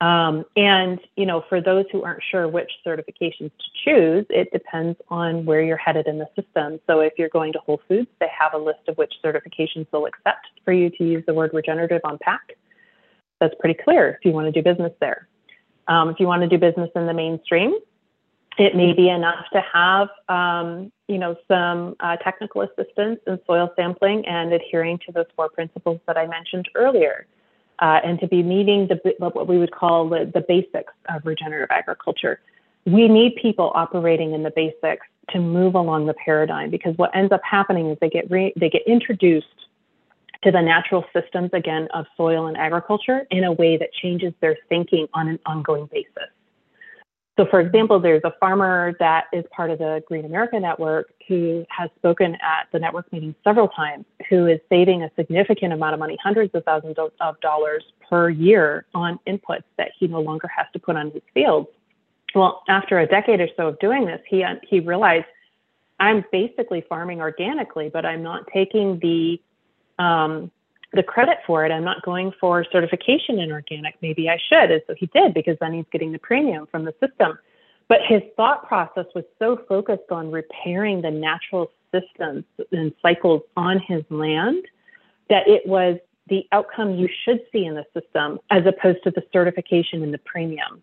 Um, 0.01 0.43
and 0.57 0.99
you 1.15 1.25
know, 1.25 1.45
for 1.47 1.61
those 1.61 1.85
who 1.91 2.03
aren't 2.03 2.23
sure 2.29 2.47
which 2.47 2.69
certifications 2.85 3.51
to 3.51 3.85
choose, 3.85 4.25
it 4.29 4.51
depends 4.51 4.99
on 5.09 5.45
where 5.45 5.61
you're 5.61 5.77
headed 5.77 6.07
in 6.07 6.17
the 6.17 6.27
system. 6.35 6.79
So 6.87 6.99
if 6.99 7.13
you're 7.17 7.29
going 7.29 7.53
to 7.53 7.59
Whole 7.59 7.81
Foods, 7.87 8.09
they 8.19 8.27
have 8.37 8.53
a 8.53 8.57
list 8.57 8.89
of 8.89 8.97
which 8.97 9.13
certifications 9.23 9.87
they'll 9.91 10.05
accept 10.05 10.47
for 10.65 10.73
you 10.73 10.89
to 10.89 11.03
use 11.05 11.23
the 11.25 11.33
word 11.33 11.51
regenerative 11.53 12.01
on 12.03 12.17
pack. 12.21 12.57
That's 13.39 13.55
pretty 13.59 13.79
clear 13.81 14.09
if 14.09 14.25
you 14.25 14.31
want 14.31 14.47
to 14.47 14.51
do 14.51 14.61
business 14.61 14.91
there. 14.99 15.29
Um, 15.87 16.09
if 16.09 16.19
you 16.19 16.27
want 16.27 16.41
to 16.41 16.49
do 16.49 16.57
business 16.57 16.89
in 16.95 17.05
the 17.05 17.13
mainstream, 17.13 17.73
it 18.57 18.75
may 18.75 18.93
be 18.93 19.09
enough 19.09 19.45
to 19.53 19.61
have, 19.61 20.09
um, 20.29 20.91
you 21.07 21.17
know, 21.17 21.35
some 21.47 21.95
uh, 21.99 22.17
technical 22.17 22.61
assistance 22.61 23.19
in 23.25 23.39
soil 23.47 23.71
sampling 23.75 24.25
and 24.27 24.53
adhering 24.53 24.99
to 25.05 25.11
those 25.11 25.25
four 25.35 25.49
principles 25.49 25.99
that 26.07 26.17
I 26.17 26.27
mentioned 26.27 26.69
earlier, 26.75 27.25
uh, 27.79 27.99
and 28.03 28.19
to 28.19 28.27
be 28.27 28.43
meeting 28.43 28.87
the, 28.87 29.15
what 29.17 29.47
we 29.47 29.57
would 29.57 29.71
call 29.71 30.07
the, 30.09 30.29
the 30.31 30.41
basics 30.41 30.93
of 31.09 31.25
regenerative 31.25 31.71
agriculture. 31.71 32.39
We 32.85 33.07
need 33.07 33.37
people 33.37 33.71
operating 33.75 34.33
in 34.33 34.43
the 34.43 34.51
basics 34.51 35.07
to 35.31 35.39
move 35.39 35.73
along 35.75 36.05
the 36.05 36.13
paradigm 36.13 36.69
because 36.69 36.97
what 36.97 37.15
ends 37.15 37.31
up 37.31 37.41
happening 37.49 37.89
is 37.89 37.97
they 38.01 38.09
get 38.09 38.29
re- 38.29 38.53
they 38.57 38.69
get 38.69 38.81
introduced 38.85 39.47
to 40.43 40.51
the 40.51 40.61
natural 40.61 41.05
systems 41.13 41.49
again 41.53 41.87
of 41.93 42.05
soil 42.17 42.47
and 42.47 42.57
agriculture 42.57 43.25
in 43.31 43.45
a 43.45 43.51
way 43.53 43.77
that 43.77 43.93
changes 43.93 44.33
their 44.41 44.57
thinking 44.67 45.07
on 45.13 45.29
an 45.29 45.39
ongoing 45.45 45.85
basis. 45.85 46.29
So, 47.35 47.47
for 47.49 47.59
example, 47.59 47.99
there's 47.99 48.21
a 48.23 48.33
farmer 48.39 48.95
that 48.99 49.25
is 49.33 49.43
part 49.51 49.71
of 49.71 49.79
the 49.79 50.03
Green 50.07 50.23
America 50.23 50.59
Network 50.59 51.11
who 51.27 51.65
has 51.69 51.89
spoken 51.95 52.35
at 52.35 52.67
the 52.71 52.77
network 52.77 53.11
meeting 53.11 53.33
several 53.43 53.69
times, 53.69 54.05
who 54.29 54.45
is 54.45 54.59
saving 54.69 55.01
a 55.01 55.09
significant 55.15 55.73
amount 55.73 55.95
of 55.95 55.99
money, 55.99 56.15
hundreds 56.21 56.53
of 56.53 56.63
thousands 56.63 56.95
of 57.19 57.39
dollars 57.41 57.83
per 58.07 58.29
year 58.29 58.85
on 58.93 59.19
inputs 59.25 59.63
that 59.77 59.91
he 59.97 60.07
no 60.07 60.19
longer 60.19 60.47
has 60.47 60.67
to 60.73 60.79
put 60.79 60.95
on 60.95 61.09
his 61.09 61.23
fields. 61.33 61.67
Well, 62.35 62.61
after 62.67 62.99
a 62.99 63.07
decade 63.07 63.41
or 63.41 63.49
so 63.57 63.69
of 63.69 63.79
doing 63.79 64.05
this, 64.05 64.21
he, 64.27 64.45
he 64.67 64.79
realized 64.79 65.25
I'm 65.99 66.23
basically 66.31 66.81
farming 66.87 67.19
organically, 67.19 67.89
but 67.89 68.05
I'm 68.05 68.21
not 68.21 68.47
taking 68.53 68.99
the 68.99 69.41
um, 69.97 70.51
the 70.93 71.03
credit 71.03 71.39
for 71.45 71.65
it. 71.65 71.71
I'm 71.71 71.83
not 71.83 72.03
going 72.03 72.31
for 72.39 72.65
certification 72.71 73.39
in 73.39 73.51
organic. 73.51 73.95
Maybe 74.01 74.29
I 74.29 74.37
should. 74.37 74.71
And 74.71 74.81
so 74.87 74.93
he 74.97 75.07
did 75.07 75.33
because 75.33 75.57
then 75.59 75.73
he's 75.73 75.85
getting 75.91 76.11
the 76.11 76.19
premium 76.19 76.67
from 76.67 76.85
the 76.85 76.93
system. 76.99 77.37
But 77.89 77.99
his 78.07 78.21
thought 78.37 78.67
process 78.67 79.05
was 79.13 79.25
so 79.39 79.59
focused 79.67 80.11
on 80.11 80.31
repairing 80.31 81.01
the 81.01 81.11
natural 81.11 81.71
systems 81.91 82.45
and 82.71 82.93
cycles 83.01 83.41
on 83.57 83.79
his 83.79 84.03
land 84.09 84.63
that 85.29 85.47
it 85.47 85.65
was 85.65 85.97
the 86.27 86.47
outcome 86.51 86.95
you 86.95 87.09
should 87.25 87.41
see 87.51 87.65
in 87.65 87.75
the 87.75 87.85
system 87.93 88.39
as 88.49 88.65
opposed 88.65 89.03
to 89.03 89.11
the 89.11 89.23
certification 89.33 90.01
and 90.03 90.13
the 90.13 90.19
premium. 90.19 90.81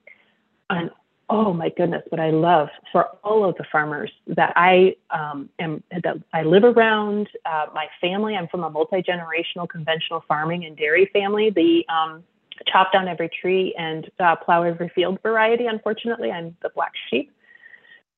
And 0.69 0.91
oh 1.31 1.53
my 1.53 1.69
goodness, 1.71 2.03
what 2.09 2.21
I 2.21 2.31
love 2.31 2.69
for 2.91 3.07
all 3.23 3.49
of 3.49 3.57
the 3.57 3.65
farmers 3.71 4.11
that 4.27 4.53
I 4.57 4.97
um, 5.11 5.49
am 5.61 5.83
that 5.91 6.17
I 6.33 6.43
live 6.43 6.65
around, 6.65 7.29
uh, 7.47 7.67
my 7.73 7.87
family. 8.01 8.35
I'm 8.35 8.49
from 8.49 8.65
a 8.65 8.71
multi 8.71 9.03
generational 9.03 9.69
conventional 9.69 10.25
farming 10.27 10.65
and 10.65 10.77
dairy 10.77 11.09
family. 11.13 11.51
The 11.51 11.85
um, 11.89 12.25
chop 12.67 12.93
down 12.93 13.07
every 13.07 13.31
tree 13.41 13.75
and 13.79 14.11
uh, 14.19 14.37
plow 14.37 14.65
every 14.65 14.91
field 14.95 15.19
variety. 15.23 15.67
Unfortunately, 15.67 16.31
I'm 16.31 16.57
the 16.63 16.71
black 16.75 16.93
sheep. 17.09 17.33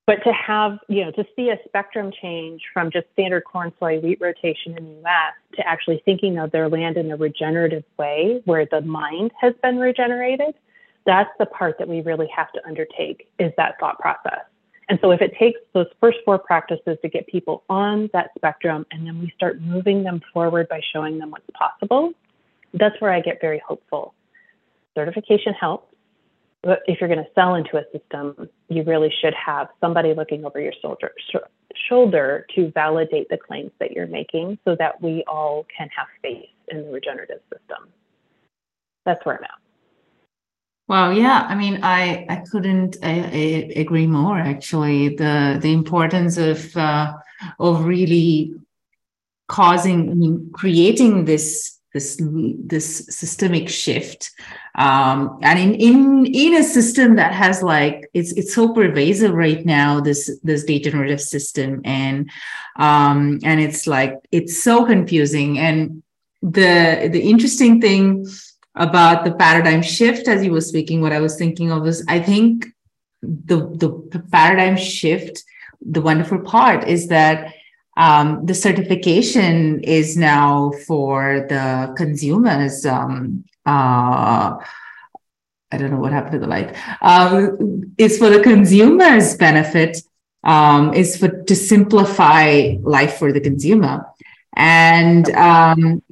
But 0.04 0.24
to 0.24 0.32
have, 0.32 0.78
you 0.88 1.04
know, 1.04 1.12
to 1.12 1.24
see 1.36 1.50
a 1.50 1.58
spectrum 1.64 2.10
change 2.20 2.62
from 2.72 2.90
just 2.90 3.06
standard 3.12 3.44
corn, 3.44 3.72
soy, 3.78 4.00
wheat 4.00 4.18
rotation 4.20 4.76
in 4.76 4.84
the 4.84 5.00
US 5.02 5.34
to 5.54 5.66
actually 5.66 6.02
thinking 6.04 6.38
of 6.38 6.50
their 6.50 6.68
land 6.68 6.96
in 6.96 7.12
a 7.12 7.16
regenerative 7.16 7.84
way 7.98 8.40
where 8.44 8.66
the 8.66 8.80
mind 8.80 9.30
has 9.40 9.54
been 9.62 9.78
regenerated 9.78 10.54
that's 11.06 11.30
the 11.38 11.46
part 11.46 11.78
that 11.78 11.88
we 11.88 12.00
really 12.00 12.28
have 12.34 12.52
to 12.52 12.66
undertake 12.66 13.28
is 13.38 13.52
that 13.56 13.78
thought 13.80 13.98
process. 13.98 14.42
And 14.88 14.98
so 15.00 15.10
if 15.10 15.22
it 15.22 15.32
takes 15.38 15.60
those 15.72 15.86
first 16.00 16.18
four 16.24 16.38
practices 16.38 16.98
to 17.02 17.08
get 17.08 17.26
people 17.26 17.64
on 17.68 18.10
that 18.12 18.30
spectrum 18.36 18.84
and 18.90 19.06
then 19.06 19.20
we 19.20 19.32
start 19.34 19.60
moving 19.60 20.02
them 20.02 20.20
forward 20.32 20.68
by 20.68 20.80
showing 20.92 21.18
them 21.18 21.30
what's 21.30 21.48
possible, 21.54 22.12
that's 22.74 23.00
where 23.00 23.12
I 23.12 23.20
get 23.20 23.40
very 23.40 23.62
hopeful. 23.66 24.14
Certification 24.94 25.54
helps. 25.54 25.88
But 26.62 26.80
if 26.86 27.00
you're 27.00 27.08
going 27.08 27.24
to 27.24 27.30
sell 27.34 27.56
into 27.56 27.76
a 27.76 27.84
system, 27.90 28.48
you 28.68 28.84
really 28.84 29.12
should 29.20 29.34
have 29.34 29.68
somebody 29.80 30.14
looking 30.14 30.44
over 30.44 30.60
your 30.60 30.72
shoulder, 30.80 31.10
shoulder 31.88 32.46
to 32.54 32.70
validate 32.70 33.28
the 33.30 33.36
claims 33.36 33.72
that 33.80 33.90
you're 33.90 34.06
making 34.06 34.58
so 34.64 34.76
that 34.76 35.02
we 35.02 35.24
all 35.26 35.66
can 35.76 35.88
have 35.96 36.06
faith 36.22 36.50
in 36.68 36.84
the 36.84 36.90
regenerative 36.90 37.40
system. 37.52 37.88
That's 39.04 39.24
where 39.26 39.38
I'm 39.38 39.44
at. 39.44 39.61
Well, 40.92 41.14
yeah, 41.14 41.46
I 41.48 41.54
mean, 41.54 41.80
I 41.82 42.26
I 42.28 42.36
couldn't 42.50 42.98
I, 43.02 43.12
I 43.12 43.80
agree 43.80 44.06
more. 44.06 44.38
Actually, 44.38 45.16
the 45.16 45.58
the 45.58 45.72
importance 45.72 46.36
of 46.36 46.76
uh, 46.76 47.14
of 47.58 47.86
really 47.86 48.52
causing, 49.48 50.10
I 50.10 50.14
mean, 50.14 50.50
creating 50.52 51.24
this 51.24 51.78
this 51.94 52.20
this 52.20 53.06
systemic 53.08 53.70
shift, 53.70 54.32
um, 54.74 55.38
and 55.40 55.58
in 55.58 55.74
in 55.76 56.26
in 56.26 56.54
a 56.56 56.62
system 56.62 57.16
that 57.16 57.32
has 57.32 57.62
like 57.62 58.10
it's 58.12 58.32
it's 58.32 58.54
so 58.54 58.74
pervasive 58.74 59.32
right 59.32 59.64
now. 59.64 59.98
This 59.98 60.30
this 60.42 60.62
degenerative 60.64 61.22
system, 61.22 61.80
and 61.86 62.30
um, 62.76 63.40
and 63.44 63.62
it's 63.62 63.86
like 63.86 64.16
it's 64.30 64.62
so 64.62 64.84
confusing. 64.84 65.58
And 65.58 66.02
the 66.42 67.08
the 67.10 67.22
interesting 67.30 67.80
thing 67.80 68.26
about 68.74 69.24
the 69.24 69.32
paradigm 69.32 69.82
shift 69.82 70.28
as 70.28 70.44
you 70.44 70.52
were 70.52 70.60
speaking 70.60 71.00
what 71.00 71.12
i 71.12 71.20
was 71.20 71.36
thinking 71.36 71.70
of 71.70 71.82
was 71.82 72.04
i 72.08 72.18
think 72.18 72.66
the 73.22 73.58
the 73.82 74.18
paradigm 74.30 74.76
shift 74.76 75.44
the 75.80 76.00
wonderful 76.00 76.38
part 76.38 76.88
is 76.88 77.08
that 77.08 77.54
um, 77.94 78.46
the 78.46 78.54
certification 78.54 79.80
is 79.80 80.16
now 80.16 80.72
for 80.86 81.46
the 81.50 81.92
consumers 81.96 82.86
um, 82.86 83.44
uh, 83.66 84.56
i 85.70 85.76
don't 85.76 85.90
know 85.90 86.00
what 86.00 86.12
happened 86.12 86.32
to 86.32 86.38
the 86.38 86.46
light 86.46 86.74
um, 87.02 87.94
is 87.98 88.18
for 88.18 88.30
the 88.30 88.42
consumers 88.42 89.36
benefit 89.36 89.98
um, 90.44 90.92
is 90.94 91.16
for 91.16 91.28
to 91.28 91.56
simplify 91.56 92.74
life 92.82 93.18
for 93.18 93.32
the 93.32 93.40
consumer. 93.40 94.06
And 94.54 95.28
um, 95.30 96.02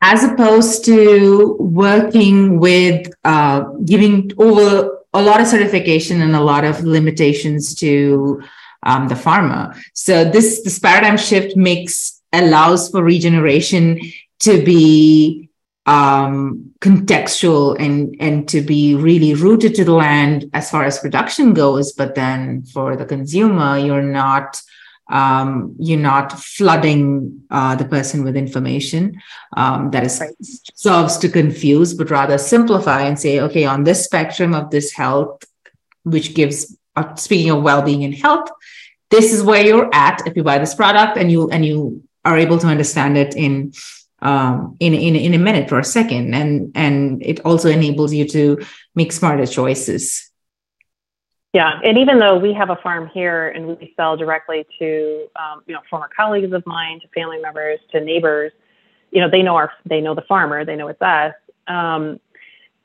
as 0.00 0.24
opposed 0.24 0.84
to 0.86 1.56
working 1.60 2.58
with 2.58 3.12
uh, 3.24 3.60
giving 3.84 4.30
over 4.38 4.98
a 5.12 5.22
lot 5.22 5.40
of 5.40 5.46
certification 5.46 6.22
and 6.22 6.34
a 6.34 6.40
lot 6.40 6.64
of 6.64 6.82
limitations 6.84 7.74
to 7.74 8.42
um, 8.82 9.08
the 9.08 9.16
farmer. 9.16 9.74
So 9.94 10.24
this 10.24 10.62
this 10.62 10.78
paradigm 10.78 11.16
shift 11.16 11.56
makes 11.56 12.20
allows 12.32 12.90
for 12.90 13.02
regeneration 13.02 14.00
to 14.40 14.64
be 14.64 15.50
um, 15.86 16.72
contextual 16.80 17.76
and 17.78 18.16
and 18.20 18.48
to 18.48 18.60
be 18.60 18.94
really 18.94 19.34
rooted 19.34 19.74
to 19.74 19.84
the 19.84 19.92
land 19.92 20.48
as 20.54 20.70
far 20.70 20.84
as 20.84 20.98
production 20.98 21.52
goes. 21.52 21.92
But 21.92 22.14
then 22.14 22.62
for 22.62 22.96
the 22.96 23.04
consumer, 23.04 23.78
you're 23.78 24.02
not 24.02 24.62
um, 25.10 25.74
you're 25.78 25.98
not 25.98 26.32
flooding 26.32 27.42
uh, 27.50 27.74
the 27.74 27.84
person 27.84 28.22
with 28.22 28.36
information 28.36 29.20
um, 29.56 29.90
that 29.90 30.04
is 30.04 30.20
right. 30.20 30.34
serves 30.74 31.18
to 31.18 31.28
confuse, 31.28 31.94
but 31.94 32.10
rather 32.10 32.38
simplify 32.38 33.02
and 33.02 33.18
say, 33.18 33.40
okay, 33.40 33.64
on 33.64 33.84
this 33.84 34.04
spectrum 34.04 34.54
of 34.54 34.70
this 34.70 34.92
health, 34.92 35.44
which 36.04 36.34
gives 36.34 36.76
uh, 36.96 37.14
speaking 37.16 37.50
of 37.50 37.62
well-being 37.62 38.04
and 38.04 38.14
health, 38.14 38.48
this 39.10 39.32
is 39.32 39.42
where 39.42 39.64
you're 39.64 39.90
at 39.92 40.26
if 40.26 40.36
you 40.36 40.44
buy 40.44 40.58
this 40.58 40.74
product 40.74 41.16
and 41.16 41.30
you 41.30 41.50
and 41.50 41.66
you 41.66 42.02
are 42.24 42.38
able 42.38 42.58
to 42.58 42.66
understand 42.66 43.18
it 43.18 43.34
in 43.34 43.72
um, 44.22 44.76
in, 44.78 44.94
in 44.94 45.16
in 45.16 45.34
a 45.34 45.38
minute 45.38 45.72
or 45.72 45.80
a 45.80 45.84
second, 45.84 46.34
and 46.34 46.70
and 46.76 47.22
it 47.22 47.40
also 47.44 47.68
enables 47.68 48.12
you 48.12 48.28
to 48.28 48.58
make 48.94 49.10
smarter 49.10 49.46
choices 49.46 50.29
yeah, 51.52 51.80
and 51.82 51.98
even 51.98 52.18
though 52.18 52.38
we 52.38 52.52
have 52.52 52.70
a 52.70 52.76
farm 52.76 53.10
here 53.12 53.48
and 53.48 53.66
we 53.66 53.92
sell 53.96 54.16
directly 54.16 54.64
to 54.78 55.26
um, 55.36 55.62
you 55.66 55.74
know 55.74 55.80
former 55.90 56.08
colleagues 56.14 56.52
of 56.52 56.64
mine, 56.64 57.00
to 57.00 57.08
family 57.08 57.38
members, 57.38 57.80
to 57.90 58.00
neighbors, 58.00 58.52
you 59.10 59.20
know 59.20 59.28
they 59.28 59.42
know 59.42 59.56
our 59.56 59.72
they 59.84 60.00
know 60.00 60.14
the 60.14 60.22
farmer, 60.22 60.64
they 60.64 60.76
know 60.76 60.88
it's 60.88 61.02
us. 61.02 61.34
Um, 61.66 62.20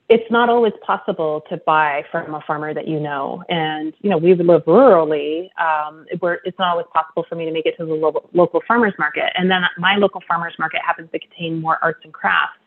it's 0.08 0.30
not 0.30 0.50
always 0.50 0.74
possible 0.86 1.44
to 1.50 1.58
buy 1.58 2.06
from 2.12 2.36
a 2.36 2.42
farmer 2.42 2.74
that 2.74 2.88
you 2.88 3.00
know, 3.00 3.44
and 3.50 3.94
you 4.02 4.10
know 4.10 4.18
we 4.18 4.34
live 4.34 4.64
rurally, 4.66 5.50
um, 5.60 6.06
where 6.20 6.40
it's 6.44 6.58
not 6.58 6.70
always 6.70 6.88
possible 6.92 7.26
for 7.30 7.36
me 7.36 7.46
to 7.46 7.52
make 7.52 7.68
it 7.68 7.76
to 7.78 7.86
the 7.86 7.94
local, 7.94 8.30
local 8.34 8.64
farmers 8.68 8.94
market. 8.98 9.32
And 9.36 9.50
then 9.50 9.62
my 9.78 9.96
local 9.98 10.24
farmers 10.28 10.54
market 10.58 10.82
happens 10.84 11.10
to 11.12 11.20
contain 11.20 11.62
more 11.62 11.78
arts 11.84 12.00
and 12.04 12.14
crafts, 12.14 12.58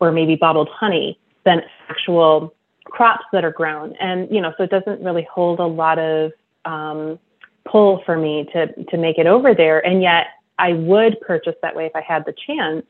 or 0.00 0.10
maybe 0.10 0.34
bottled 0.34 0.68
honey 0.68 1.18
than 1.44 1.62
actual 1.88 2.54
crops 2.84 3.24
that 3.32 3.44
are 3.44 3.52
grown. 3.52 3.94
And, 4.00 4.30
you 4.30 4.40
know, 4.40 4.52
so 4.56 4.64
it 4.64 4.70
doesn't 4.70 5.02
really 5.02 5.26
hold 5.32 5.58
a 5.60 5.66
lot 5.66 5.98
of 5.98 6.32
um, 6.64 7.18
pull 7.64 8.02
for 8.04 8.16
me 8.16 8.48
to, 8.52 8.72
to 8.84 8.96
make 8.96 9.18
it 9.18 9.26
over 9.26 9.54
there. 9.54 9.84
And 9.84 10.02
yet 10.02 10.26
I 10.58 10.72
would 10.74 11.20
purchase 11.20 11.56
that 11.62 11.74
way 11.74 11.86
if 11.86 11.96
I 11.96 12.00
had 12.00 12.24
the 12.24 12.34
chance. 12.46 12.84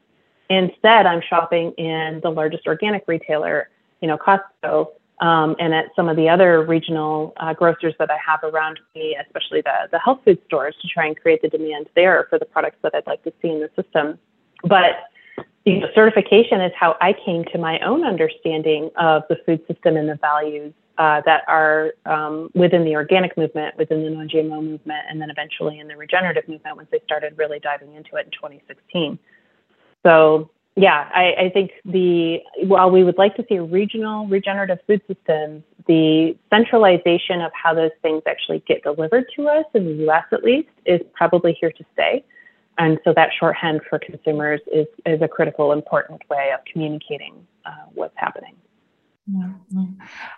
Instead, 0.51 1.07
I'm 1.07 1.23
shopping 1.23 1.73
in 1.73 2.21
the 2.23 2.31
largest 2.31 2.67
organic 2.67 3.05
retailer, 3.07 3.71
you 4.01 4.09
know, 4.09 4.19
Costco, 4.19 4.89
um, 5.21 5.57
and 5.59 5.73
at 5.73 5.87
some 5.97 6.09
of 6.09 6.17
the 6.17 6.29
other 6.29 6.63
regional 6.63 7.33
uh, 7.39 7.55
grocers 7.55 7.95
that 7.99 8.11
I 8.11 8.19
have 8.19 8.41
around 8.43 8.81
me, 8.95 9.17
especially 9.25 9.63
the, 9.63 9.89
the 9.91 9.99
health 9.99 10.21
food 10.25 10.39
stores, 10.45 10.75
to 10.83 10.89
try 10.89 11.07
and 11.07 11.19
create 11.19 11.41
the 11.41 11.49
demand 11.49 11.89
there 11.95 12.27
for 12.29 12.39
the 12.39 12.45
products 12.45 12.77
that 12.83 12.95
I'd 12.95 13.07
like 13.07 13.23
to 13.25 13.33
see 13.41 13.49
in 13.49 13.61
the 13.61 13.71
system. 13.81 14.19
But 14.65 14.97
you 15.65 15.81
know, 15.81 15.87
certification 15.95 16.61
is 16.61 16.73
how 16.79 16.97
I 17.01 17.15
came 17.25 17.45
to 17.53 17.59
my 17.59 17.79
own 17.81 18.05
understanding 18.05 18.91
of 18.97 19.23
the 19.29 19.37
food 19.47 19.61
system 19.67 19.97
and 19.97 20.09
the 20.09 20.17
values 20.17 20.75
uh, 20.99 21.23
that 21.25 21.43
are 21.49 21.95
um, 22.07 22.51
within 22.55 22.85
the 22.85 22.95
organic 22.95 23.37
movement, 23.37 23.77
within 23.77 24.05
the 24.05 24.11
non-GMO 24.11 24.63
movement, 24.63 25.05
and 25.09 25.21
then 25.21 25.31
eventually 25.31 25.81
in 25.81 25.89
the 25.89 25.97
regenerative 25.97 26.47
movement 26.49 26.77
once 26.77 26.89
they 26.93 27.01
started 27.05 27.37
really 27.37 27.59
diving 27.59 27.95
into 27.95 28.17
it 28.17 28.27
in 28.27 28.33
2016. 28.33 29.19
So 30.05 30.51
yeah, 30.77 31.09
I, 31.15 31.45
I 31.45 31.51
think 31.51 31.71
the 31.85 32.41
while 32.65 32.91
we 32.91 33.05
would 33.05 33.17
like 33.17 33.37
to 33.37 33.47
see 33.49 33.59
regional 33.59 34.27
regenerative 34.27 34.79
food 34.87 35.01
systems, 35.07 35.63
the 35.87 36.37
centralization 36.51 37.41
of 37.41 37.53
how 37.55 37.75
those 37.75 37.93
things 38.03 38.23
actually 38.27 38.63
get 38.67 38.83
delivered 38.83 39.27
to 39.37 39.49
us 39.49 39.65
in 39.73 39.85
the 39.85 39.95
U.S. 40.05 40.25
at 40.33 40.43
least 40.43 40.69
is 40.85 41.01
probably 41.15 41.57
here 41.59 41.71
to 41.71 41.85
stay. 41.93 42.25
And 42.79 42.99
so 43.05 43.13
that 43.15 43.31
shorthand 43.39 43.83
for 43.89 43.99
consumers 43.99 44.61
is, 44.73 44.87
is 45.07 45.23
a 45.23 45.29
critical, 45.29 45.73
important 45.73 46.23
way 46.29 46.51
of 46.53 46.65
communicating 46.65 47.47
uh, 47.65 47.71
what's 47.95 48.17
happening. 48.17 48.57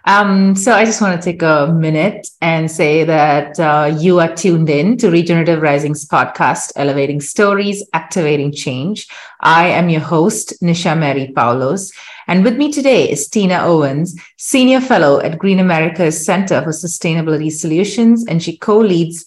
Um, 0.04 0.54
so 0.54 0.72
I 0.72 0.84
just 0.84 1.00
want 1.00 1.20
to 1.20 1.24
take 1.24 1.42
a 1.42 1.66
minute 1.66 2.28
and 2.40 2.70
say 2.70 3.02
that 3.02 3.58
uh, 3.58 3.96
you 3.98 4.20
are 4.20 4.32
tuned 4.32 4.70
in 4.70 4.96
to 4.98 5.10
Regenerative 5.10 5.60
Rising's 5.60 6.06
podcast, 6.06 6.70
Elevating 6.76 7.20
Stories, 7.20 7.84
Activating 7.94 8.52
Change. 8.52 9.08
I 9.40 9.66
am 9.68 9.88
your 9.88 10.02
host, 10.02 10.54
Nisha 10.62 10.96
Mary 10.96 11.32
Paulos. 11.36 11.92
And 12.28 12.44
with 12.44 12.56
me 12.56 12.70
today 12.70 13.10
is 13.10 13.28
Tina 13.28 13.58
Owens, 13.64 14.16
Senior 14.36 14.80
Fellow 14.80 15.20
at 15.20 15.38
Green 15.38 15.58
America's 15.58 16.24
Center 16.24 16.62
for 16.62 16.70
Sustainability 16.70 17.50
Solutions, 17.50 18.24
and 18.28 18.40
she 18.40 18.56
co 18.56 18.78
leads 18.78 19.24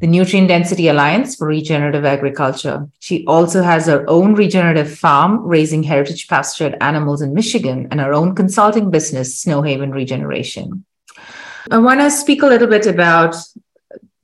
the 0.00 0.06
Nutrient 0.06 0.48
Density 0.48 0.88
Alliance 0.88 1.36
for 1.36 1.46
Regenerative 1.46 2.04
Agriculture. 2.04 2.88
She 2.98 3.24
also 3.26 3.62
has 3.62 3.86
her 3.86 4.04
own 4.08 4.34
regenerative 4.34 4.92
farm 4.98 5.44
raising 5.46 5.82
heritage 5.82 6.26
pastured 6.28 6.76
animals 6.80 7.22
in 7.22 7.32
Michigan 7.32 7.88
and 7.90 8.00
her 8.00 8.12
own 8.12 8.34
consulting 8.34 8.90
business, 8.90 9.40
Snow 9.40 9.62
Haven 9.62 9.92
Regeneration. 9.92 10.84
I 11.70 11.78
want 11.78 12.00
to 12.00 12.10
speak 12.10 12.42
a 12.42 12.46
little 12.46 12.68
bit 12.68 12.86
about 12.86 13.36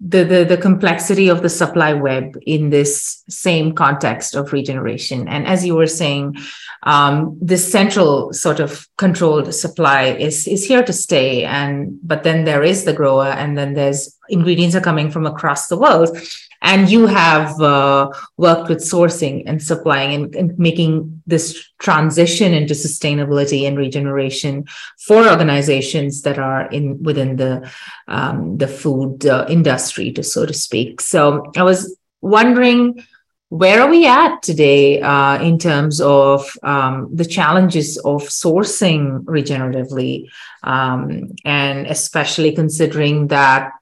the, 0.01 0.25
the, 0.25 0.45
the 0.45 0.57
complexity 0.57 1.29
of 1.29 1.43
the 1.43 1.49
supply 1.49 1.93
web 1.93 2.37
in 2.47 2.71
this 2.71 3.23
same 3.29 3.75
context 3.75 4.35
of 4.35 4.53
regeneration. 4.53 5.29
And 5.29 5.47
as 5.47 5.65
you 5.65 5.75
were 5.75 5.87
saying, 5.87 6.37
um, 6.85 7.37
this 7.41 7.71
central 7.71 8.33
sort 8.33 8.61
of 8.61 8.89
controlled 8.97 9.55
supply 9.55 10.05
is, 10.05 10.49
is 10.49 10.65
here 10.65 10.83
to 10.83 10.93
stay. 10.93 11.45
And 11.45 11.99
but 12.03 12.23
then 12.23 12.45
there 12.45 12.63
is 12.63 12.85
the 12.85 12.95
grower, 12.95 13.27
and 13.27 13.59
then 13.59 13.75
there's 13.75 14.17
ingredients 14.31 14.75
are 14.75 14.81
coming 14.81 15.11
from 15.11 15.27
across 15.27 15.67
the 15.69 15.77
world 15.77 16.17
and 16.63 16.91
you 16.91 17.07
have 17.07 17.61
uh, 17.61 18.11
worked 18.37 18.69
with 18.69 18.79
sourcing 18.79 19.43
and 19.47 19.63
supplying 19.63 20.15
and, 20.15 20.35
and, 20.35 20.59
making 20.59 21.23
this 21.27 21.69
transition 21.79 22.53
into 22.53 22.75
sustainability 22.75 23.67
and 23.67 23.79
regeneration 23.79 24.67
for 24.99 25.27
organizations 25.27 26.23
that 26.23 26.39
are 26.39 26.67
in 26.67 27.03
within 27.03 27.37
the 27.37 27.71
um, 28.09 28.59
the 28.59 28.69
food 28.69 29.27
uh, 29.27 29.47
industry, 29.49 30.13
to 30.13 30.23
so 30.23 30.45
to 30.45 30.53
speak. 30.53 31.01
So 31.01 31.51
I 31.57 31.63
was 31.63 31.97
wondering. 32.21 33.05
Where 33.53 33.83
are 33.83 33.91
we 33.91 34.07
at 34.07 34.45
today 34.45 35.01
uh, 35.01 35.43
in 35.43 35.59
terms 35.59 36.01
of 36.01 36.49
um, 36.63 37.09
the 37.13 37.25
challenges 37.25 37.97
of 37.97 38.23
sourcing 38.23 39.25
regeneratively, 39.25 40.29
um, 40.63 41.35
and 41.45 41.89
especially 41.89 42.53
considering 42.53 43.27
that 43.27 43.73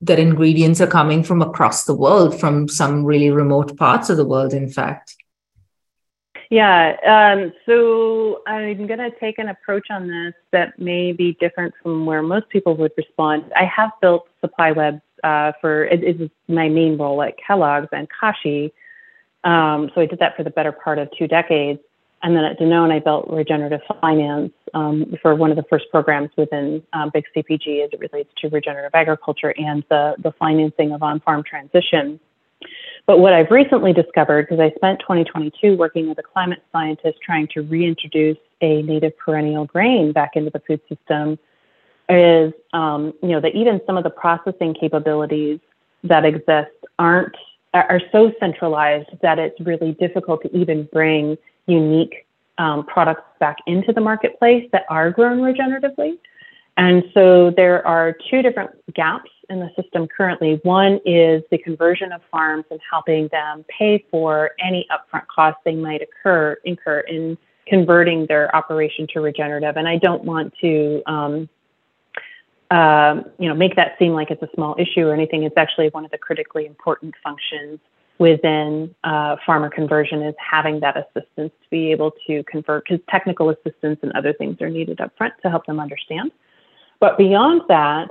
that 0.00 0.18
ingredients 0.18 0.80
are 0.80 0.86
coming 0.86 1.22
from 1.22 1.42
across 1.42 1.84
the 1.84 1.94
world, 1.94 2.38
from 2.38 2.68
some 2.68 3.04
really 3.04 3.30
remote 3.30 3.76
parts 3.76 4.10
of 4.10 4.16
the 4.16 4.24
world, 4.24 4.52
in 4.52 4.68
fact. 4.68 5.16
Yeah, 6.50 6.96
um, 7.06 7.52
so 7.66 8.40
I'm 8.46 8.86
going 8.86 9.00
to 9.00 9.10
take 9.20 9.38
an 9.38 9.48
approach 9.48 9.88
on 9.90 10.08
this 10.08 10.34
that 10.52 10.78
may 10.78 11.12
be 11.12 11.36
different 11.38 11.74
from 11.82 12.06
where 12.06 12.22
most 12.22 12.48
people 12.48 12.74
would 12.76 12.92
respond. 12.96 13.52
I 13.54 13.64
have 13.64 13.90
built 14.00 14.26
supply 14.40 14.72
webs 14.72 15.02
uh, 15.24 15.52
for 15.60 15.84
it 15.84 16.02
is 16.02 16.30
my 16.46 16.68
main 16.68 16.96
role 16.96 17.22
at 17.22 17.34
Kellogg's 17.38 17.88
and 17.92 18.08
Kashi. 18.08 18.72
Um, 19.44 19.90
so 19.94 20.00
I 20.00 20.06
did 20.06 20.20
that 20.20 20.36
for 20.36 20.42
the 20.42 20.50
better 20.50 20.72
part 20.72 20.98
of 20.98 21.08
two 21.18 21.26
decades. 21.26 21.80
And 22.22 22.36
then 22.36 22.44
at 22.44 22.58
Danone, 22.58 22.92
I 22.92 22.98
built 22.98 23.28
regenerative 23.30 23.80
finance 24.00 24.52
um, 24.74 25.16
for 25.22 25.34
one 25.34 25.50
of 25.50 25.56
the 25.56 25.62
first 25.70 25.86
programs 25.90 26.30
within 26.36 26.82
um, 26.92 27.10
Big 27.14 27.24
CPG 27.34 27.84
as 27.84 27.90
it 27.92 28.00
relates 28.00 28.30
to 28.38 28.48
regenerative 28.48 28.90
agriculture 28.94 29.54
and 29.56 29.84
the, 29.88 30.16
the 30.18 30.32
financing 30.32 30.92
of 30.92 31.02
on 31.02 31.20
farm 31.20 31.44
transition. 31.44 32.18
But 33.06 33.20
what 33.20 33.32
I've 33.32 33.50
recently 33.50 33.92
discovered, 33.92 34.48
because 34.48 34.60
I 34.60 34.74
spent 34.76 35.00
2022 35.00 35.76
working 35.76 36.08
with 36.08 36.18
a 36.18 36.22
climate 36.22 36.62
scientist 36.72 37.18
trying 37.24 37.48
to 37.54 37.62
reintroduce 37.62 38.36
a 38.60 38.82
native 38.82 39.16
perennial 39.16 39.64
grain 39.64 40.12
back 40.12 40.32
into 40.34 40.50
the 40.50 40.60
food 40.66 40.80
system, 40.88 41.38
is 42.08 42.52
um, 42.72 43.14
you 43.22 43.28
know 43.28 43.40
that 43.40 43.54
even 43.54 43.80
some 43.86 43.96
of 43.96 44.04
the 44.04 44.10
processing 44.10 44.74
capabilities 44.74 45.60
that 46.04 46.24
exist 46.24 46.72
aren't 46.98 47.34
are 47.74 48.00
so 48.12 48.32
centralized 48.40 49.08
that 49.22 49.38
it's 49.38 49.60
really 49.60 49.92
difficult 49.92 50.42
to 50.42 50.56
even 50.56 50.88
bring 50.92 51.36
unique 51.68 52.26
um, 52.58 52.84
products 52.84 53.22
back 53.38 53.58
into 53.66 53.92
the 53.92 54.00
marketplace 54.00 54.68
that 54.72 54.84
are 54.88 55.10
grown 55.10 55.38
regeneratively. 55.38 56.18
And 56.76 57.02
so 57.12 57.52
there 57.56 57.84
are 57.86 58.16
two 58.30 58.40
different 58.40 58.70
gaps 58.94 59.30
in 59.50 59.58
the 59.58 59.68
system 59.80 60.06
currently. 60.06 60.60
One 60.62 61.00
is 61.04 61.42
the 61.50 61.58
conversion 61.58 62.12
of 62.12 62.20
farms 62.30 62.66
and 62.70 62.78
helping 62.88 63.28
them 63.32 63.64
pay 63.68 64.04
for 64.10 64.52
any 64.64 64.86
upfront 64.90 65.26
costs 65.26 65.60
they 65.64 65.74
might 65.74 66.02
occur 66.02 66.56
incur 66.64 67.00
in 67.00 67.36
converting 67.66 68.26
their 68.26 68.54
operation 68.54 69.06
to 69.12 69.20
regenerative. 69.20 69.76
And 69.76 69.88
I 69.88 69.98
don't 69.98 70.24
want 70.24 70.54
to, 70.60 71.02
um, 71.06 71.48
uh, 72.70 73.22
you 73.38 73.48
know, 73.48 73.54
make 73.54 73.76
that 73.76 73.96
seem 73.98 74.12
like 74.12 74.30
it's 74.30 74.42
a 74.42 74.48
small 74.54 74.76
issue 74.78 75.06
or 75.06 75.12
anything. 75.12 75.42
It's 75.42 75.56
actually 75.56 75.88
one 75.88 76.04
of 76.04 76.10
the 76.10 76.18
critically 76.18 76.64
important 76.64 77.14
functions 77.22 77.80
within 78.18 78.94
uh, 79.04 79.36
farmer 79.46 79.70
conversion 79.70 80.22
is 80.22 80.34
having 80.38 80.80
that 80.80 80.96
assistance 80.96 81.52
to 81.62 81.70
be 81.70 81.92
able 81.92 82.12
to 82.26 82.42
convert 82.44 82.84
because 82.84 83.04
technical 83.08 83.50
assistance 83.50 83.98
and 84.02 84.12
other 84.12 84.32
things 84.32 84.60
are 84.60 84.68
needed 84.68 85.00
up 85.00 85.12
front 85.16 85.34
to 85.42 85.48
help 85.50 85.66
them 85.66 85.78
understand. 85.78 86.32
But 87.00 87.16
beyond 87.16 87.62
that, 87.68 88.08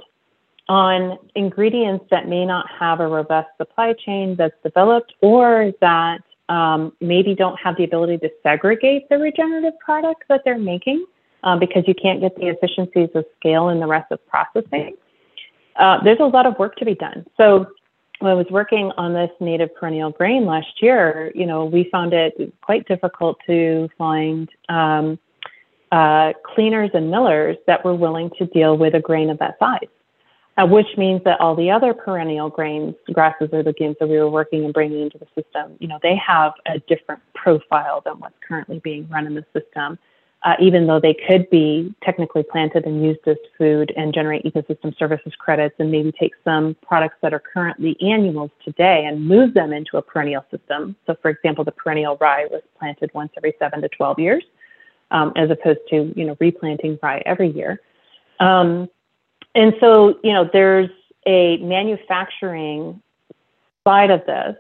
on 0.69 1.17
ingredients 1.35 2.05
that 2.11 2.27
may 2.27 2.45
not 2.45 2.65
have 2.79 2.99
a 2.99 3.07
robust 3.07 3.47
supply 3.57 3.93
chain 3.93 4.35
that's 4.37 4.55
developed 4.63 5.13
or 5.21 5.71
that 5.81 6.19
um, 6.49 6.93
maybe 7.01 7.35
don't 7.35 7.57
have 7.57 7.75
the 7.77 7.83
ability 7.83 8.17
to 8.19 8.29
segregate 8.43 9.07
the 9.09 9.17
regenerative 9.17 9.77
products 9.79 10.25
that 10.29 10.41
they're 10.45 10.57
making 10.57 11.05
um, 11.43 11.59
because 11.59 11.83
you 11.87 11.95
can't 11.95 12.21
get 12.21 12.35
the 12.35 12.47
efficiencies 12.47 13.09
of 13.15 13.25
scale 13.39 13.69
in 13.69 13.79
the 13.79 13.87
rest 13.87 14.11
of 14.11 14.25
processing. 14.27 14.95
Uh, 15.75 16.01
there's 16.03 16.19
a 16.19 16.25
lot 16.25 16.45
of 16.45 16.57
work 16.57 16.75
to 16.75 16.85
be 16.85 16.95
done. 16.95 17.25
So 17.37 17.67
when 18.19 18.31
I 18.31 18.35
was 18.35 18.47
working 18.49 18.91
on 18.97 19.13
this 19.13 19.29
native 19.39 19.73
perennial 19.75 20.11
grain 20.11 20.45
last 20.45 20.81
year, 20.81 21.31
you 21.35 21.45
know, 21.45 21.65
we 21.65 21.89
found 21.91 22.13
it 22.13 22.33
quite 22.61 22.87
difficult 22.87 23.37
to 23.45 23.89
find 23.97 24.49
um, 24.69 25.19
uh, 25.91 26.33
cleaners 26.43 26.89
and 26.93 27.11
millers 27.11 27.57
that 27.67 27.85
were 27.85 27.95
willing 27.95 28.31
to 28.39 28.45
deal 28.47 28.77
with 28.77 28.95
a 28.95 28.99
grain 28.99 29.29
of 29.29 29.37
that 29.39 29.57
size. 29.59 29.87
Uh, 30.57 30.65
which 30.65 30.87
means 30.97 31.23
that 31.23 31.39
all 31.39 31.55
the 31.55 31.69
other 31.69 31.93
perennial 31.93 32.49
grains, 32.49 32.95
grasses 33.13 33.47
or 33.53 33.61
legumes 33.61 33.95
that 33.99 34.09
we 34.09 34.17
were 34.17 34.27
working 34.27 34.65
and 34.65 34.73
bringing 34.73 35.03
into 35.03 35.19
the 35.19 35.27
system, 35.39 35.77
you 35.77 35.87
know, 35.87 35.99
they 36.01 36.15
have 36.15 36.51
a 36.65 36.79
different 36.87 37.21
profile 37.35 38.01
than 38.03 38.19
what's 38.19 38.33
currently 38.47 38.79
being 38.79 39.07
run 39.07 39.27
in 39.27 39.35
the 39.35 39.45
system 39.53 39.99
uh, 40.43 40.53
even 40.59 40.87
though 40.87 40.99
they 40.99 41.15
could 41.27 41.49
be 41.49 41.93
technically 42.03 42.43
planted 42.43 42.85
and 42.85 43.03
used 43.03 43.19
as 43.27 43.37
food 43.57 43.91
and 43.97 44.13
generate 44.13 44.43
ecosystem 44.43 44.97
services 44.97 45.33
credits 45.37 45.75
and 45.79 45.91
maybe 45.91 46.11
take 46.11 46.33
some 46.43 46.75
products 46.87 47.15
that 47.21 47.33
are 47.33 47.39
currently 47.39 47.97
annuals 48.01 48.51
today 48.63 49.05
and 49.05 49.25
move 49.25 49.53
them 49.53 49.73
into 49.73 49.97
a 49.97 50.01
perennial 50.01 50.45
system. 50.51 50.95
So, 51.07 51.15
for 51.21 51.29
example, 51.29 51.63
the 51.63 51.71
perennial 51.71 52.17
rye 52.21 52.45
was 52.51 52.61
planted 52.77 53.11
once 53.13 53.31
every 53.35 53.55
seven 53.57 53.81
to 53.81 53.89
12 53.89 54.19
years, 54.19 54.43
um, 55.11 55.33
as 55.35 55.49
opposed 55.49 55.79
to, 55.89 56.13
you 56.15 56.25
know, 56.25 56.37
replanting 56.39 56.99
rye 57.01 57.23
every 57.25 57.49
year. 57.49 57.81
Um, 58.39 58.89
and 59.55 59.73
so, 59.79 60.19
you 60.23 60.33
know, 60.33 60.47
there's 60.53 60.89
a 61.25 61.57
manufacturing 61.57 63.01
side 63.83 64.11
of 64.11 64.25
this 64.25 64.55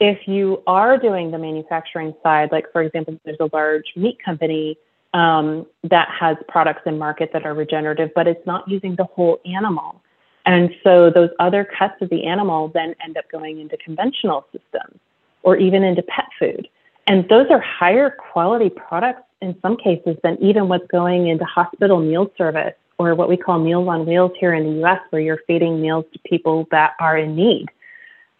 if 0.00 0.28
you 0.28 0.62
are 0.66 0.96
doing 0.96 1.30
the 1.30 1.38
manufacturing 1.38 2.14
side, 2.22 2.52
like 2.52 2.70
for 2.72 2.82
example, 2.82 3.18
there's 3.24 3.40
a 3.40 3.50
large 3.52 3.92
meat 3.96 4.16
company 4.24 4.78
um, 5.14 5.66
that 5.84 6.08
has 6.08 6.36
products 6.48 6.82
in 6.86 6.98
market 6.98 7.30
that 7.32 7.46
are 7.46 7.54
regenerative, 7.54 8.10
but 8.14 8.26
it's 8.26 8.46
not 8.46 8.68
using 8.68 8.96
the 8.96 9.04
whole 9.04 9.40
animal. 9.44 10.02
And 10.46 10.70
so 10.82 11.10
those 11.10 11.30
other 11.38 11.64
cuts 11.78 12.00
of 12.00 12.10
the 12.10 12.24
animal 12.26 12.68
then 12.68 12.94
end 13.04 13.16
up 13.16 13.30
going 13.30 13.60
into 13.60 13.76
conventional 13.76 14.46
systems 14.52 14.98
or 15.42 15.56
even 15.56 15.82
into 15.82 16.02
pet 16.02 16.26
food. 16.38 16.68
And 17.06 17.28
those 17.28 17.46
are 17.50 17.60
higher 17.60 18.10
quality 18.10 18.70
products 18.70 19.22
in 19.40 19.56
some 19.62 19.76
cases 19.76 20.16
than 20.22 20.36
even 20.42 20.68
what's 20.68 20.86
going 20.88 21.28
into 21.28 21.44
hospital 21.44 22.00
meal 22.00 22.30
service 22.36 22.74
or 22.98 23.14
what 23.14 23.28
we 23.28 23.36
call 23.36 23.58
Meals 23.58 23.88
on 23.88 24.06
Wheels 24.06 24.32
here 24.38 24.52
in 24.52 24.64
the 24.64 24.84
US, 24.84 25.00
where 25.10 25.22
you're 25.22 25.40
feeding 25.46 25.80
meals 25.80 26.04
to 26.12 26.18
people 26.26 26.66
that 26.70 26.94
are 26.98 27.16
in 27.16 27.36
need. 27.36 27.66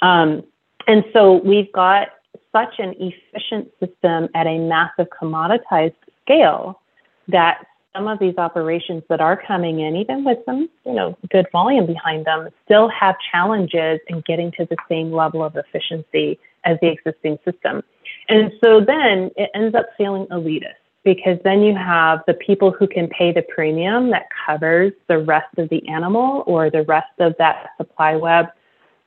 Um, 0.03 0.43
and 0.87 1.05
so 1.13 1.35
we've 1.35 1.73
got 1.73 2.09
such 2.53 2.79
an 2.79 2.95
efficient 2.99 3.71
system 3.79 4.29
at 4.35 4.47
a 4.47 4.59
massive 4.59 5.07
commoditized 5.11 5.95
scale 6.29 6.81
that 7.29 7.67
some 7.97 8.07
of 8.07 8.19
these 8.19 8.37
operations 8.37 9.03
that 9.09 9.21
are 9.21 9.41
coming 9.47 9.81
in, 9.81 9.97
even 9.97 10.25
with 10.25 10.39
some, 10.45 10.69
you 10.85 10.93
know, 10.93 11.17
good 11.31 11.47
volume 11.51 11.87
behind 11.87 12.27
them, 12.27 12.49
still 12.65 12.89
have 12.89 13.17
challenges 13.33 13.99
in 14.09 14.23
getting 14.27 14.53
to 14.53 14.67
the 14.67 14.77
same 14.89 15.11
level 15.11 15.43
of 15.43 15.57
efficiency 15.57 16.39
as 16.65 16.77
the 16.81 16.89
existing 16.89 17.39
system. 17.45 17.83
And 18.29 18.53
so 18.63 18.81
then 18.81 19.31
it 19.37 19.51
ends 19.55 19.75
up 19.75 19.87
feeling 19.97 20.27
elitist 20.27 20.75
because 21.05 21.39
then 21.45 21.63
you 21.63 21.75
have 21.75 22.21
the 22.27 22.35
people 22.35 22.71
who 22.71 22.87
can 22.87 23.09
pay 23.09 23.33
the 23.33 23.43
premium 23.43 24.11
that 24.11 24.27
covers 24.47 24.93
the 25.09 25.19
rest 25.19 25.57
of 25.57 25.69
the 25.71 25.87
animal 25.89 26.45
or 26.47 26.71
the 26.71 26.83
rest 26.83 27.13
of 27.19 27.35
that 27.39 27.71
supply 27.79 28.17
web 28.17 28.47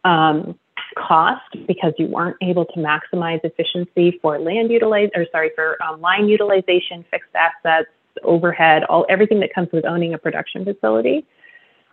um, 0.03 0.57
cost 0.97 1.55
because 1.67 1.93
you 1.97 2.07
weren't 2.07 2.37
able 2.41 2.65
to 2.65 2.79
maximize 2.79 3.39
efficiency 3.43 4.19
for 4.21 4.39
land 4.39 4.71
utilization 4.71 5.11
or 5.15 5.25
sorry 5.31 5.51
for 5.55 5.81
um, 5.83 6.01
line 6.01 6.27
utilization, 6.27 7.05
fixed 7.09 7.33
assets, 7.35 7.89
overhead, 8.23 8.83
all 8.85 9.05
everything 9.09 9.39
that 9.39 9.53
comes 9.53 9.69
with 9.71 9.85
owning 9.85 10.13
a 10.13 10.17
production 10.17 10.65
facility. 10.65 11.25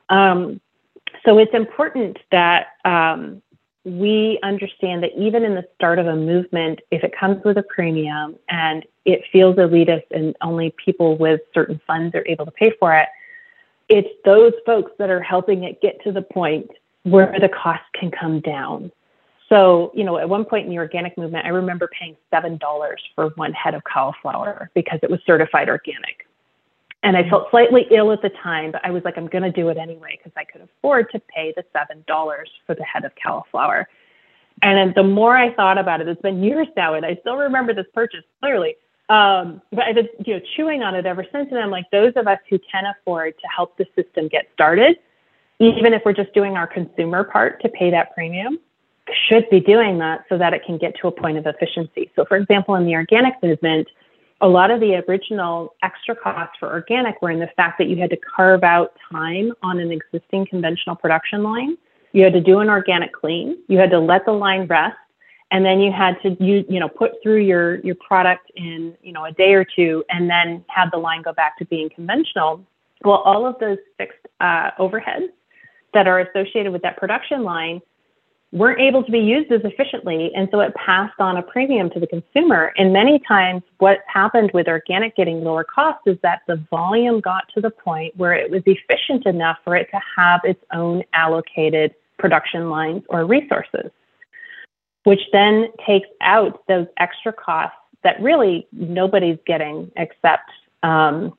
Um, 0.08 0.60
so 1.24 1.38
it's 1.38 1.54
important 1.54 2.18
that 2.30 2.68
um, 2.84 3.42
we 3.84 4.38
understand 4.42 5.02
that 5.02 5.12
even 5.16 5.44
in 5.44 5.54
the 5.54 5.66
start 5.74 5.98
of 5.98 6.06
a 6.06 6.16
movement, 6.16 6.80
if 6.90 7.02
it 7.02 7.14
comes 7.18 7.42
with 7.44 7.56
a 7.56 7.62
premium 7.62 8.36
and 8.48 8.84
it 9.04 9.22
feels 9.32 9.56
elitist 9.56 10.04
and 10.10 10.36
only 10.42 10.74
people 10.84 11.16
with 11.16 11.40
certain 11.54 11.80
funds 11.86 12.14
are 12.14 12.24
able 12.26 12.44
to 12.44 12.50
pay 12.50 12.72
for 12.78 12.94
it, 12.94 13.08
it's 13.88 14.08
those 14.24 14.52
folks 14.66 14.92
that 14.98 15.08
are 15.08 15.22
helping 15.22 15.64
it 15.64 15.80
get 15.80 16.02
to 16.04 16.12
the 16.12 16.22
point 16.22 16.70
where 17.10 17.34
the 17.40 17.48
cost 17.48 17.82
can 17.94 18.10
come 18.10 18.40
down. 18.40 18.90
So, 19.48 19.90
you 19.94 20.04
know, 20.04 20.18
at 20.18 20.28
one 20.28 20.44
point 20.44 20.66
in 20.66 20.70
the 20.70 20.78
organic 20.78 21.16
movement, 21.16 21.46
I 21.46 21.50
remember 21.50 21.88
paying 21.98 22.16
$7 22.32 22.58
for 23.14 23.28
one 23.36 23.52
head 23.52 23.74
of 23.74 23.82
cauliflower 23.84 24.70
because 24.74 25.00
it 25.02 25.10
was 25.10 25.20
certified 25.26 25.68
organic. 25.68 26.26
And 27.02 27.16
I 27.16 27.28
felt 27.28 27.50
slightly 27.50 27.86
ill 27.90 28.12
at 28.12 28.20
the 28.22 28.30
time, 28.42 28.72
but 28.72 28.84
I 28.84 28.90
was 28.90 29.04
like, 29.04 29.16
I'm 29.16 29.28
going 29.28 29.44
to 29.44 29.52
do 29.52 29.68
it 29.68 29.78
anyway 29.78 30.18
because 30.18 30.32
I 30.36 30.44
could 30.44 30.62
afford 30.62 31.10
to 31.12 31.20
pay 31.20 31.54
the 31.56 31.64
$7 31.74 32.04
for 32.66 32.74
the 32.74 32.82
head 32.82 33.04
of 33.04 33.12
cauliflower. 33.24 33.88
And 34.62 34.94
the 34.94 35.04
more 35.04 35.36
I 35.36 35.54
thought 35.54 35.78
about 35.78 36.00
it, 36.00 36.08
it's 36.08 36.20
been 36.20 36.42
years 36.42 36.66
now, 36.76 36.94
and 36.94 37.06
I 37.06 37.16
still 37.20 37.36
remember 37.36 37.72
this 37.72 37.86
purchase 37.94 38.24
clearly. 38.40 38.74
Um, 39.08 39.62
but 39.70 39.84
I've 39.84 39.94
been, 39.94 40.08
you 40.26 40.34
know, 40.34 40.40
chewing 40.56 40.82
on 40.82 40.94
it 40.94 41.06
ever 41.06 41.24
since. 41.32 41.48
And 41.50 41.58
I'm 41.58 41.70
like, 41.70 41.90
those 41.90 42.12
of 42.16 42.26
us 42.26 42.40
who 42.50 42.58
can 42.70 42.84
afford 42.84 43.34
to 43.40 43.46
help 43.46 43.78
the 43.78 43.86
system 43.96 44.28
get 44.28 44.48
started, 44.52 44.98
even 45.60 45.92
if 45.92 46.02
we're 46.04 46.12
just 46.12 46.32
doing 46.34 46.56
our 46.56 46.66
consumer 46.66 47.24
part 47.24 47.60
to 47.62 47.68
pay 47.68 47.90
that 47.90 48.14
premium, 48.14 48.58
should 49.28 49.48
be 49.50 49.60
doing 49.60 49.98
that 49.98 50.24
so 50.28 50.38
that 50.38 50.52
it 50.52 50.62
can 50.64 50.78
get 50.78 50.94
to 51.00 51.08
a 51.08 51.12
point 51.12 51.38
of 51.38 51.46
efficiency. 51.46 52.10
So, 52.14 52.24
for 52.24 52.36
example, 52.36 52.74
in 52.74 52.84
the 52.84 52.94
organic 52.94 53.42
movement, 53.42 53.88
a 54.40 54.48
lot 54.48 54.70
of 54.70 54.80
the 54.80 55.02
original 55.08 55.74
extra 55.82 56.14
costs 56.14 56.56
for 56.60 56.70
organic 56.70 57.20
were 57.20 57.30
in 57.30 57.40
the 57.40 57.50
fact 57.56 57.78
that 57.78 57.88
you 57.88 57.96
had 57.96 58.10
to 58.10 58.16
carve 58.16 58.62
out 58.62 58.92
time 59.10 59.52
on 59.62 59.80
an 59.80 59.90
existing 59.90 60.46
conventional 60.46 60.94
production 60.94 61.42
line. 61.42 61.76
You 62.12 62.24
had 62.24 62.32
to 62.34 62.40
do 62.40 62.60
an 62.60 62.68
organic 62.68 63.12
clean. 63.12 63.58
You 63.68 63.78
had 63.78 63.90
to 63.90 63.98
let 63.98 64.24
the 64.24 64.32
line 64.32 64.66
rest, 64.66 64.96
and 65.50 65.64
then 65.64 65.80
you 65.80 65.90
had 65.90 66.20
to 66.22 66.36
you 66.42 66.64
you 66.68 66.78
know 66.78 66.88
put 66.88 67.12
through 67.22 67.42
your 67.42 67.80
your 67.80 67.96
product 67.96 68.50
in 68.54 68.94
you 69.02 69.12
know 69.12 69.24
a 69.24 69.32
day 69.32 69.54
or 69.54 69.64
two, 69.64 70.04
and 70.08 70.30
then 70.30 70.64
have 70.68 70.90
the 70.90 70.98
line 70.98 71.22
go 71.22 71.32
back 71.32 71.58
to 71.58 71.64
being 71.66 71.90
conventional. 71.90 72.64
Well, 73.04 73.18
all 73.18 73.44
of 73.44 73.58
those 73.58 73.78
fixed 73.96 74.18
uh, 74.40 74.70
overheads 74.78 75.30
that 75.94 76.06
are 76.06 76.20
associated 76.20 76.72
with 76.72 76.82
that 76.82 76.96
production 76.96 77.42
line 77.42 77.80
weren't 78.52 78.80
able 78.80 79.04
to 79.04 79.12
be 79.12 79.18
used 79.18 79.52
as 79.52 79.60
efficiently. 79.64 80.30
And 80.34 80.48
so 80.50 80.60
it 80.60 80.74
passed 80.74 81.20
on 81.20 81.36
a 81.36 81.42
premium 81.42 81.90
to 81.90 82.00
the 82.00 82.06
consumer. 82.06 82.72
And 82.76 82.92
many 82.92 83.20
times, 83.28 83.62
what 83.78 83.98
happened 84.06 84.50
with 84.54 84.68
organic 84.68 85.16
getting 85.16 85.44
lower 85.44 85.64
cost 85.64 86.00
is 86.06 86.16
that 86.22 86.40
the 86.46 86.56
volume 86.70 87.20
got 87.20 87.44
to 87.54 87.60
the 87.60 87.70
point 87.70 88.16
where 88.16 88.32
it 88.32 88.50
was 88.50 88.62
efficient 88.64 89.26
enough 89.26 89.58
for 89.64 89.76
it 89.76 89.88
to 89.90 90.00
have 90.16 90.40
its 90.44 90.62
own 90.72 91.04
allocated 91.12 91.94
production 92.18 92.70
lines 92.70 93.02
or 93.10 93.26
resources, 93.26 93.90
which 95.04 95.20
then 95.32 95.68
takes 95.86 96.08
out 96.22 96.66
those 96.68 96.86
extra 96.98 97.32
costs 97.32 97.76
that 98.02 98.20
really 98.20 98.66
nobody's 98.72 99.38
getting 99.46 99.90
except. 99.96 100.50
Um, 100.82 101.36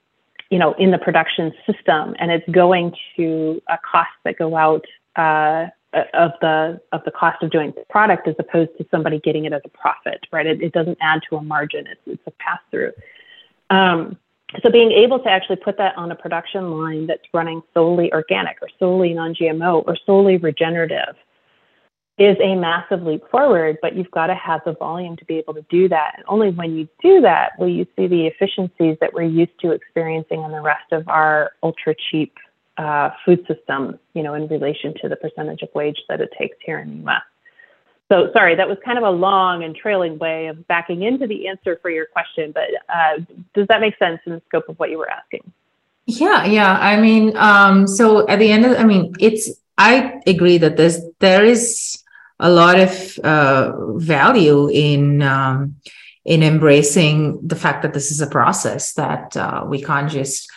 you 0.50 0.58
know, 0.58 0.74
in 0.74 0.92
the 0.92 0.98
production 0.98 1.54
system, 1.66 2.16
and 2.20 2.32
it's 2.32 2.48
going 2.50 2.94
to 3.16 3.62
a 3.68 3.78
costs 3.78 4.14
that 4.24 4.38
go 4.38 4.56
out 4.56 4.86
uh, 5.16 5.68
of 6.14 6.32
the 6.42 6.80
of 6.92 7.04
the 7.04 7.12
cost 7.12 7.42
of 7.42 7.50
doing 7.50 7.74
the 7.76 7.84
product 7.90 8.28
as 8.28 8.36
opposed 8.40 8.72
to 8.78 8.86
somebody 8.92 9.20
getting 9.20 9.46
it 9.46 9.54
as 9.54 9.62
a 9.66 9.70
profit, 9.70 10.26
right? 10.32 10.46
It, 10.46 10.62
it 10.62 10.74
doesn't 10.74 10.98
add 11.02 11.22
to 11.30 11.38
a 11.38 11.42
margin; 11.42 11.88
it's 11.88 12.02
it's 12.06 12.24
a 12.28 12.32
pass 12.32 12.60
through. 12.72 12.92
Um, 13.70 14.18
so 14.64 14.72
being 14.72 14.92
able 14.92 15.20
to 15.20 15.30
actually 15.30 15.58
put 15.58 15.78
that 15.78 15.96
on 15.96 16.12
a 16.12 16.16
production 16.16 16.72
line 16.72 17.06
that's 17.06 17.26
running 17.34 17.62
solely 17.74 18.12
organic 18.14 18.58
or 18.62 18.70
solely 18.80 19.14
non-GMO 19.14 19.84
or 19.86 19.96
solely 20.08 20.38
regenerative 20.38 21.16
is 22.20 22.38
a 22.44 22.54
massive 22.56 23.02
leap 23.02 23.24
forward, 23.32 23.78
but 23.82 23.96
you've 23.96 24.12
got 24.12 24.28
to 24.28 24.36
have 24.36 24.60
the 24.66 24.74
volume 24.74 25.16
to 25.18 25.26
be 25.26 25.38
able 25.38 25.54
to 25.54 25.66
do 25.70 25.88
that. 25.88 26.16
And 26.18 26.26
only 26.28 26.52
when 26.52 26.76
you 26.76 26.88
do 27.02 27.22
that 27.22 27.54
will 27.58 27.70
you 27.70 27.88
see 27.96 28.08
the 28.08 28.28
efficiencies 28.28 28.98
that 29.00 29.14
we're 29.14 29.24
used 29.24 29.58
to 29.62 29.72
experiencing 29.72 30.44
in 30.44 30.52
the 30.52 30.62
rest 30.62 30.92
of 30.92 31.08
our 31.08 31.52
ultra 31.64 31.96
cheap 32.12 32.36
uh, 32.78 33.12
food 33.26 33.46
system, 33.48 33.98
you 34.14 34.22
know, 34.22 34.34
in 34.34 34.48
relation 34.48 34.94
to 35.02 35.10
the 35.10 35.16
percentage 35.16 35.62
of 35.62 35.70
wage 35.74 35.98
that 36.10 36.20
it 36.20 36.30
takes 36.38 36.58
here 36.66 36.80
in 36.80 36.90
the 37.04 37.10
US. 37.10 37.22
So, 38.12 38.32
sorry, 38.34 38.56
that 38.56 38.68
was 38.68 38.78
kind 38.84 38.98
of 38.98 39.04
a 39.04 39.12
long 39.12 39.64
and 39.64 39.76
trailing 39.76 40.18
way 40.18 40.48
of 40.48 40.68
backing 40.68 41.04
into 41.04 41.28
the 41.28 41.48
answer 41.48 41.78
for 41.82 41.90
your 41.90 42.06
question, 42.06 42.52
but 42.52 42.64
uh, 42.90 43.20
does 43.54 43.68
that 43.68 43.82
make 43.82 43.98
sense 43.98 44.20
in 44.26 44.34
the 44.34 44.42
scope 44.48 44.68
of 44.68 44.78
what 44.80 44.90
you 44.90 44.98
were 44.98 45.10
asking? 45.10 45.52
Yeah, 46.06 46.44
yeah. 46.46 46.78
I 46.80 47.00
mean, 47.00 47.38
um, 47.38 47.86
so 47.88 48.28
at 48.28 48.40
the 48.40 48.52
end 48.52 48.66
of, 48.66 48.78
I 48.78 48.84
mean, 48.84 49.14
it's. 49.20 49.50
I 49.78 50.20
agree 50.28 50.58
that 50.58 50.76
there's 50.76 51.00
there 51.20 51.46
is 51.46 51.99
a 52.40 52.50
lot 52.50 52.80
of 52.80 53.20
uh, 53.20 53.74
value 53.98 54.70
in 54.70 55.22
um, 55.22 55.76
in 56.26 56.44
embracing 56.44 57.40
the 57.46 57.56
fact 57.56 57.82
that 57.82 57.94
this 57.94 58.12
is 58.12 58.22
a 58.22 58.28
process 58.28 58.94
that 58.94 59.36
uh, 59.36 59.64
we 59.68 59.82
can't 59.82 60.12
just 60.12 60.50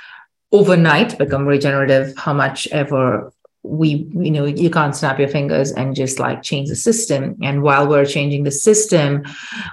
overnight 0.53 1.17
become 1.19 1.47
regenerative 1.47 2.15
how 2.17 2.33
much 2.33 2.69
ever 2.69 3.33
we 3.65 4.11
you 4.13 4.31
know 4.31 4.45
you 4.45 4.69
can't 4.69 4.97
snap 4.97 5.19
your 5.19 5.29
fingers 5.29 5.73
and 5.73 5.95
just 5.95 6.19
like 6.19 6.43
change 6.43 6.69
the 6.69 6.77
system. 6.77 7.37
And 7.43 7.63
while 7.63 7.89
we're 7.89 8.07
changing 8.07 8.43
the 8.45 8.51
system 8.51 9.25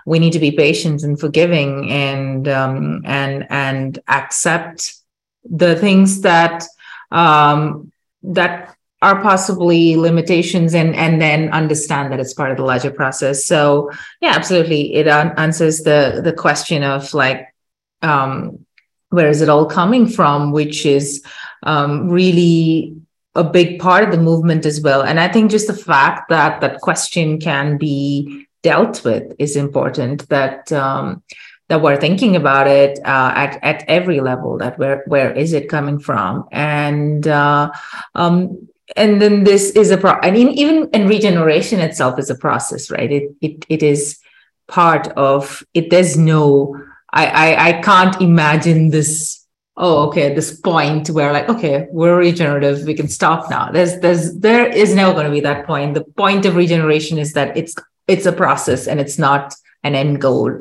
we 0.05 0.19
need 0.19 0.33
to 0.33 0.39
be 0.39 0.51
patient 0.51 1.03
and 1.03 1.19
forgiving 1.19 1.89
and 1.91 2.47
um, 2.47 3.01
and 3.05 3.45
and 3.49 3.99
accept 4.07 4.95
the 5.43 5.75
things 5.75 6.21
that 6.21 6.63
um, 7.11 7.91
that 8.23 8.75
are 9.01 9.21
possibly 9.21 9.95
limitations 9.95 10.73
and 10.73 10.95
and 10.95 11.21
then 11.21 11.49
understand 11.49 12.11
that 12.11 12.19
it's 12.19 12.33
part 12.33 12.51
of 12.51 12.57
the 12.57 12.63
larger 12.63 12.91
process 12.91 13.45
so 13.45 13.89
yeah 14.21 14.31
absolutely 14.31 14.93
it 14.93 15.07
answers 15.07 15.79
the 15.79 16.21
the 16.23 16.33
question 16.33 16.83
of 16.83 17.13
like 17.13 17.53
um 18.01 18.65
where 19.09 19.29
is 19.29 19.41
it 19.41 19.49
all 19.49 19.65
coming 19.65 20.07
from 20.07 20.51
which 20.51 20.85
is 20.85 21.23
um 21.63 22.09
really 22.09 22.95
a 23.35 23.43
big 23.43 23.79
part 23.79 24.03
of 24.03 24.11
the 24.11 24.17
movement 24.17 24.65
as 24.65 24.81
well 24.81 25.01
and 25.01 25.19
i 25.19 25.27
think 25.27 25.49
just 25.49 25.67
the 25.67 25.73
fact 25.73 26.29
that 26.29 26.59
that 26.59 26.81
question 26.81 27.39
can 27.39 27.77
be 27.77 28.45
dealt 28.63 29.03
with 29.05 29.33
is 29.39 29.55
important 29.55 30.27
that 30.27 30.71
um 30.73 31.23
that 31.69 31.83
we're 31.83 31.97
thinking 31.97 32.35
about 32.35 32.67
it 32.67 32.99
uh, 33.05 33.31
at 33.35 33.59
at 33.63 33.85
every 33.87 34.19
level. 34.21 34.57
That 34.57 34.77
where 34.79 35.03
where 35.05 35.31
is 35.31 35.53
it 35.53 35.69
coming 35.69 35.99
from? 35.99 36.45
And 36.51 37.27
uh, 37.27 37.71
um, 38.15 38.67
and 38.95 39.21
then 39.21 39.43
this 39.43 39.71
is 39.71 39.91
a 39.91 39.97
pro. 39.97 40.11
I 40.21 40.31
mean, 40.31 40.49
even 40.49 40.89
and 40.93 41.09
regeneration 41.09 41.79
itself 41.79 42.19
is 42.19 42.29
a 42.29 42.35
process, 42.35 42.89
right? 42.91 43.11
It 43.11 43.35
it 43.41 43.65
it 43.69 43.83
is 43.83 44.19
part 44.67 45.07
of 45.09 45.63
it. 45.73 45.89
There's 45.89 46.17
no. 46.17 46.79
I 47.11 47.25
I, 47.25 47.67
I 47.69 47.81
can't 47.81 48.21
imagine 48.21 48.89
this 48.89 49.45
oh 49.77 50.07
okay 50.07 50.35
this 50.35 50.59
point 50.59 51.09
where 51.09 51.31
like 51.31 51.47
okay 51.47 51.87
we're 51.91 52.17
regenerative 52.17 52.85
we 52.85 52.93
can 52.93 53.07
stop 53.07 53.49
now 53.49 53.71
there's 53.71 53.97
there's 54.01 54.37
there 54.37 54.67
is 54.67 54.93
never 54.93 55.13
going 55.13 55.25
to 55.25 55.31
be 55.31 55.39
that 55.39 55.65
point 55.65 55.93
the 55.93 56.03
point 56.03 56.45
of 56.45 56.57
regeneration 56.57 57.17
is 57.17 57.31
that 57.31 57.55
it's 57.55 57.75
it's 58.05 58.25
a 58.25 58.33
process 58.33 58.87
and 58.87 58.99
it's 58.99 59.17
not 59.17 59.55
an 59.85 59.95
end 59.95 60.19
goal 60.19 60.59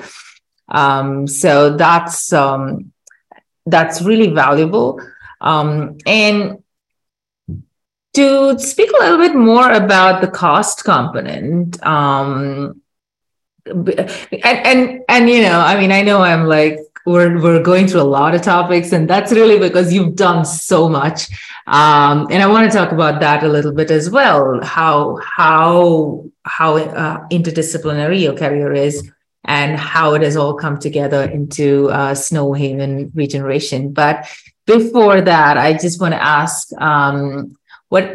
um, 0.68 1.26
so 1.26 1.76
that's 1.76 2.32
um, 2.32 2.92
that's 3.66 4.02
really 4.02 4.28
valuable. 4.28 5.00
Um, 5.40 5.98
and 6.06 6.62
to 8.18 8.58
speak 8.58 8.90
a 8.90 8.98
little 9.02 9.18
bit 9.18 9.34
more 9.34 9.70
about 9.70 10.20
the 10.20 10.28
cost 10.28 10.84
component, 10.84 11.80
um, 11.84 12.80
and 13.66 14.00
and 14.42 14.80
and 15.08 15.30
you 15.30 15.42
know, 15.42 15.60
I 15.60 15.78
mean, 15.80 15.92
I 15.92 16.02
know 16.02 16.22
I'm 16.22 16.44
like 16.46 16.78
we're 17.06 17.40
we're 17.40 17.62
going 17.62 17.86
through 17.86 18.02
a 18.02 18.12
lot 18.18 18.34
of 18.34 18.42
topics, 18.42 18.92
and 18.92 19.08
that's 19.08 19.32
really 19.32 19.58
because 19.58 19.92
you've 19.92 20.16
done 20.16 20.44
so 20.44 20.88
much. 20.88 21.28
Um, 21.66 22.26
and 22.30 22.42
I 22.42 22.46
want 22.46 22.70
to 22.70 22.76
talk 22.76 22.92
about 22.92 23.20
that 23.20 23.44
a 23.44 23.48
little 23.48 23.72
bit 23.72 23.90
as 23.90 24.10
well. 24.10 24.60
How 24.62 25.18
how 25.22 26.24
how 26.44 26.76
uh, 26.76 27.28
interdisciplinary 27.28 28.20
your 28.20 28.34
career 28.34 28.72
is 28.72 29.10
and 29.44 29.78
how 29.78 30.14
it 30.14 30.22
has 30.22 30.36
all 30.36 30.54
come 30.54 30.78
together 30.78 31.22
into 31.22 31.88
uh, 31.90 32.14
Snowhaven 32.14 33.10
regeneration. 33.14 33.92
But 33.92 34.26
before 34.66 35.20
that, 35.22 35.56
I 35.56 35.72
just 35.72 36.00
want 36.00 36.12
to 36.12 36.22
ask 36.22 36.70
um, 36.80 37.57
what 37.88 38.12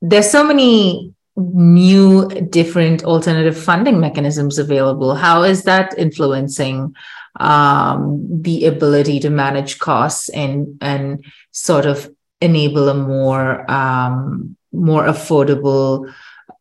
there's 0.00 0.30
so 0.30 0.44
many 0.44 1.14
new 1.36 2.28
different 2.50 3.04
alternative 3.04 3.56
funding 3.56 4.00
mechanisms 4.00 4.58
available. 4.58 5.14
How 5.14 5.42
is 5.42 5.64
that 5.64 5.96
influencing 5.96 6.94
um, 7.38 8.26
the 8.42 8.66
ability 8.66 9.20
to 9.20 9.30
manage 9.30 9.78
costs 9.78 10.28
and 10.28 10.78
and 10.80 11.24
sort 11.52 11.86
of 11.86 12.10
enable 12.40 12.88
a 12.88 12.94
more 12.94 13.70
um, 13.70 14.56
more 14.72 15.04
affordable 15.04 16.12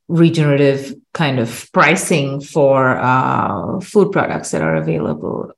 regenerative 0.07 0.95
kind 1.13 1.39
of 1.39 1.69
pricing 1.73 2.39
for 2.41 2.97
uh, 2.97 3.79
food 3.81 4.11
products 4.11 4.51
that 4.51 4.61
are 4.61 4.75
available. 4.75 5.51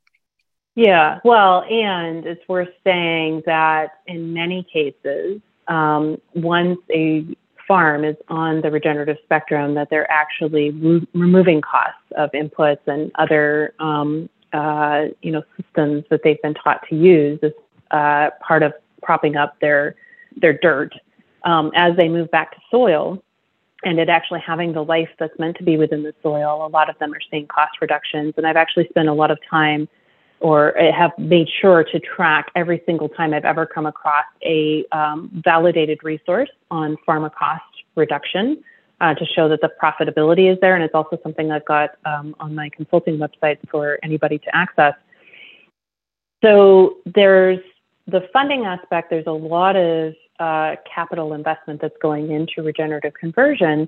Yeah, 0.75 1.19
well, 1.23 1.63
and 1.63 2.25
it's 2.25 2.47
worth 2.47 2.69
saying 2.83 3.43
that 3.45 3.91
in 4.07 4.33
many 4.33 4.63
cases, 4.63 5.41
um, 5.69 6.19
once 6.33 6.79
a 6.91 7.25
farm 7.67 8.03
is 8.03 8.15
on 8.27 8.61
the 8.61 8.71
regenerative 8.71 9.17
spectrum, 9.23 9.75
that 9.75 9.89
they're 9.89 10.11
actually 10.11 10.71
re- 10.71 11.07
removing 11.13 11.61
costs 11.61 12.01
of 12.17 12.31
inputs 12.31 12.79
and 12.87 13.11
other, 13.15 13.73
um, 13.79 14.27
uh, 14.53 15.05
you 15.21 15.31
know, 15.31 15.43
systems 15.55 16.03
that 16.09 16.21
they've 16.23 16.41
been 16.41 16.55
taught 16.55 16.81
to 16.89 16.95
use 16.95 17.39
as 17.43 17.51
uh, 17.91 18.29
part 18.41 18.63
of 18.63 18.73
propping 19.01 19.35
up 19.37 19.59
their 19.61 19.95
their 20.35 20.53
dirt. 20.53 20.93
Um, 21.45 21.71
as 21.73 21.95
they 21.95 22.09
move 22.09 22.29
back 22.31 22.51
to 22.51 22.57
soil, 22.69 23.23
and 23.83 23.99
it 23.99 24.09
actually 24.09 24.41
having 24.41 24.73
the 24.73 24.83
life 24.83 25.09
that's 25.19 25.37
meant 25.39 25.57
to 25.57 25.63
be 25.63 25.77
within 25.77 26.03
the 26.03 26.13
soil. 26.21 26.65
A 26.65 26.67
lot 26.67 26.89
of 26.89 26.97
them 26.99 27.13
are 27.13 27.21
seeing 27.31 27.47
cost 27.47 27.79
reductions. 27.81 28.33
And 28.35 28.45
I've 28.45 28.57
actually 28.57 28.87
spent 28.89 29.07
a 29.07 29.13
lot 29.13 29.31
of 29.31 29.39
time 29.49 29.87
or 30.41 30.73
have 30.77 31.11
made 31.17 31.47
sure 31.61 31.83
to 31.83 31.99
track 31.99 32.51
every 32.55 32.81
single 32.85 33.09
time 33.09 33.33
I've 33.33 33.45
ever 33.45 33.65
come 33.65 33.85
across 33.85 34.25
a 34.43 34.85
um, 34.91 35.29
validated 35.43 36.03
resource 36.03 36.49
on 36.71 36.97
farmer 37.05 37.29
cost 37.29 37.63
reduction 37.95 38.63
uh, 39.01 39.13
to 39.13 39.25
show 39.25 39.49
that 39.49 39.61
the 39.61 39.71
profitability 39.81 40.51
is 40.51 40.57
there. 40.61 40.75
And 40.75 40.83
it's 40.83 40.95
also 40.95 41.17
something 41.23 41.51
I've 41.51 41.65
got 41.65 41.91
um, 42.05 42.35
on 42.39 42.55
my 42.55 42.69
consulting 42.69 43.17
website 43.17 43.57
for 43.69 43.99
anybody 44.03 44.37
to 44.39 44.55
access. 44.55 44.93
So 46.43 46.97
there's 47.05 47.59
the 48.07 48.27
funding 48.33 48.65
aspect, 48.65 49.09
there's 49.09 49.27
a 49.27 49.31
lot 49.31 49.75
of 49.75 50.13
uh, 50.39 50.75
capital 50.93 51.33
investment 51.33 51.81
that's 51.81 51.97
going 52.01 52.31
into 52.31 52.63
regenerative 52.63 53.13
conversion. 53.13 53.87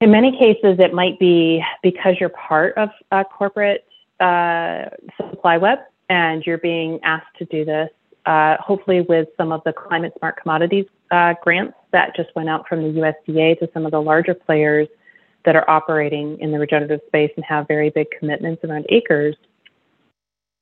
In 0.00 0.10
many 0.12 0.30
cases, 0.38 0.78
it 0.78 0.94
might 0.94 1.18
be 1.18 1.64
because 1.82 2.16
you're 2.20 2.28
part 2.28 2.76
of 2.76 2.90
a 3.10 3.24
corporate 3.24 3.87
uh, 4.20 4.84
supply 5.30 5.56
web 5.56 5.78
and 6.08 6.44
you're 6.44 6.58
being 6.58 7.00
asked 7.02 7.36
to 7.38 7.44
do 7.46 7.64
this. 7.64 7.90
Uh, 8.26 8.56
hopefully, 8.60 9.00
with 9.02 9.28
some 9.36 9.52
of 9.52 9.62
the 9.64 9.72
climate 9.72 10.12
smart 10.18 10.36
commodities 10.40 10.86
uh, 11.10 11.34
grants 11.42 11.74
that 11.92 12.14
just 12.14 12.28
went 12.36 12.48
out 12.48 12.68
from 12.68 12.82
the 12.82 13.00
USDA 13.00 13.58
to 13.60 13.70
some 13.72 13.86
of 13.86 13.92
the 13.92 14.02
larger 14.02 14.34
players 14.34 14.88
that 15.44 15.56
are 15.56 15.68
operating 15.70 16.38
in 16.40 16.52
the 16.52 16.58
regenerative 16.58 17.00
space 17.06 17.30
and 17.36 17.44
have 17.44 17.66
very 17.66 17.90
big 17.90 18.06
commitments 18.18 18.62
around 18.64 18.84
acres. 18.90 19.36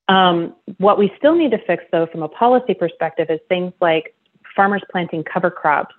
Um, 0.09 0.55
what 0.79 0.99
we 0.99 1.13
still 1.19 1.35
need 1.35 1.51
to 1.51 1.59
fix, 1.67 1.83
though, 1.91 2.07
from 2.07 2.23
a 2.23 2.29
policy 2.29 2.75
perspective, 2.75 3.29
is 3.31 3.41
things 3.49 3.73
like 3.81 4.15
farmers 4.55 4.83
planting 4.93 5.25
cover 5.25 5.51
crops, 5.51 5.95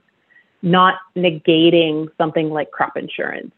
not 0.62 0.96
negating 1.18 2.08
something 2.18 2.50
like 2.50 2.72
crop 2.72 2.96
insurance, 2.96 3.52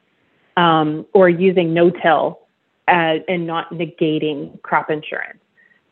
um, 0.58 1.06
or 1.14 1.30
using 1.30 1.74
no-till 1.74 2.40
uh, 2.90 3.20
and 3.28 3.46
not 3.46 3.70
negating 3.72 4.62
crop 4.62 4.90
insurance. 4.90 5.40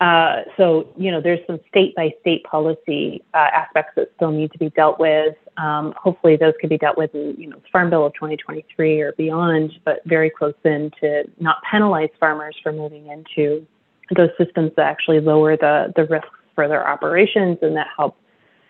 Uh, 0.00 0.42
so, 0.56 0.88
you 0.96 1.10
know, 1.10 1.20
there's 1.20 1.44
some 1.46 1.58
state 1.68 1.94
by 1.96 2.14
state 2.20 2.44
policy 2.44 3.22
uh, 3.34 3.48
aspects 3.52 3.92
that 3.96 4.10
still 4.14 4.30
need 4.30 4.52
to 4.52 4.58
be 4.58 4.70
dealt 4.70 5.00
with. 5.00 5.34
Um, 5.56 5.92
hopefully, 5.96 6.36
those 6.36 6.54
could 6.60 6.70
be 6.70 6.78
dealt 6.78 6.96
with 6.96 7.12
in, 7.14 7.34
you 7.36 7.48
know, 7.48 7.60
Farm 7.72 7.90
Bill 7.90 8.06
of 8.06 8.14
2023 8.14 9.00
or 9.00 9.12
beyond, 9.12 9.72
but 9.84 10.00
very 10.06 10.30
close 10.30 10.54
in 10.64 10.92
to 11.00 11.24
not 11.40 11.56
penalize 11.68 12.10
farmers 12.20 12.56
for 12.62 12.72
moving 12.72 13.08
into 13.08 13.66
those 14.14 14.30
systems 14.38 14.70
that 14.76 14.86
actually 14.86 15.20
lower 15.20 15.56
the, 15.56 15.92
the 15.96 16.04
risks 16.04 16.28
for 16.54 16.68
their 16.68 16.86
operations 16.86 17.58
and 17.60 17.76
that 17.76 17.88
help 17.96 18.16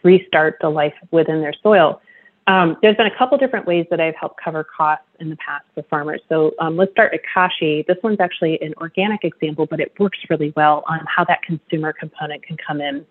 restart 0.02 0.56
the 0.62 0.70
life 0.70 0.94
within 1.10 1.42
their 1.42 1.54
soil. 1.62 2.00
Um, 2.48 2.78
there's 2.80 2.96
been 2.96 3.06
a 3.06 3.14
couple 3.14 3.36
different 3.36 3.66
ways 3.66 3.86
that 3.90 4.00
I've 4.00 4.16
helped 4.16 4.40
cover 4.42 4.64
costs 4.64 5.04
in 5.20 5.28
the 5.28 5.36
past 5.36 5.66
for 5.74 5.82
farmers. 5.82 6.22
So 6.30 6.54
um, 6.58 6.78
let's 6.78 6.90
start 6.92 7.12
at 7.12 7.20
Kashi. 7.22 7.84
This 7.86 7.98
one's 8.02 8.20
actually 8.20 8.58
an 8.62 8.72
organic 8.78 9.22
example, 9.22 9.66
but 9.66 9.80
it 9.80 9.92
works 9.98 10.18
really 10.30 10.54
well 10.56 10.82
on 10.88 11.00
how 11.06 11.26
that 11.26 11.42
consumer 11.42 11.92
component 11.92 12.42
can 12.42 12.56
come 12.56 12.80
in. 12.80 13.04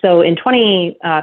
So 0.00 0.22
in 0.22 0.34
2015, 0.36 0.98
uh, 1.04 1.22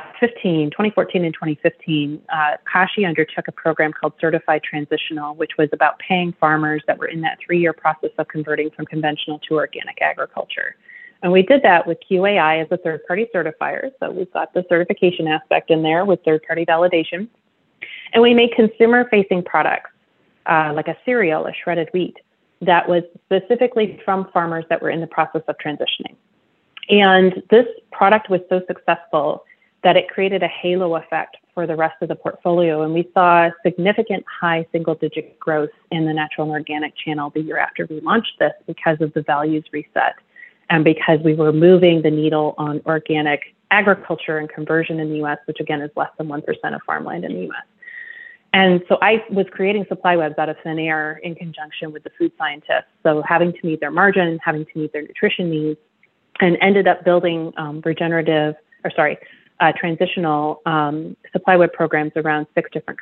2014 0.69 1.25
and 1.25 1.33
2015, 1.33 2.21
uh, 2.31 2.57
Kashi 2.71 3.05
undertook 3.05 3.47
a 3.47 3.51
program 3.51 3.91
called 3.91 4.13
Certified 4.21 4.61
Transitional, 4.61 5.33
which 5.33 5.51
was 5.57 5.69
about 5.73 5.97
paying 5.97 6.31
farmers 6.39 6.83
that 6.85 6.99
were 6.99 7.07
in 7.07 7.21
that 7.21 7.39
three-year 7.43 7.73
process 7.73 8.11
of 8.19 8.27
converting 8.27 8.69
from 8.69 8.85
conventional 8.85 9.39
to 9.47 9.55
organic 9.55 9.99
agriculture. 9.99 10.75
And 11.23 11.31
we 11.31 11.41
did 11.41 11.63
that 11.63 11.87
with 11.87 11.97
QAI 12.09 12.61
as 12.61 12.67
a 12.69 12.77
third 12.77 13.05
party 13.07 13.27
certifier. 13.33 13.91
So 13.99 14.11
we've 14.11 14.31
got 14.33 14.53
the 14.53 14.65
certification 14.67 15.27
aspect 15.27 15.71
in 15.71 15.81
there 15.81 16.03
with 16.05 16.19
third 16.23 16.43
party 16.45 16.65
validation. 16.65 17.29
And 18.13 18.21
we 18.21 18.33
made 18.33 18.51
consumer 18.51 19.07
facing 19.09 19.43
products 19.43 19.89
uh, 20.45 20.73
like 20.75 20.89
a 20.89 20.97
cereal, 21.05 21.45
a 21.45 21.53
shredded 21.53 21.89
wheat, 21.93 22.17
that 22.61 22.87
was 22.87 23.03
specifically 23.25 23.99
from 24.03 24.29
farmers 24.33 24.65
that 24.69 24.81
were 24.81 24.89
in 24.89 24.99
the 24.99 25.07
process 25.07 25.41
of 25.47 25.55
transitioning. 25.57 26.15
And 26.89 27.41
this 27.49 27.67
product 27.91 28.29
was 28.29 28.41
so 28.49 28.61
successful 28.67 29.45
that 29.83 29.95
it 29.95 30.09
created 30.09 30.43
a 30.43 30.47
halo 30.47 30.95
effect 30.95 31.37
for 31.53 31.65
the 31.65 31.75
rest 31.75 31.95
of 32.01 32.09
the 32.09 32.15
portfolio. 32.15 32.83
And 32.83 32.93
we 32.93 33.09
saw 33.13 33.49
significant 33.65 34.25
high 34.41 34.65
single 34.71 34.95
digit 34.95 35.39
growth 35.39 35.69
in 35.91 36.05
the 36.05 36.13
natural 36.13 36.47
and 36.47 36.53
organic 36.53 36.93
channel 36.97 37.29
the 37.29 37.41
year 37.41 37.57
after 37.57 37.85
we 37.85 38.01
launched 38.01 38.39
this 38.39 38.53
because 38.67 38.99
of 39.01 39.13
the 39.13 39.21
values 39.21 39.65
reset 39.71 40.15
and 40.69 40.83
because 40.83 41.19
we 41.23 41.33
were 41.33 41.53
moving 41.53 42.01
the 42.01 42.11
needle 42.11 42.55
on 42.57 42.81
organic 42.85 43.55
agriculture 43.71 44.37
and 44.37 44.49
conversion 44.49 44.99
in 44.99 45.09
the 45.09 45.23
US, 45.23 45.39
which 45.45 45.59
again 45.59 45.81
is 45.81 45.91
less 45.95 46.09
than 46.17 46.27
1% 46.27 46.43
of 46.75 46.81
farmland 46.85 47.25
in 47.25 47.33
the 47.33 47.49
US. 47.49 47.65
And 48.53 48.83
so 48.87 48.99
I 49.01 49.23
was 49.31 49.47
creating 49.51 49.85
supply 49.89 50.15
webs 50.15 50.35
out 50.37 50.47
of 50.47 50.57
thin 50.63 50.77
air 50.77 51.19
in 51.23 51.33
conjunction 51.33 51.91
with 51.91 52.03
the 52.03 52.11
food 52.17 52.31
scientists. 52.37 52.85
So 53.01 53.23
having 53.27 53.51
to 53.51 53.59
meet 53.65 53.79
their 53.79 53.91
margin, 53.91 54.39
having 54.43 54.65
to 54.65 54.79
meet 54.79 54.93
their 54.93 55.01
nutrition 55.01 55.49
needs, 55.49 55.79
and 56.39 56.57
ended 56.61 56.87
up 56.87 57.03
building 57.03 57.51
um, 57.57 57.81
regenerative, 57.83 58.55
or 58.83 58.91
sorry, 58.95 59.17
uh, 59.59 59.71
transitional 59.75 60.61
um, 60.65 61.17
supply 61.31 61.55
web 61.55 61.73
programs 61.73 62.11
around 62.15 62.45
six 62.53 62.69
different 62.71 62.99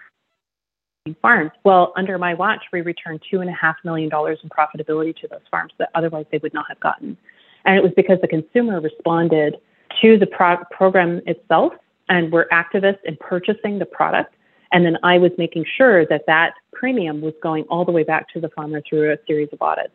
farms. 1.21 1.51
Well, 1.65 1.93
under 1.97 2.17
my 2.17 2.33
watch, 2.33 2.63
we 2.71 2.81
returned 2.81 3.21
two 3.29 3.41
and 3.41 3.49
a 3.49 3.53
half 3.53 3.75
million 3.83 4.09
dollars 4.09 4.39
in 4.43 4.49
profitability 4.49 5.15
to 5.17 5.27
those 5.27 5.41
farms 5.49 5.73
that 5.79 5.89
otherwise 5.95 6.25
they 6.31 6.37
would 6.37 6.53
not 6.53 6.65
have 6.69 6.79
gotten. 6.79 7.17
And 7.65 7.77
it 7.77 7.83
was 7.83 7.91
because 7.95 8.19
the 8.21 8.27
consumer 8.27 8.79
responded 8.79 9.57
to 10.01 10.17
the 10.17 10.25
pro- 10.25 10.63
program 10.71 11.21
itself 11.25 11.73
and 12.09 12.31
were 12.31 12.47
activists 12.51 13.03
in 13.05 13.17
purchasing 13.17 13.79
the 13.79 13.85
product. 13.85 14.35
And 14.71 14.85
then 14.85 14.97
I 15.03 15.17
was 15.17 15.31
making 15.37 15.65
sure 15.77 16.05
that 16.05 16.25
that 16.27 16.53
premium 16.73 17.21
was 17.21 17.33
going 17.41 17.63
all 17.65 17.85
the 17.85 17.91
way 17.91 18.03
back 18.03 18.29
to 18.33 18.39
the 18.39 18.49
farmer 18.49 18.81
through 18.87 19.11
a 19.11 19.17
series 19.27 19.49
of 19.51 19.61
audits. 19.61 19.93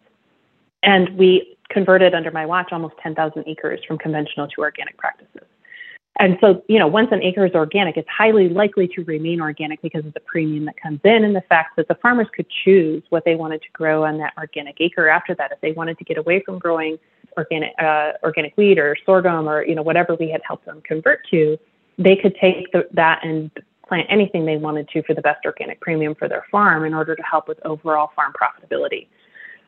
And 0.83 1.17
we 1.17 1.57
converted 1.71 2.15
under 2.15 2.31
my 2.31 2.47
watch 2.47 2.69
almost 2.73 2.95
10,000 3.03 3.45
acres 3.47 3.81
from 3.87 3.99
conventional 3.99 4.49
to 4.49 4.61
organic 4.61 4.97
practices. 4.97 5.47
And 6.19 6.39
so, 6.41 6.63
you 6.67 6.79
know, 6.79 6.87
once 6.87 7.09
an 7.13 7.23
acre 7.23 7.45
is 7.45 7.55
organic, 7.55 7.97
it's 7.97 8.09
highly 8.09 8.49
likely 8.49 8.89
to 8.89 9.05
remain 9.05 9.41
organic 9.41 9.83
because 9.83 10.05
of 10.07 10.15
the 10.15 10.21
premium 10.21 10.65
that 10.65 10.81
comes 10.81 11.01
in 11.05 11.25
and 11.25 11.37
the 11.37 11.43
fact 11.43 11.77
that 11.77 11.89
the 11.89 11.95
farmers 11.97 12.27
could 12.35 12.47
choose 12.65 13.03
what 13.11 13.25
they 13.27 13.35
wanted 13.35 13.61
to 13.63 13.69
grow 13.75 14.05
on 14.05 14.17
that 14.19 14.33
organic 14.39 14.77
acre 14.81 15.09
after 15.09 15.35
that. 15.35 15.53
If 15.53 15.61
they 15.61 15.73
wanted 15.73 15.99
to 15.99 16.05
get 16.05 16.17
away 16.17 16.43
from 16.45 16.59
growing 16.59 16.99
organic, 17.37 17.73
uh, 17.79 18.13
organic 18.23 18.57
wheat 18.57 18.79
or 18.79 18.97
sorghum 19.05 19.47
or, 19.47 19.63
you 19.63 19.75
know, 19.75 19.83
whatever 19.83 20.15
we 20.15 20.31
had 20.31 20.41
helped 20.47 20.65
them 20.65 20.81
convert 20.83 21.21
to, 21.31 21.59
they 21.99 22.17
could 22.17 22.35
take 22.41 22.73
the, 22.73 22.89
that 22.93 23.21
and 23.23 23.51
plant 23.87 24.07
anything 24.11 24.47
they 24.47 24.57
wanted 24.57 24.89
to 24.89 25.03
for 25.03 25.13
the 25.13 25.23
best 25.23 25.45
organic 25.45 25.81
premium 25.81 26.15
for 26.15 26.29
their 26.29 26.47
farm 26.51 26.85
in 26.85 26.95
order 26.95 27.15
to 27.15 27.23
help 27.23 27.47
with 27.47 27.59
overall 27.65 28.11
farm 28.17 28.33
profitability. 28.33 29.07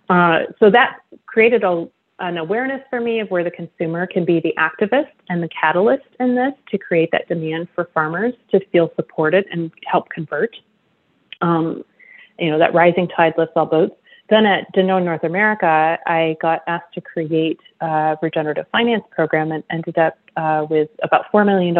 Uh, 0.08 0.50
so 0.58 0.70
that 0.70 1.00
created 1.26 1.62
a, 1.62 1.86
an 2.20 2.36
awareness 2.36 2.82
for 2.90 3.00
me 3.00 3.20
of 3.20 3.30
where 3.30 3.44
the 3.44 3.50
consumer 3.50 4.06
can 4.06 4.24
be 4.24 4.40
the 4.40 4.54
activist 4.58 5.10
and 5.28 5.42
the 5.42 5.48
catalyst 5.48 6.06
in 6.18 6.34
this 6.34 6.52
to 6.70 6.78
create 6.78 7.10
that 7.12 7.28
demand 7.28 7.68
for 7.74 7.88
farmers 7.94 8.34
to 8.50 8.60
feel 8.70 8.90
supported 8.96 9.46
and 9.50 9.70
help 9.86 10.08
convert. 10.08 10.56
Um, 11.40 11.84
you 12.38 12.50
know, 12.50 12.58
that 12.58 12.74
rising 12.74 13.08
tide 13.08 13.34
lifts 13.36 13.52
all 13.56 13.66
boats. 13.66 13.94
Then 14.30 14.44
at 14.44 14.72
Danone 14.74 15.04
North 15.04 15.24
America, 15.24 15.98
I 16.06 16.36
got 16.42 16.60
asked 16.66 16.92
to 16.94 17.00
create 17.00 17.60
a 17.80 18.16
regenerative 18.20 18.66
finance 18.70 19.04
program 19.10 19.52
and 19.52 19.64
ended 19.70 19.96
up 19.96 20.18
uh, 20.36 20.66
with 20.68 20.90
about 21.02 21.32
$4 21.32 21.46
million 21.46 21.74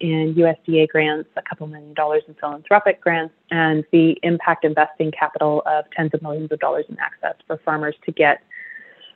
in 0.00 0.34
USDA 0.34 0.88
grants, 0.88 1.28
a 1.36 1.42
couple 1.42 1.66
million 1.66 1.92
dollars 1.92 2.22
in 2.26 2.34
philanthropic 2.34 3.02
grants, 3.02 3.34
and 3.50 3.84
the 3.92 4.18
impact 4.22 4.64
investing 4.64 5.10
capital 5.10 5.62
of 5.66 5.84
tens 5.94 6.10
of 6.14 6.22
millions 6.22 6.50
of 6.50 6.58
dollars 6.58 6.86
in 6.88 6.96
access 6.98 7.34
for 7.46 7.58
farmers 7.58 7.94
to 8.06 8.12
get 8.12 8.40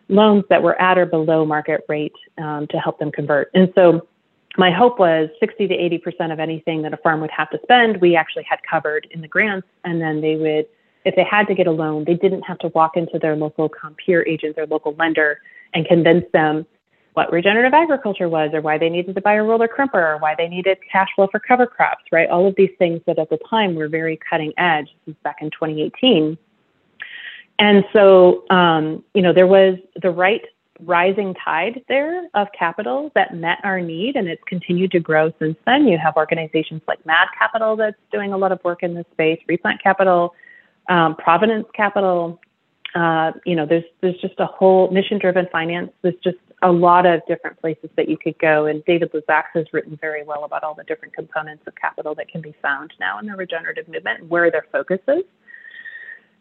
loans 0.08 0.44
that 0.50 0.62
were 0.62 0.80
at 0.80 0.98
or 0.98 1.06
below 1.06 1.44
market 1.44 1.84
rate 1.88 2.14
um, 2.38 2.66
to 2.68 2.78
help 2.78 2.98
them 2.98 3.10
convert. 3.10 3.50
And 3.54 3.72
so 3.74 4.06
my 4.56 4.70
hope 4.70 4.98
was 4.98 5.28
60 5.40 5.68
to 5.68 5.74
80% 5.74 6.32
of 6.32 6.38
anything 6.38 6.82
that 6.82 6.92
a 6.92 6.96
farm 6.98 7.20
would 7.20 7.30
have 7.30 7.50
to 7.50 7.58
spend, 7.62 8.00
we 8.00 8.14
actually 8.14 8.44
had 8.44 8.60
covered 8.68 9.06
in 9.10 9.20
the 9.20 9.28
grants, 9.28 9.66
and 9.84 10.00
then 10.00 10.20
they 10.20 10.36
would 10.36 10.66
if 11.04 11.14
they 11.16 11.24
had 11.24 11.46
to 11.48 11.54
get 11.54 11.66
a 11.66 11.70
loan, 11.70 12.04
they 12.04 12.14
didn't 12.14 12.42
have 12.42 12.58
to 12.60 12.68
walk 12.68 12.96
into 12.96 13.18
their 13.18 13.36
local 13.36 13.68
Compeer 13.68 14.26
agent, 14.26 14.56
their 14.56 14.66
local 14.66 14.94
lender, 14.98 15.40
and 15.74 15.86
convince 15.86 16.24
them 16.32 16.66
what 17.12 17.30
regenerative 17.30 17.74
agriculture 17.74 18.28
was, 18.28 18.50
or 18.52 18.60
why 18.60 18.76
they 18.76 18.88
needed 18.88 19.14
to 19.14 19.20
buy 19.20 19.34
a 19.34 19.42
roller 19.42 19.68
crimper, 19.68 19.94
or 19.94 20.18
why 20.18 20.34
they 20.36 20.48
needed 20.48 20.78
cash 20.90 21.08
flow 21.14 21.28
for 21.30 21.38
cover 21.38 21.66
crops, 21.66 22.04
right? 22.10 22.28
All 22.28 22.48
of 22.48 22.54
these 22.56 22.70
things 22.78 23.00
that 23.06 23.18
at 23.18 23.30
the 23.30 23.38
time 23.48 23.74
were 23.74 23.88
very 23.88 24.18
cutting 24.28 24.52
edge. 24.56 24.88
This 25.06 25.14
is 25.14 25.20
back 25.22 25.36
in 25.40 25.50
2018. 25.50 26.36
And 27.58 27.84
so, 27.92 28.44
um, 28.50 29.04
you 29.14 29.22
know, 29.22 29.32
there 29.32 29.46
was 29.46 29.78
the 30.00 30.10
right 30.10 30.42
rising 30.80 31.34
tide 31.34 31.82
there 31.88 32.28
of 32.34 32.48
capital 32.58 33.12
that 33.14 33.34
met 33.34 33.58
our 33.62 33.80
need, 33.80 34.16
and 34.16 34.28
it's 34.28 34.42
continued 34.44 34.90
to 34.90 35.00
grow 35.00 35.32
since 35.38 35.56
then. 35.66 35.86
You 35.86 35.98
have 35.98 36.16
organizations 36.16 36.82
like 36.88 37.04
Mad 37.06 37.28
Capital 37.38 37.76
that's 37.76 37.96
doing 38.12 38.32
a 38.32 38.36
lot 38.36 38.52
of 38.52 38.62
work 38.64 38.82
in 38.82 38.94
this 38.94 39.06
space, 39.12 39.40
Replant 39.46 39.82
Capital, 39.82 40.34
um, 40.88 41.14
Providence 41.16 41.66
Capital. 41.74 42.40
Uh, 42.94 43.32
you 43.44 43.56
know, 43.56 43.66
there's 43.66 43.84
there's 44.00 44.20
just 44.20 44.38
a 44.38 44.46
whole 44.46 44.90
mission-driven 44.90 45.46
finance. 45.50 45.90
There's 46.02 46.14
just 46.22 46.38
a 46.62 46.72
lot 46.72 47.06
of 47.06 47.20
different 47.28 47.60
places 47.60 47.90
that 47.96 48.08
you 48.08 48.16
could 48.16 48.38
go. 48.38 48.66
And 48.66 48.84
David 48.84 49.12
LeZaks 49.12 49.52
has 49.54 49.66
written 49.72 49.98
very 50.00 50.24
well 50.24 50.44
about 50.44 50.64
all 50.64 50.74
the 50.74 50.84
different 50.84 51.14
components 51.14 51.64
of 51.66 51.74
capital 51.74 52.14
that 52.14 52.28
can 52.28 52.40
be 52.40 52.54
found 52.62 52.92
now 52.98 53.18
in 53.18 53.26
the 53.26 53.36
regenerative 53.36 53.86
movement 53.86 54.20
and 54.20 54.30
where 54.30 54.50
their 54.50 54.66
focus 54.72 55.00
is. 55.08 55.24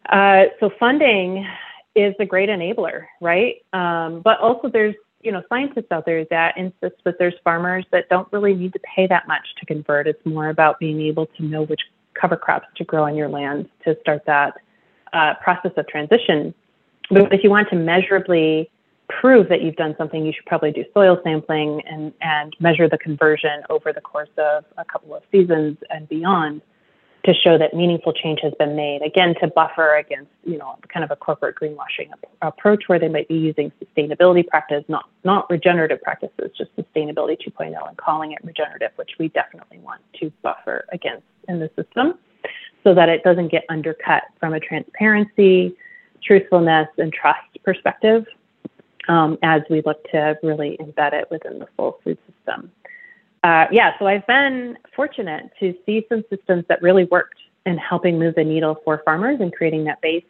Uh, 0.08 0.44
so 0.60 0.70
funding 0.78 1.46
is 1.94 2.14
a 2.18 2.26
great 2.26 2.48
enabler, 2.48 3.06
right? 3.20 3.56
Um, 3.72 4.20
but 4.20 4.38
also 4.40 4.68
there's 4.68 4.94
you 5.22 5.32
know 5.32 5.42
scientists 5.48 5.90
out 5.90 6.04
there 6.04 6.24
that 6.26 6.56
insist 6.56 6.96
that 7.04 7.16
there's 7.18 7.34
farmers 7.42 7.86
that 7.92 8.08
don't 8.10 8.30
really 8.32 8.54
need 8.54 8.72
to 8.74 8.80
pay 8.80 9.06
that 9.06 9.26
much 9.26 9.46
to 9.58 9.66
convert. 9.66 10.06
It's 10.06 10.24
more 10.26 10.48
about 10.48 10.78
being 10.78 11.00
able 11.00 11.26
to 11.26 11.42
know 11.44 11.62
which 11.62 11.80
cover 12.20 12.36
crops 12.36 12.66
to 12.76 12.84
grow 12.84 13.04
on 13.04 13.16
your 13.16 13.28
land 13.28 13.68
to 13.84 13.96
start 14.00 14.22
that 14.26 14.54
uh, 15.12 15.34
process 15.42 15.72
of 15.76 15.86
transition. 15.88 16.54
But 17.10 17.32
if 17.32 17.42
you 17.42 17.50
want 17.50 17.68
to 17.70 17.76
measurably 17.76 18.70
prove 19.08 19.48
that 19.48 19.62
you've 19.62 19.76
done 19.76 19.94
something, 19.98 20.24
you 20.24 20.32
should 20.32 20.46
probably 20.46 20.72
do 20.72 20.84
soil 20.94 21.20
sampling 21.22 21.82
and, 21.86 22.12
and 22.20 22.54
measure 22.60 22.88
the 22.88 22.98
conversion 22.98 23.62
over 23.68 23.92
the 23.92 24.00
course 24.00 24.30
of 24.38 24.64
a 24.78 24.84
couple 24.84 25.14
of 25.14 25.22
seasons 25.30 25.76
and 25.90 26.08
beyond 26.08 26.62
to 27.24 27.32
show 27.32 27.56
that 27.56 27.74
meaningful 27.74 28.12
change 28.12 28.40
has 28.42 28.52
been 28.58 28.76
made. 28.76 29.00
Again, 29.02 29.34
to 29.40 29.48
buffer 29.48 29.96
against, 29.96 30.30
you 30.44 30.58
know, 30.58 30.76
kind 30.92 31.02
of 31.02 31.10
a 31.10 31.16
corporate 31.16 31.56
greenwashing 31.56 32.10
approach 32.42 32.84
where 32.86 32.98
they 32.98 33.08
might 33.08 33.28
be 33.28 33.34
using 33.34 33.72
sustainability 33.82 34.46
practice, 34.46 34.84
not 34.88 35.08
not 35.24 35.48
regenerative 35.50 36.02
practices, 36.02 36.50
just 36.56 36.70
sustainability 36.76 37.36
2.0 37.40 37.88
and 37.88 37.96
calling 37.96 38.32
it 38.32 38.38
regenerative, 38.44 38.90
which 38.96 39.12
we 39.18 39.28
definitely 39.28 39.78
want 39.78 40.00
to 40.20 40.30
buffer 40.42 40.84
against 40.92 41.24
in 41.48 41.60
the 41.60 41.70
system 41.76 42.18
so 42.82 42.94
that 42.94 43.08
it 43.08 43.22
doesn't 43.22 43.48
get 43.48 43.64
undercut 43.70 44.24
from 44.38 44.52
a 44.52 44.60
transparency, 44.60 45.74
truthfulness, 46.22 46.88
and 46.98 47.12
trust 47.12 47.40
perspective 47.64 48.26
um, 49.08 49.38
as 49.42 49.62
we 49.70 49.82
look 49.86 50.02
to 50.10 50.38
really 50.42 50.76
embed 50.80 51.14
it 51.14 51.30
within 51.30 51.58
the 51.58 51.66
full 51.76 51.98
food 52.04 52.18
system. 52.26 52.70
Uh, 53.44 53.66
yeah, 53.70 53.92
so 53.98 54.06
I've 54.06 54.26
been 54.26 54.78
fortunate 54.96 55.50
to 55.60 55.74
see 55.84 56.06
some 56.08 56.24
systems 56.30 56.64
that 56.70 56.80
really 56.80 57.04
worked 57.04 57.38
in 57.66 57.76
helping 57.76 58.18
move 58.18 58.36
the 58.36 58.44
needle 58.44 58.80
for 58.84 59.02
farmers 59.04 59.38
and 59.38 59.52
creating 59.52 59.84
that 59.84 60.00
base. 60.00 60.24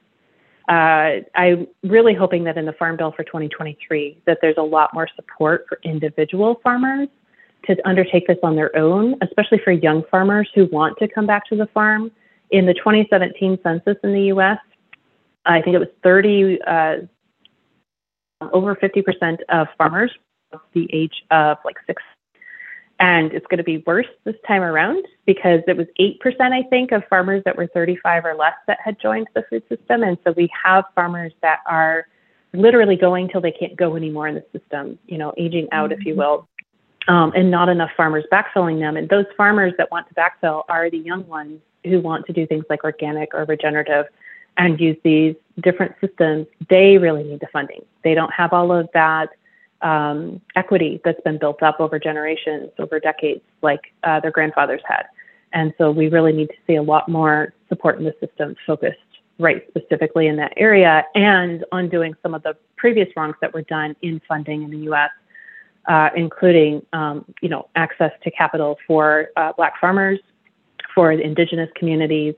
Uh, 0.68 1.22
I'm 1.36 1.68
really 1.84 2.12
hoping 2.12 2.42
that 2.44 2.58
in 2.58 2.64
the 2.66 2.72
Farm 2.72 2.96
Bill 2.96 3.12
for 3.12 3.22
2023 3.22 4.22
that 4.26 4.38
there's 4.42 4.56
a 4.58 4.62
lot 4.62 4.92
more 4.94 5.08
support 5.14 5.64
for 5.68 5.78
individual 5.84 6.60
farmers 6.64 7.08
to 7.66 7.76
undertake 7.88 8.26
this 8.26 8.38
on 8.42 8.56
their 8.56 8.76
own, 8.76 9.14
especially 9.22 9.60
for 9.62 9.70
young 9.70 10.02
farmers 10.10 10.50
who 10.52 10.66
want 10.66 10.98
to 10.98 11.06
come 11.06 11.26
back 11.26 11.46
to 11.50 11.56
the 11.56 11.66
farm. 11.68 12.10
In 12.50 12.66
the 12.66 12.74
2017 12.74 13.58
census 13.62 13.96
in 14.02 14.12
the 14.12 14.22
U.S., 14.22 14.58
I 15.46 15.62
think 15.62 15.76
it 15.76 15.78
was 15.78 15.88
30, 16.02 16.60
uh, 16.62 16.96
over 18.52 18.74
50% 18.74 19.38
of 19.50 19.68
farmers 19.78 20.10
the 20.72 20.88
age 20.92 21.22
of 21.30 21.58
like 21.64 21.76
six. 21.86 22.02
And 23.00 23.32
it's 23.32 23.46
going 23.46 23.58
to 23.58 23.64
be 23.64 23.78
worse 23.86 24.06
this 24.22 24.36
time 24.46 24.62
around 24.62 25.04
because 25.26 25.60
it 25.66 25.76
was 25.76 25.86
8%, 25.98 26.18
I 26.40 26.62
think, 26.64 26.92
of 26.92 27.02
farmers 27.08 27.42
that 27.44 27.56
were 27.56 27.66
35 27.66 28.24
or 28.24 28.34
less 28.34 28.54
that 28.66 28.78
had 28.84 29.00
joined 29.00 29.26
the 29.34 29.44
food 29.50 29.62
system. 29.68 30.02
And 30.02 30.16
so 30.24 30.32
we 30.36 30.48
have 30.64 30.84
farmers 30.94 31.32
that 31.42 31.58
are 31.66 32.06
literally 32.52 32.96
going 32.96 33.28
till 33.28 33.40
they 33.40 33.50
can't 33.50 33.74
go 33.74 33.96
anymore 33.96 34.28
in 34.28 34.36
the 34.36 34.44
system, 34.52 34.98
you 35.06 35.18
know, 35.18 35.32
aging 35.36 35.68
out, 35.72 35.90
mm-hmm. 35.90 36.00
if 36.00 36.06
you 36.06 36.12
mm-hmm. 36.12 36.20
will 36.20 36.48
um, 37.08 37.32
and 37.34 37.50
not 37.50 37.68
enough 37.68 37.90
farmers 37.96 38.24
backfilling 38.32 38.78
them. 38.78 38.96
And 38.96 39.08
those 39.08 39.26
farmers 39.36 39.74
that 39.78 39.90
want 39.90 40.08
to 40.08 40.14
backfill 40.14 40.62
are 40.68 40.90
the 40.90 40.98
young 40.98 41.26
ones 41.26 41.60
who 41.84 42.00
want 42.00 42.26
to 42.26 42.32
do 42.32 42.46
things 42.46 42.64
like 42.70 42.84
organic 42.84 43.34
or 43.34 43.44
regenerative 43.44 44.06
and 44.56 44.80
use 44.80 44.96
these 45.02 45.34
different 45.60 45.94
systems. 46.00 46.46
They 46.70 46.98
really 46.98 47.24
need 47.24 47.40
the 47.40 47.48
funding. 47.52 47.84
They 48.02 48.14
don't 48.14 48.32
have 48.32 48.52
all 48.52 48.72
of 48.72 48.88
that 48.94 49.30
um, 49.84 50.40
equity 50.56 51.00
that's 51.04 51.20
been 51.20 51.38
built 51.38 51.62
up 51.62 51.78
over 51.78 51.98
generations, 51.98 52.70
over 52.78 52.98
decades, 52.98 53.42
like 53.62 53.92
uh, 54.02 54.18
their 54.18 54.32
grandfathers 54.32 54.82
had. 54.86 55.04
And 55.52 55.72
so 55.78 55.90
we 55.92 56.08
really 56.08 56.32
need 56.32 56.48
to 56.48 56.56
see 56.66 56.74
a 56.74 56.82
lot 56.82 57.08
more 57.08 57.54
support 57.68 57.98
in 57.98 58.04
the 58.04 58.14
system 58.20 58.56
focused 58.66 58.98
right 59.38 59.64
specifically 59.68 60.26
in 60.26 60.36
that 60.36 60.52
area 60.56 61.04
and 61.14 61.64
on 61.72 61.88
doing 61.88 62.14
some 62.22 62.34
of 62.34 62.42
the 62.44 62.56
previous 62.76 63.08
wrongs 63.16 63.34
that 63.40 63.52
were 63.52 63.62
done 63.62 63.94
in 64.02 64.20
funding 64.28 64.62
in 64.62 64.70
the 64.70 64.90
US 64.90 65.10
uh, 65.86 66.10
including 66.16 66.84
um, 66.92 67.24
you 67.40 67.48
know 67.48 67.68
access 67.76 68.12
to 68.22 68.30
capital 68.30 68.78
for 68.86 69.28
uh, 69.36 69.52
Black 69.52 69.78
farmers, 69.80 70.18
for 70.94 71.12
Indigenous 71.12 71.70
communities, 71.76 72.34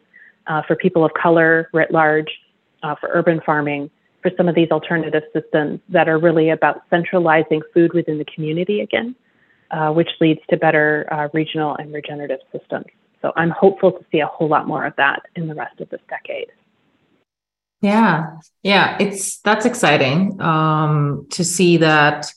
uh, 0.47 0.63
for 0.63 0.77
people 0.77 1.05
of 1.05 1.13
color 1.15 1.69
writ 1.73 1.91
large, 1.91 2.41
uh, 2.83 2.95
for 2.97 3.09
urban 3.13 3.41
farming, 3.45 3.91
for 4.27 4.37
some 4.37 4.49
of 4.49 4.57
these 4.57 4.71
alternative 4.73 5.23
systems 5.33 5.79
that 5.89 6.09
are 6.09 6.19
really 6.19 6.51
about 6.51 6.83
centralizing 6.91 7.63
food 7.73 7.93
within 7.93 8.19
the 8.19 8.25
community 8.25 8.81
again, 8.81 9.15
uh, 9.71 9.93
which 9.93 10.09
leads 10.21 10.41
to 10.51 10.57
better 10.57 11.07
uh, 11.13 11.29
regional 11.33 11.77
and 11.77 11.93
regenerative 11.93 12.41
systems. 12.51 12.87
So 13.23 13.33
I'm 13.37 13.51
hopeful 13.51 13.93
to 13.93 14.05
see 14.11 14.19
a 14.19 14.27
whole 14.27 14.49
lot 14.49 14.67
more 14.67 14.85
of 14.85 14.97
that 14.97 15.23
in 15.37 15.47
the 15.47 15.55
rest 15.55 15.81
of 15.81 15.89
this 15.91 16.01
decade. 16.09 16.49
Yeah, 17.83 18.39
yeah, 18.65 18.97
it's 18.99 19.39
that's 19.39 19.65
exciting 19.65 20.41
um, 20.41 21.29
to 21.31 21.45
see 21.45 21.77
that 21.77 22.33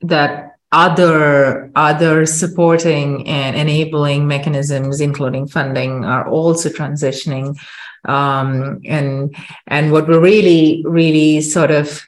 that 0.00 0.56
other 0.72 1.70
other 1.76 2.26
supporting 2.26 3.28
and 3.28 3.56
enabling 3.56 4.26
mechanisms, 4.26 5.00
including 5.00 5.46
funding, 5.46 6.04
are 6.04 6.26
also 6.28 6.68
transitioning. 6.70 7.56
Um, 8.04 8.80
and 8.84 9.36
and 9.68 9.92
what 9.92 10.08
we're 10.08 10.20
really 10.20 10.82
really 10.84 11.40
sort 11.42 11.70
of 11.70 12.02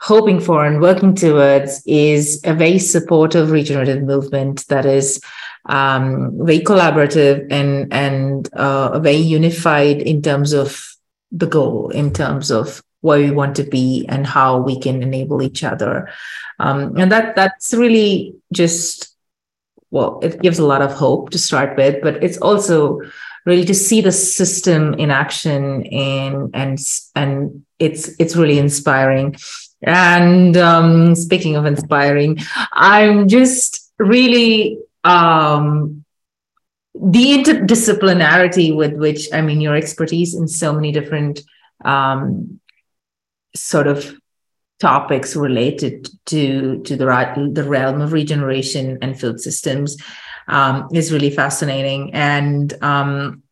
hoping 0.00 0.40
for 0.40 0.64
and 0.64 0.80
working 0.80 1.14
towards 1.14 1.82
is 1.86 2.40
a 2.44 2.54
very 2.54 2.78
supportive 2.78 3.50
regenerative 3.50 4.02
movement 4.02 4.66
that 4.68 4.84
is 4.84 5.20
um, 5.66 6.38
very 6.44 6.60
collaborative 6.60 7.46
and 7.50 7.92
and 7.92 8.52
uh, 8.54 8.98
very 8.98 9.16
unified 9.16 10.00
in 10.00 10.22
terms 10.22 10.52
of 10.52 10.82
the 11.32 11.46
goal, 11.46 11.90
in 11.90 12.12
terms 12.12 12.50
of 12.50 12.82
where 13.00 13.18
we 13.18 13.30
want 13.30 13.54
to 13.56 13.62
be 13.62 14.06
and 14.08 14.26
how 14.26 14.58
we 14.58 14.78
can 14.78 15.02
enable 15.02 15.42
each 15.42 15.62
other. 15.62 16.08
Um, 16.58 16.96
and 16.96 17.12
that 17.12 17.36
that's 17.36 17.74
really 17.74 18.34
just 18.52 19.16
well, 19.90 20.18
it 20.22 20.42
gives 20.42 20.58
a 20.58 20.66
lot 20.66 20.82
of 20.82 20.92
hope 20.92 21.30
to 21.30 21.38
start 21.38 21.76
with, 21.76 22.02
but 22.02 22.22
it's 22.22 22.38
also 22.38 23.00
really 23.44 23.64
to 23.64 23.74
see 23.74 24.00
the 24.00 24.12
system 24.12 24.94
in 24.94 25.10
action 25.10 25.86
and 25.86 26.50
and 26.54 26.78
and 27.14 27.64
it's 27.78 28.10
it's 28.18 28.36
really 28.36 28.58
inspiring. 28.58 29.36
And 29.82 30.56
um, 30.56 31.14
speaking 31.14 31.56
of 31.56 31.66
inspiring, 31.66 32.38
I'm 32.72 33.28
just 33.28 33.92
really 33.98 34.78
um, 35.04 36.04
the 36.94 37.38
interdisciplinarity 37.38 38.74
with 38.74 38.94
which 38.94 39.28
I 39.32 39.40
mean 39.42 39.60
your 39.60 39.76
expertise 39.76 40.34
in 40.34 40.48
so 40.48 40.72
many 40.72 40.92
different 40.92 41.42
um, 41.84 42.60
sort 43.54 43.86
of 43.86 44.18
topics 44.78 45.34
related 45.34 46.08
to 46.26 46.82
to 46.82 46.96
the 46.96 47.50
the 47.52 47.64
realm 47.64 48.00
of 48.00 48.12
regeneration 48.12 48.98
and 49.00 49.18
food 49.18 49.40
systems 49.40 49.96
um, 50.48 50.88
is 50.92 51.12
really 51.12 51.30
fascinating. 51.30 52.12
And 52.14 52.72
um, 52.82 53.42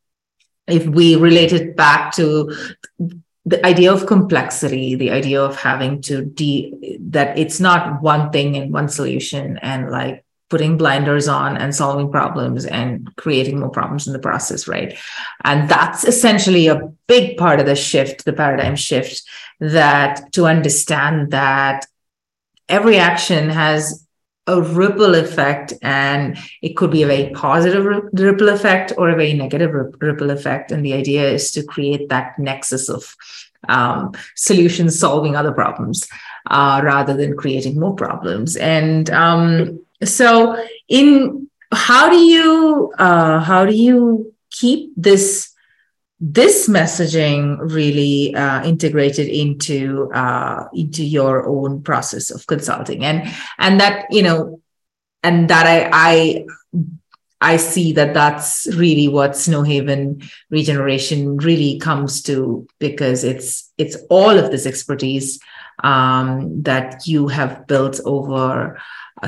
if 0.67 0.87
we 0.87 1.17
relate 1.17 1.53
it 1.53 1.77
back 1.77 2.13
to 2.15 2.55
the 3.47 3.65
idea 3.67 3.93
of 3.93 4.07
complexity, 4.07 4.95
the 4.95 5.11
idea 5.11 5.43
of 5.43 5.57
having 5.57 6.01
to 6.03 6.25
de 6.25 6.99
that 7.01 7.39
it's 7.39 7.61
not 7.61 8.03
one 8.03 8.31
thing 8.31 8.57
and 8.57 8.73
one 8.73 8.89
solution, 8.89 9.59
and 9.59 9.91
like 9.91 10.24
putting 10.55 10.79
blinders 10.79 11.27
on 11.27 11.57
and 11.57 11.75
solving 11.75 12.09
problems 12.13 12.65
and 12.65 13.11
creating 13.17 13.59
more 13.59 13.71
problems 13.71 14.07
in 14.07 14.13
the 14.13 14.21
process, 14.21 14.69
right? 14.69 14.97
And 15.43 15.69
that's 15.69 16.05
essentially 16.05 16.69
a 16.69 16.81
big 17.09 17.37
part 17.37 17.59
of 17.59 17.67
the 17.67 17.75
shift, 17.75 18.25
the 18.25 18.33
paradigm 18.33 18.77
shift, 18.77 19.21
that 19.59 20.33
to 20.35 20.47
understand 20.47 21.33
that 21.33 21.87
every 22.69 22.99
action 22.99 23.51
has 23.51 24.07
a 24.47 24.63
ripple 24.63 25.17
effect 25.17 25.73
and 25.83 26.39
it 26.63 26.77
could 26.77 26.93
be 26.93 27.03
a 27.03 27.09
very 27.09 27.31
positive 27.31 27.85
ripple 28.13 28.49
effect 28.49 28.93
or 28.97 29.11
a 29.11 29.17
very 29.17 29.35
negative 29.35 29.73
ripple 30.01 30.31
effect 30.31 30.71
and 30.71 30.87
the 30.87 30.93
idea 30.93 31.29
is 31.29 31.51
to 31.51 31.65
create 31.65 32.09
that 32.11 32.39
nexus 32.39 32.89
of 32.89 33.17
um, 33.69 34.13
solutions 34.37 34.97
solving 34.97 35.35
other 35.35 35.51
problems 35.51 36.07
uh, 36.49 36.81
rather 36.85 37.15
than 37.17 37.37
creating 37.37 37.81
more 37.81 37.97
problems 37.97 38.55
and 38.55 39.11
um, 39.11 39.81
so 40.03 40.57
in 40.89 41.49
how 41.73 42.11
do 42.11 42.17
you 42.17 42.93
uh, 42.99 43.41
how 43.41 43.65
do 43.65 43.75
you 43.75 44.35
keep 44.51 44.93
this 44.97 45.53
this 46.21 46.69
messaging 46.69 47.59
really 47.61 48.35
uh, 48.35 48.65
integrated 48.65 49.29
into 49.29 50.11
uh, 50.15 50.69
into 50.73 51.05
your 51.05 51.47
own 51.47 51.83
process 51.83 52.31
of 52.31 52.47
consulting? 52.47 53.05
And 53.05 53.29
and 53.59 53.81
that 53.81 54.07
you 54.11 54.23
know 54.23 54.61
and 55.23 55.49
that 55.51 55.67
I 55.67 55.91
I 55.93 56.45
I 57.41 57.57
see 57.57 57.93
that 57.93 58.15
that's 58.15 58.67
really 58.75 59.09
what 59.09 59.33
Snowhaven 59.33 60.29
regeneration 60.51 61.37
really 61.37 61.79
comes 61.79 62.23
to 62.23 62.67
because 62.79 63.25
it's 63.25 63.71
it's 63.77 63.97
all 64.09 64.39
of 64.39 64.51
this 64.51 64.67
expertise 64.67 65.41
um, 65.83 66.63
that 66.63 67.07
you 67.07 67.29
have 67.29 67.67
built 67.67 68.01
over 68.05 68.79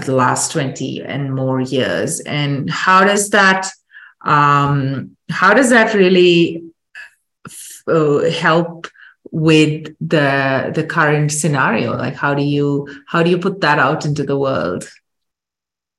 the 0.01 0.15
last 0.15 0.53
20 0.53 1.03
and 1.03 1.35
more 1.35 1.61
years. 1.61 2.21
And 2.21 2.69
how 2.71 3.05
does 3.05 3.31
that 3.31 3.69
um, 4.27 5.17
how 5.31 5.55
does 5.55 5.71
that 5.71 5.95
really 5.95 6.65
uh, 7.87 8.21
help 8.31 8.89
with 9.31 9.95
the 10.01 10.73
the 10.75 10.85
current 10.85 11.33
scenario? 11.33 11.97
Like 11.97 12.15
how 12.15 12.35
do 12.35 12.43
you 12.43 12.89
how 13.07 13.23
do 13.23 13.31
you 13.31 13.39
put 13.39 13.61
that 13.61 13.79
out 13.79 14.05
into 14.05 14.25
the 14.25 14.39
world? 14.39 14.91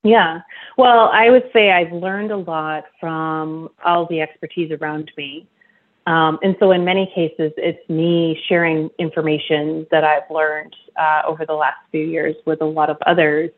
Yeah. 0.02 0.40
Well 0.76 1.10
i 1.12 1.28
would 1.28 1.50
say 1.52 1.72
i've 1.72 1.92
learned 1.92 2.30
a 2.30 2.36
lot 2.36 2.84
from 3.00 3.70
all 3.84 4.06
the 4.06 4.20
expertise 4.20 4.70
around 4.70 5.10
me. 5.16 5.48
Um, 6.06 6.38
and 6.42 6.56
so 6.58 6.70
in 6.70 6.84
many 6.84 7.10
cases 7.14 7.52
it's 7.56 7.86
me 7.88 8.40
sharing 8.48 8.90
information 8.98 9.86
that 9.90 10.04
i've 10.04 10.30
learned 10.30 10.74
uh, 10.96 11.22
over 11.26 11.44
the 11.44 11.54
last 11.54 11.78
few 11.90 12.06
years 12.06 12.36
with 12.46 12.62
a 12.62 12.64
lot 12.64 12.90
of 12.90 12.96
others 13.04 13.50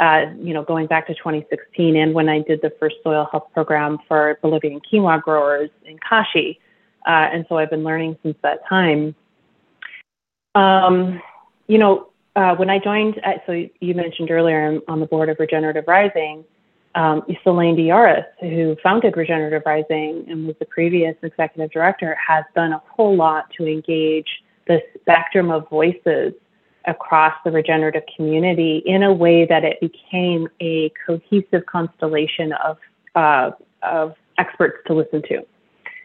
uh, 0.00 0.26
you 0.38 0.52
know 0.52 0.64
going 0.64 0.86
back 0.86 1.06
to 1.06 1.14
2016 1.14 1.96
and 1.96 2.14
when 2.14 2.28
i 2.28 2.40
did 2.40 2.60
the 2.62 2.72
first 2.80 2.96
soil 3.04 3.28
health 3.30 3.46
program 3.54 3.98
for 4.08 4.38
bolivian 4.42 4.80
quinoa 4.80 5.22
growers 5.22 5.70
in 5.84 5.96
kashi 5.98 6.58
uh, 7.06 7.28
and 7.32 7.46
so 7.48 7.56
I've 7.58 7.70
been 7.70 7.84
learning 7.84 8.18
since 8.22 8.36
that 8.42 8.66
time. 8.68 9.14
Um, 10.54 11.20
you 11.66 11.78
know, 11.78 12.10
uh, 12.36 12.54
when 12.56 12.70
I 12.70 12.78
joined, 12.78 13.20
uh, 13.24 13.34
so 13.46 13.52
you 13.52 13.94
mentioned 13.94 14.30
earlier, 14.30 14.66
I'm 14.66 14.82
on 14.88 15.00
the 15.00 15.06
board 15.06 15.28
of 15.28 15.38
Regenerative 15.38 15.84
Rising. 15.86 16.44
Um, 16.96 17.22
Selene 17.44 17.76
Diaris, 17.76 18.24
who 18.40 18.76
founded 18.82 19.16
Regenerative 19.16 19.62
Rising 19.64 20.26
and 20.28 20.46
was 20.46 20.56
the 20.58 20.64
previous 20.66 21.14
executive 21.22 21.70
director, 21.70 22.16
has 22.16 22.44
done 22.54 22.72
a 22.72 22.82
whole 22.88 23.14
lot 23.14 23.48
to 23.58 23.66
engage 23.66 24.26
the 24.66 24.82
spectrum 25.00 25.52
of 25.52 25.68
voices 25.68 26.32
across 26.86 27.34
the 27.44 27.50
regenerative 27.50 28.02
community 28.16 28.82
in 28.86 29.02
a 29.02 29.12
way 29.12 29.46
that 29.46 29.64
it 29.64 29.80
became 29.80 30.48
a 30.60 30.92
cohesive 31.06 31.66
constellation 31.66 32.52
of, 32.52 32.78
uh, 33.14 33.50
of 33.82 34.14
experts 34.38 34.78
to 34.86 34.94
listen 34.94 35.22
to. 35.22 35.44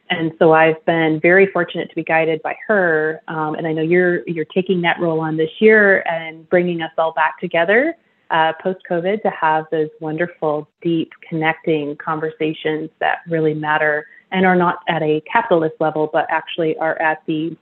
And 0.10 0.34
so 0.38 0.54
I've 0.54 0.84
been 0.86 1.20
very 1.20 1.48
fortunate 1.48 1.90
to 1.90 1.96
be 1.96 2.04
guided 2.04 2.42
by 2.44 2.56
her. 2.68 3.22
Um, 3.28 3.56
and 3.56 3.66
I 3.66 3.74
know 3.74 3.82
you're 3.82 4.28
you're 4.28 4.46
taking 4.46 4.82
that 4.82 5.00
role 5.00 5.20
on 5.20 5.36
this 5.36 5.50
year 5.60 6.02
and 6.02 6.48
bringing 6.48 6.84
us 6.84 6.92
all 6.98 7.12
back 7.14 7.40
together 7.40 7.96
uh, 8.32 8.54
post 8.62 8.80
COVID 8.90 9.22
to 9.22 9.30
have 9.30 9.66
those 9.72 9.90
wonderful, 10.00 10.68
deep, 10.82 11.12
connecting 11.28 11.96
conversations 11.98 12.90
that 13.00 13.20
really 13.28 13.54
matter 13.54 14.08
and 14.32 14.46
are 14.46 14.56
not 14.56 14.80
at 14.88 15.02
a 15.04 15.22
capitalist 15.22 15.76
level, 15.80 16.10
but 16.12 16.26
actually 16.30 16.78
are 16.78 17.00
at 17.02 17.22
the 17.28 17.56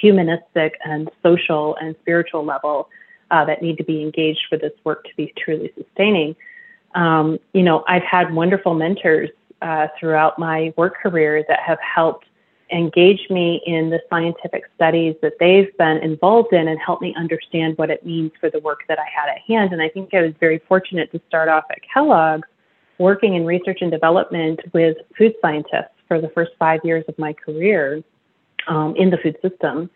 humanistic 0.00 0.78
and 0.84 1.10
social 1.22 1.76
and 1.80 1.94
spiritual 2.00 2.44
level 2.44 2.88
uh, 3.30 3.44
that 3.44 3.62
need 3.62 3.76
to 3.78 3.84
be 3.84 4.02
engaged 4.02 4.44
for 4.48 4.56
this 4.58 4.72
work 4.84 5.04
to 5.04 5.10
be 5.16 5.32
truly 5.36 5.72
sustaining. 5.76 6.36
Um, 6.94 7.38
you 7.52 7.62
know, 7.62 7.84
I've 7.88 8.02
had 8.02 8.32
wonderful 8.32 8.74
mentors 8.74 9.30
uh, 9.62 9.88
throughout 9.98 10.38
my 10.38 10.72
work 10.76 11.00
career 11.00 11.44
that 11.48 11.60
have 11.60 11.78
helped 11.80 12.26
engage 12.70 13.28
me 13.30 13.62
in 13.66 13.90
the 13.90 14.00
scientific 14.08 14.64
studies 14.74 15.14
that 15.22 15.34
they've 15.38 15.76
been 15.76 15.98
involved 15.98 16.52
in 16.52 16.68
and 16.68 16.78
help 16.80 17.00
me 17.00 17.14
understand 17.16 17.76
what 17.76 17.90
it 17.90 18.04
means 18.04 18.32
for 18.40 18.50
the 18.50 18.58
work 18.60 18.80
that 18.88 18.98
I 18.98 19.04
had 19.04 19.28
at 19.28 19.38
hand. 19.46 19.72
And 19.72 19.82
I 19.82 19.88
think 19.88 20.14
I 20.14 20.22
was 20.22 20.32
very 20.40 20.60
fortunate 20.66 21.12
to 21.12 21.20
start 21.28 21.48
off 21.48 21.64
at 21.70 21.78
Kellogg's 21.92 22.48
working 22.98 23.34
in 23.34 23.44
research 23.44 23.78
and 23.80 23.90
development 23.90 24.60
with 24.72 24.96
food 25.16 25.34
scientists 25.40 25.94
for 26.08 26.20
the 26.20 26.28
first 26.30 26.52
five 26.58 26.80
years 26.84 27.04
of 27.08 27.18
my 27.18 27.32
career 27.32 28.02
um, 28.66 28.94
in 28.96 29.10
the 29.10 29.18
food 29.18 29.36
system. 29.42 29.90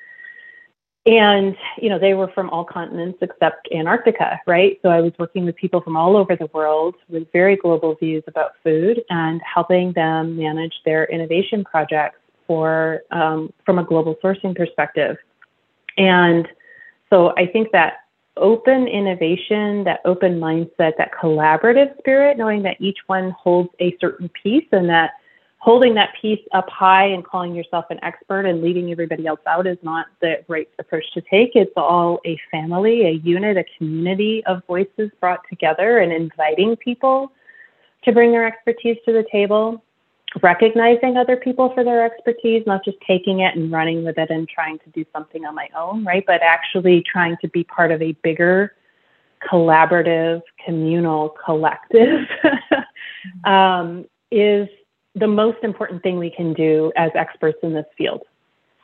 And 1.06 1.56
you 1.80 1.88
know 1.88 1.98
they 1.98 2.12
were 2.12 2.28
from 2.28 2.50
all 2.50 2.64
continents 2.64 3.18
except 3.22 3.68
antarctica 3.72 4.40
right? 4.46 4.78
So 4.82 4.90
i 4.90 5.00
was 5.00 5.12
working 5.18 5.46
with 5.46 5.56
people 5.56 5.80
from 5.80 5.96
all 5.96 6.16
over 6.16 6.36
the 6.36 6.50
world 6.52 6.96
with 7.08 7.30
very 7.32 7.56
global 7.56 7.94
views 7.94 8.24
about 8.26 8.52
food 8.62 9.02
and 9.08 9.40
helping 9.42 9.92
them 9.92 10.36
manage 10.36 10.74
their 10.84 11.06
innovation 11.06 11.64
projects 11.64 12.18
for 12.46 13.02
um, 13.10 13.52
from 13.64 13.78
a 13.78 13.84
global 13.84 14.16
sourcing 14.22 14.54
perspective. 14.54 15.16
And 15.96 16.46
so 17.10 17.32
i 17.38 17.46
think 17.46 17.72
that 17.72 18.04
open 18.36 18.86
innovation 18.86 19.84
that 19.84 20.00
open 20.04 20.38
mindset 20.38 20.92
that 20.96 21.10
collaborative 21.20 21.96
spirit 21.98 22.38
knowing 22.38 22.62
that 22.62 22.76
each 22.80 22.98
one 23.06 23.30
holds 23.30 23.70
a 23.80 23.96
certain 24.00 24.28
piece 24.42 24.66
and 24.72 24.88
that 24.88 25.12
holding 25.58 25.94
that 25.94 26.10
piece 26.20 26.40
up 26.52 26.68
high 26.70 27.06
and 27.06 27.24
calling 27.24 27.54
yourself 27.54 27.84
an 27.90 27.98
expert 28.02 28.46
and 28.46 28.62
leaving 28.62 28.90
everybody 28.92 29.26
else 29.26 29.40
out 29.46 29.66
is 29.66 29.78
not 29.82 30.06
the 30.20 30.42
right 30.46 30.68
approach 30.78 31.04
to 31.14 31.20
take. 31.20 31.52
It's 31.54 31.72
all 31.76 32.20
a 32.24 32.38
family, 32.50 33.06
a 33.06 33.10
unit, 33.10 33.56
a 33.56 33.64
community 33.76 34.44
of 34.46 34.62
voices 34.66 35.10
brought 35.20 35.40
together 35.48 35.98
and 35.98 36.12
inviting 36.12 36.76
people 36.76 37.32
to 38.04 38.12
bring 38.12 38.30
their 38.30 38.46
expertise 38.46 38.96
to 39.04 39.12
the 39.12 39.24
table, 39.32 39.82
recognizing 40.42 41.16
other 41.16 41.36
people 41.36 41.72
for 41.74 41.82
their 41.82 42.04
expertise, 42.04 42.62
not 42.64 42.84
just 42.84 42.98
taking 43.04 43.40
it 43.40 43.56
and 43.56 43.72
running 43.72 44.04
with 44.04 44.16
it 44.16 44.30
and 44.30 44.48
trying 44.48 44.78
to 44.78 44.90
do 44.90 45.04
something 45.12 45.44
on 45.44 45.56
my 45.56 45.68
own, 45.76 46.04
right? 46.04 46.24
But 46.24 46.40
actually 46.40 47.02
trying 47.02 47.36
to 47.40 47.48
be 47.48 47.64
part 47.64 47.90
of 47.90 48.00
a 48.00 48.12
bigger 48.22 48.74
collaborative, 49.50 50.42
communal, 50.64 51.30
collective 51.44 52.26
um, 53.44 54.04
is 54.30 54.68
the 55.18 55.26
most 55.26 55.58
important 55.62 56.02
thing 56.02 56.18
we 56.18 56.30
can 56.30 56.52
do 56.54 56.92
as 56.96 57.10
experts 57.14 57.58
in 57.62 57.72
this 57.72 57.86
field. 57.96 58.22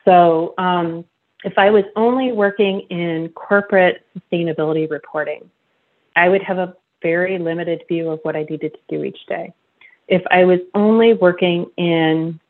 So, 0.04 0.54
um, 0.58 1.04
if 1.44 1.58
I 1.58 1.70
was 1.70 1.84
only 1.94 2.32
working 2.32 2.80
in 2.90 3.28
corporate 3.30 4.06
sustainability 4.16 4.90
reporting, 4.90 5.50
I 6.16 6.28
would 6.28 6.42
have 6.42 6.58
a 6.58 6.74
very 7.02 7.38
limited 7.38 7.82
view 7.86 8.10
of 8.10 8.20
what 8.22 8.34
I 8.34 8.44
needed 8.48 8.72
to 8.72 8.96
do 8.96 9.04
each 9.04 9.26
day. 9.28 9.52
If 10.08 10.22
I 10.30 10.44
was 10.44 10.60
only 10.74 11.12
working 11.12 11.66
in 11.76 12.40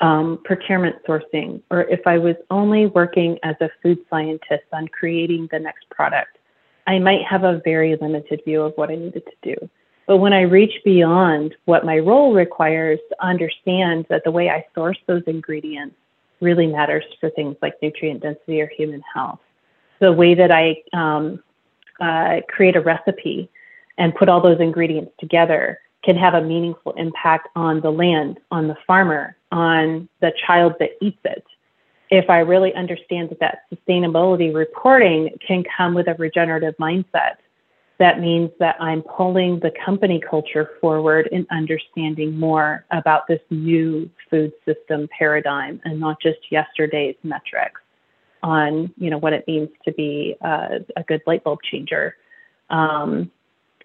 um, 0.00 0.40
procurement 0.44 0.96
sourcing, 1.06 1.60
or 1.70 1.82
if 1.82 2.06
I 2.06 2.18
was 2.18 2.36
only 2.50 2.86
working 2.86 3.38
as 3.42 3.54
a 3.60 3.70
food 3.82 3.98
scientist 4.08 4.64
on 4.72 4.88
creating 4.88 5.48
the 5.52 5.58
next 5.58 5.88
product, 5.90 6.38
I 6.86 6.98
might 6.98 7.24
have 7.24 7.44
a 7.44 7.60
very 7.64 7.96
limited 7.96 8.42
view 8.44 8.62
of 8.62 8.72
what 8.76 8.90
I 8.90 8.96
needed 8.96 9.22
to 9.26 9.54
do. 9.54 9.70
But 10.06 10.18
when 10.18 10.32
I 10.32 10.42
reach 10.42 10.82
beyond 10.84 11.54
what 11.66 11.84
my 11.84 11.98
role 11.98 12.34
requires 12.34 12.98
to 13.10 13.24
understand 13.24 14.06
that 14.08 14.24
the 14.24 14.30
way 14.30 14.50
I 14.50 14.64
source 14.74 14.98
those 15.06 15.22
ingredients 15.26 15.96
really 16.40 16.66
matters 16.66 17.04
for 17.20 17.30
things 17.30 17.56
like 17.62 17.74
nutrient 17.82 18.22
density 18.22 18.60
or 18.60 18.66
human 18.66 19.02
health, 19.14 19.40
the 20.00 20.12
way 20.12 20.34
that 20.34 20.50
I 20.50 20.82
um, 20.92 21.42
uh, 22.00 22.40
create 22.48 22.76
a 22.76 22.80
recipe 22.80 23.48
and 23.98 24.14
put 24.14 24.28
all 24.28 24.40
those 24.40 24.60
ingredients 24.60 25.12
together 25.20 25.78
can 26.02 26.16
have 26.16 26.34
a 26.34 26.40
meaningful 26.40 26.92
impact 26.92 27.48
on 27.54 27.80
the 27.80 27.90
land, 27.90 28.40
on 28.50 28.66
the 28.66 28.76
farmer, 28.86 29.36
on 29.52 30.08
the 30.20 30.32
child 30.46 30.74
that 30.80 30.90
eats 31.02 31.20
it. 31.24 31.44
If 32.10 32.30
I 32.30 32.38
really 32.38 32.74
understand 32.74 33.30
that 33.30 33.40
that 33.40 33.64
sustainability 33.72 34.52
reporting 34.52 35.36
can 35.46 35.62
come 35.76 35.94
with 35.94 36.08
a 36.08 36.14
regenerative 36.14 36.74
mindset 36.78 37.36
that 38.00 38.18
means 38.18 38.50
that 38.58 38.76
I'm 38.80 39.02
pulling 39.02 39.60
the 39.60 39.70
company 39.84 40.18
culture 40.18 40.70
forward 40.80 41.28
and 41.32 41.46
understanding 41.50 42.36
more 42.36 42.86
about 42.90 43.28
this 43.28 43.40
new 43.50 44.10
food 44.30 44.52
system 44.64 45.06
paradigm 45.16 45.82
and 45.84 46.00
not 46.00 46.16
just 46.20 46.38
yesterday's 46.50 47.14
metrics 47.22 47.80
on 48.42 48.90
you 48.96 49.10
know 49.10 49.18
what 49.18 49.34
it 49.34 49.46
means 49.46 49.68
to 49.84 49.92
be 49.92 50.34
a, 50.40 50.78
a 50.96 51.02
good 51.04 51.20
light 51.26 51.44
bulb 51.44 51.58
changer. 51.70 52.16
Um, 52.70 53.30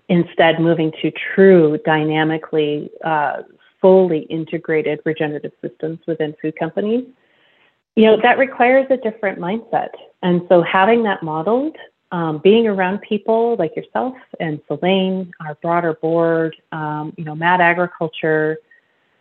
instead, 0.07 0.61
moving 0.61 0.93
to 1.01 1.11
true, 1.35 1.77
dynamically, 1.85 2.89
uh, 3.03 3.41
fully 3.81 4.19
integrated 4.29 5.01
regenerative 5.03 5.51
systems 5.61 5.99
within 6.07 6.33
food 6.41 6.57
companies. 6.57 7.05
You 7.97 8.05
know 8.05 8.17
that 8.21 8.37
requires 8.37 8.87
a 8.89 8.95
different 8.95 9.39
mindset, 9.39 9.89
and 10.23 10.41
so 10.47 10.61
having 10.61 11.03
that 11.03 11.21
modeled 11.21 11.75
um, 12.15 12.37
being 12.37 12.65
around 12.65 13.01
people 13.01 13.57
like 13.59 13.75
yourself 13.75 14.15
and 14.39 14.61
Selene, 14.67 15.33
our 15.41 15.55
broader 15.55 15.95
board, 15.95 16.55
um, 16.71 17.13
you 17.17 17.25
know, 17.25 17.35
Mad 17.35 17.59
Agriculture, 17.59 18.57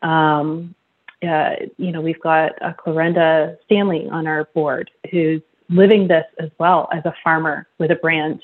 um, 0.02 0.76
uh, 1.20 1.56
you 1.76 1.90
know, 1.90 2.00
we've 2.00 2.20
got 2.20 2.52
uh, 2.62 2.72
Clarenda 2.74 3.56
Stanley 3.64 4.08
on 4.08 4.28
our 4.28 4.44
board 4.54 4.92
who's 5.10 5.42
living 5.68 6.06
this 6.06 6.24
as 6.38 6.50
well 6.60 6.88
as 6.92 7.04
a 7.04 7.12
farmer 7.24 7.66
with 7.78 7.90
a 7.90 7.96
brand, 7.96 8.40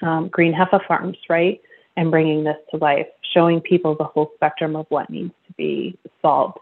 um, 0.00 0.28
Green 0.28 0.54
Heffa 0.54 0.80
Farms, 0.86 1.18
right? 1.28 1.60
And 1.98 2.10
bringing 2.10 2.42
this 2.42 2.56
to 2.70 2.78
life, 2.78 3.08
showing 3.34 3.60
people 3.60 3.94
the 3.96 4.04
whole 4.04 4.32
spectrum 4.36 4.76
of 4.76 4.86
what 4.88 5.10
needs 5.10 5.34
to 5.46 5.52
be 5.58 5.98
solved 6.22 6.58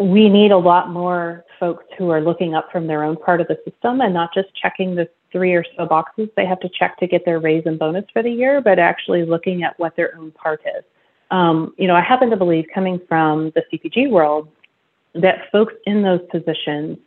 we 0.00 0.28
need 0.28 0.52
a 0.52 0.58
lot 0.58 0.90
more 0.90 1.44
folks 1.58 1.84
who 1.96 2.10
are 2.10 2.20
looking 2.20 2.54
up 2.54 2.70
from 2.70 2.86
their 2.86 3.02
own 3.02 3.16
part 3.16 3.40
of 3.40 3.48
the 3.48 3.58
system 3.68 4.00
and 4.00 4.14
not 4.14 4.32
just 4.32 4.54
checking 4.54 4.94
the 4.94 5.08
three 5.32 5.54
or 5.54 5.64
so 5.76 5.86
boxes 5.86 6.28
they 6.36 6.46
have 6.46 6.60
to 6.60 6.68
check 6.68 6.98
to 6.98 7.06
get 7.06 7.24
their 7.24 7.38
raise 7.38 7.64
and 7.66 7.78
bonus 7.78 8.04
for 8.12 8.22
the 8.22 8.30
year, 8.30 8.60
but 8.60 8.78
actually 8.78 9.24
looking 9.24 9.62
at 9.62 9.78
what 9.78 9.96
their 9.96 10.16
own 10.16 10.30
part 10.32 10.60
is. 10.76 10.84
Um, 11.30 11.74
you 11.76 11.86
know, 11.86 11.94
I 11.94 12.00
happen 12.00 12.30
to 12.30 12.36
believe, 12.36 12.66
coming 12.74 13.00
from 13.08 13.52
the 13.54 13.62
CPG 13.70 14.10
world, 14.10 14.48
that 15.14 15.50
folks 15.52 15.74
in 15.86 16.02
those 16.02 16.20
positions 16.30 16.98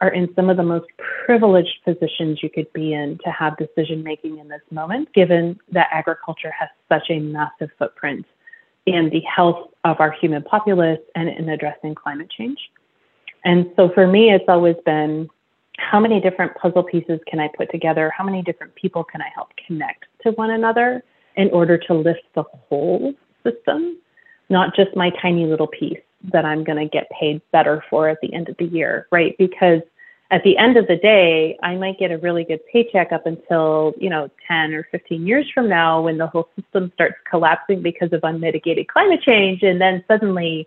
are 0.00 0.08
in 0.10 0.32
some 0.34 0.50
of 0.50 0.56
the 0.56 0.62
most 0.62 0.86
privileged 1.24 1.82
positions 1.84 2.42
you 2.42 2.50
could 2.50 2.70
be 2.72 2.92
in 2.92 3.18
to 3.24 3.30
have 3.30 3.56
decision 3.56 4.02
making 4.02 4.38
in 4.38 4.48
this 4.48 4.60
moment, 4.70 5.12
given 5.14 5.58
that 5.72 5.88
agriculture 5.90 6.50
has 6.50 6.68
such 6.88 7.10
a 7.10 7.18
massive 7.18 7.70
footprint 7.78 8.26
in 8.84 9.10
the 9.10 9.20
health 9.20 9.70
of 9.84 10.00
our 10.00 10.12
human 10.12 10.42
populace 10.42 11.00
and 11.14 11.28
in 11.28 11.48
addressing 11.48 11.94
climate 11.94 12.30
change. 12.30 12.58
And 13.44 13.70
so 13.76 13.88
for 13.90 14.06
me, 14.06 14.32
it's 14.32 14.44
always 14.48 14.76
been 14.84 15.28
how 15.78 16.00
many 16.00 16.20
different 16.20 16.54
puzzle 16.56 16.82
pieces 16.82 17.20
can 17.26 17.38
I 17.38 17.48
put 17.56 17.70
together? 17.70 18.12
How 18.16 18.24
many 18.24 18.42
different 18.42 18.74
people 18.74 19.04
can 19.04 19.20
I 19.20 19.28
help 19.34 19.48
connect 19.66 20.06
to 20.22 20.30
one 20.32 20.50
another 20.50 21.02
in 21.36 21.50
order 21.50 21.76
to 21.78 21.94
lift 21.94 22.22
the 22.34 22.42
whole 22.42 23.12
system, 23.44 23.98
not 24.48 24.74
just 24.74 24.96
my 24.96 25.10
tiny 25.22 25.46
little 25.46 25.66
piece 25.66 26.00
that 26.32 26.44
I'm 26.44 26.64
going 26.64 26.78
to 26.78 26.88
get 26.88 27.10
paid 27.10 27.42
better 27.52 27.84
for 27.90 28.08
at 28.08 28.18
the 28.22 28.32
end 28.32 28.48
of 28.48 28.56
the 28.58 28.64
year, 28.64 29.06
right? 29.12 29.36
Because 29.38 29.82
at 30.30 30.42
the 30.42 30.56
end 30.58 30.76
of 30.76 30.88
the 30.88 30.96
day, 30.96 31.56
I 31.62 31.76
might 31.76 31.98
get 31.98 32.10
a 32.10 32.18
really 32.18 32.42
good 32.42 32.60
paycheck 32.72 33.12
up 33.12 33.26
until, 33.26 33.94
you 33.98 34.10
know, 34.10 34.28
10 34.48 34.74
or 34.74 34.88
15 34.90 35.26
years 35.26 35.46
from 35.54 35.68
now 35.68 36.02
when 36.02 36.18
the 36.18 36.26
whole 36.26 36.48
system 36.60 36.90
starts 36.94 37.14
collapsing 37.30 37.80
because 37.80 38.12
of 38.12 38.20
unmitigated 38.24 38.88
climate 38.88 39.22
change. 39.22 39.62
And 39.62 39.80
then 39.80 40.02
suddenly 40.08 40.66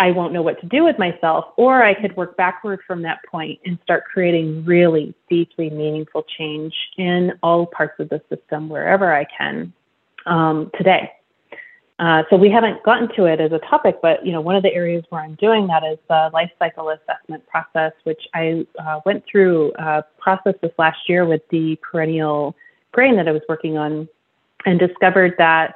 I 0.00 0.12
won't 0.12 0.32
know 0.32 0.42
what 0.42 0.60
to 0.60 0.66
do 0.66 0.84
with 0.84 0.98
myself. 0.98 1.46
Or 1.56 1.82
I 1.82 1.94
could 1.94 2.16
work 2.16 2.36
backward 2.36 2.80
from 2.86 3.02
that 3.02 3.18
point 3.28 3.58
and 3.66 3.78
start 3.82 4.04
creating 4.04 4.64
really 4.64 5.14
deeply 5.28 5.70
meaningful 5.70 6.24
change 6.36 6.74
in 6.96 7.32
all 7.42 7.66
parts 7.66 7.98
of 7.98 8.08
the 8.08 8.22
system 8.28 8.68
wherever 8.68 9.12
I 9.14 9.24
can 9.24 9.72
um, 10.26 10.70
today. 10.76 11.10
Uh, 11.98 12.22
so 12.30 12.36
we 12.36 12.48
haven't 12.48 12.80
gotten 12.84 13.12
to 13.16 13.24
it 13.24 13.40
as 13.40 13.50
a 13.50 13.58
topic, 13.58 13.98
but 14.00 14.24
you 14.24 14.30
know, 14.30 14.40
one 14.40 14.54
of 14.54 14.62
the 14.62 14.72
areas 14.72 15.04
where 15.08 15.20
I'm 15.20 15.34
doing 15.34 15.66
that 15.66 15.82
is 15.82 15.98
the 16.08 16.30
life 16.32 16.50
cycle 16.60 16.90
assessment 16.90 17.44
process, 17.48 17.92
which 18.04 18.22
I 18.34 18.64
uh, 18.78 19.00
went 19.04 19.24
through 19.28 19.72
a 19.80 20.04
process 20.18 20.54
this 20.62 20.70
last 20.78 21.08
year 21.08 21.26
with 21.26 21.42
the 21.50 21.76
perennial 21.82 22.54
grain 22.92 23.16
that 23.16 23.26
I 23.26 23.32
was 23.32 23.42
working 23.48 23.76
on, 23.76 24.08
and 24.64 24.78
discovered 24.78 25.34
that 25.38 25.74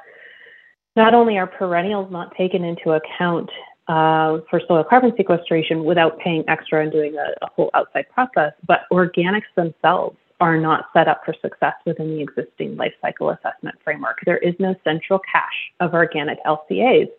not 0.95 1.13
only 1.13 1.37
are 1.37 1.47
perennials 1.47 2.09
not 2.09 2.33
taken 2.37 2.63
into 2.63 2.91
account 2.91 3.49
uh, 3.87 4.39
for 4.49 4.61
soil 4.67 4.83
carbon 4.83 5.13
sequestration 5.17 5.83
without 5.83 6.17
paying 6.19 6.43
extra 6.47 6.81
and 6.81 6.91
doing 6.91 7.15
a, 7.15 7.45
a 7.45 7.49
whole 7.55 7.69
outside 7.73 8.05
process, 8.13 8.53
but 8.67 8.81
organics 8.91 9.43
themselves 9.55 10.17
are 10.39 10.57
not 10.57 10.85
set 10.93 11.07
up 11.07 11.21
for 11.25 11.33
success 11.41 11.73
within 11.85 12.09
the 12.09 12.21
existing 12.21 12.75
life 12.75 12.93
cycle 13.01 13.29
assessment 13.29 13.75
framework. 13.83 14.19
There 14.25 14.37
is 14.37 14.53
no 14.59 14.75
central 14.83 15.19
cache 15.19 15.71
of 15.79 15.93
organic 15.93 16.37
LCAs. 16.43 17.09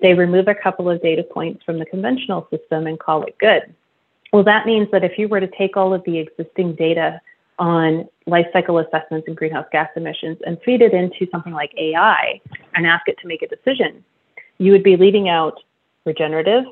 They 0.00 0.14
remove 0.14 0.48
a 0.48 0.54
couple 0.54 0.88
of 0.90 1.02
data 1.02 1.22
points 1.22 1.64
from 1.64 1.78
the 1.78 1.86
conventional 1.86 2.46
system 2.50 2.86
and 2.86 2.98
call 2.98 3.22
it 3.24 3.36
good. 3.38 3.74
Well, 4.32 4.44
that 4.44 4.66
means 4.66 4.88
that 4.92 5.04
if 5.04 5.18
you 5.18 5.28
were 5.28 5.40
to 5.40 5.48
take 5.58 5.76
all 5.76 5.94
of 5.94 6.04
the 6.04 6.18
existing 6.18 6.74
data 6.74 7.20
on 7.58 8.08
life 8.26 8.46
cycle 8.52 8.78
assessments 8.78 9.26
and 9.26 9.36
greenhouse 9.36 9.66
gas 9.72 9.88
emissions 9.96 10.38
and 10.46 10.58
feed 10.64 10.82
it 10.82 10.92
into 10.92 11.26
something 11.30 11.52
like 11.52 11.72
AI 11.76 12.40
and 12.74 12.86
ask 12.86 13.08
it 13.08 13.16
to 13.20 13.26
make 13.26 13.42
a 13.42 13.48
decision, 13.48 14.04
you 14.58 14.72
would 14.72 14.82
be 14.82 14.96
leaving 14.96 15.28
out 15.28 15.58
regenerative, 16.08 16.64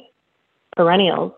perennials, 0.77 1.33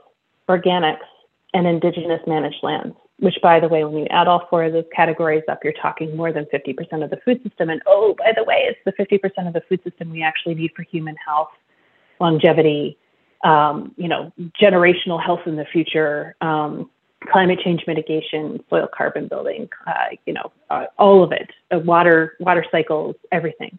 organics, 0.48 1.08
and 1.54 1.66
indigenous 1.66 2.20
managed 2.26 2.62
lands 2.62 2.94
which 3.20 3.34
by 3.42 3.58
the 3.58 3.68
way, 3.68 3.84
when 3.84 3.98
you 3.98 4.06
add 4.10 4.28
all 4.28 4.46
four 4.48 4.64
of 4.64 4.72
those 4.72 4.84
categories 4.94 5.42
up, 5.48 5.64
you're 5.64 5.72
talking 5.72 6.16
more 6.16 6.32
than 6.32 6.44
50% 6.46 7.02
of 7.02 7.10
the 7.10 7.18
food 7.24 7.42
system. 7.42 7.68
And 7.68 7.82
oh, 7.86 8.14
by 8.16 8.32
the 8.34 8.44
way, 8.44 8.64
it's 8.68 8.78
the 8.84 8.92
50% 8.92 9.46
of 9.46 9.54
the 9.54 9.62
food 9.68 9.82
system 9.82 10.10
we 10.10 10.22
actually 10.22 10.54
need 10.54 10.72
for 10.76 10.82
human 10.82 11.16
health, 11.16 11.48
longevity, 12.20 12.96
um, 13.44 13.92
you 13.96 14.08
know, 14.08 14.32
generational 14.60 15.22
health 15.22 15.40
in 15.46 15.56
the 15.56 15.64
future, 15.64 16.36
um, 16.40 16.88
climate 17.30 17.58
change 17.64 17.82
mitigation, 17.88 18.62
soil 18.70 18.88
carbon 18.96 19.26
building, 19.26 19.68
uh, 19.86 20.14
you 20.24 20.32
know, 20.32 20.52
uh, 20.70 20.84
all 20.96 21.24
of 21.24 21.32
it, 21.32 21.50
uh, 21.74 21.78
water, 21.80 22.36
water 22.38 22.64
cycles, 22.70 23.16
everything. 23.32 23.78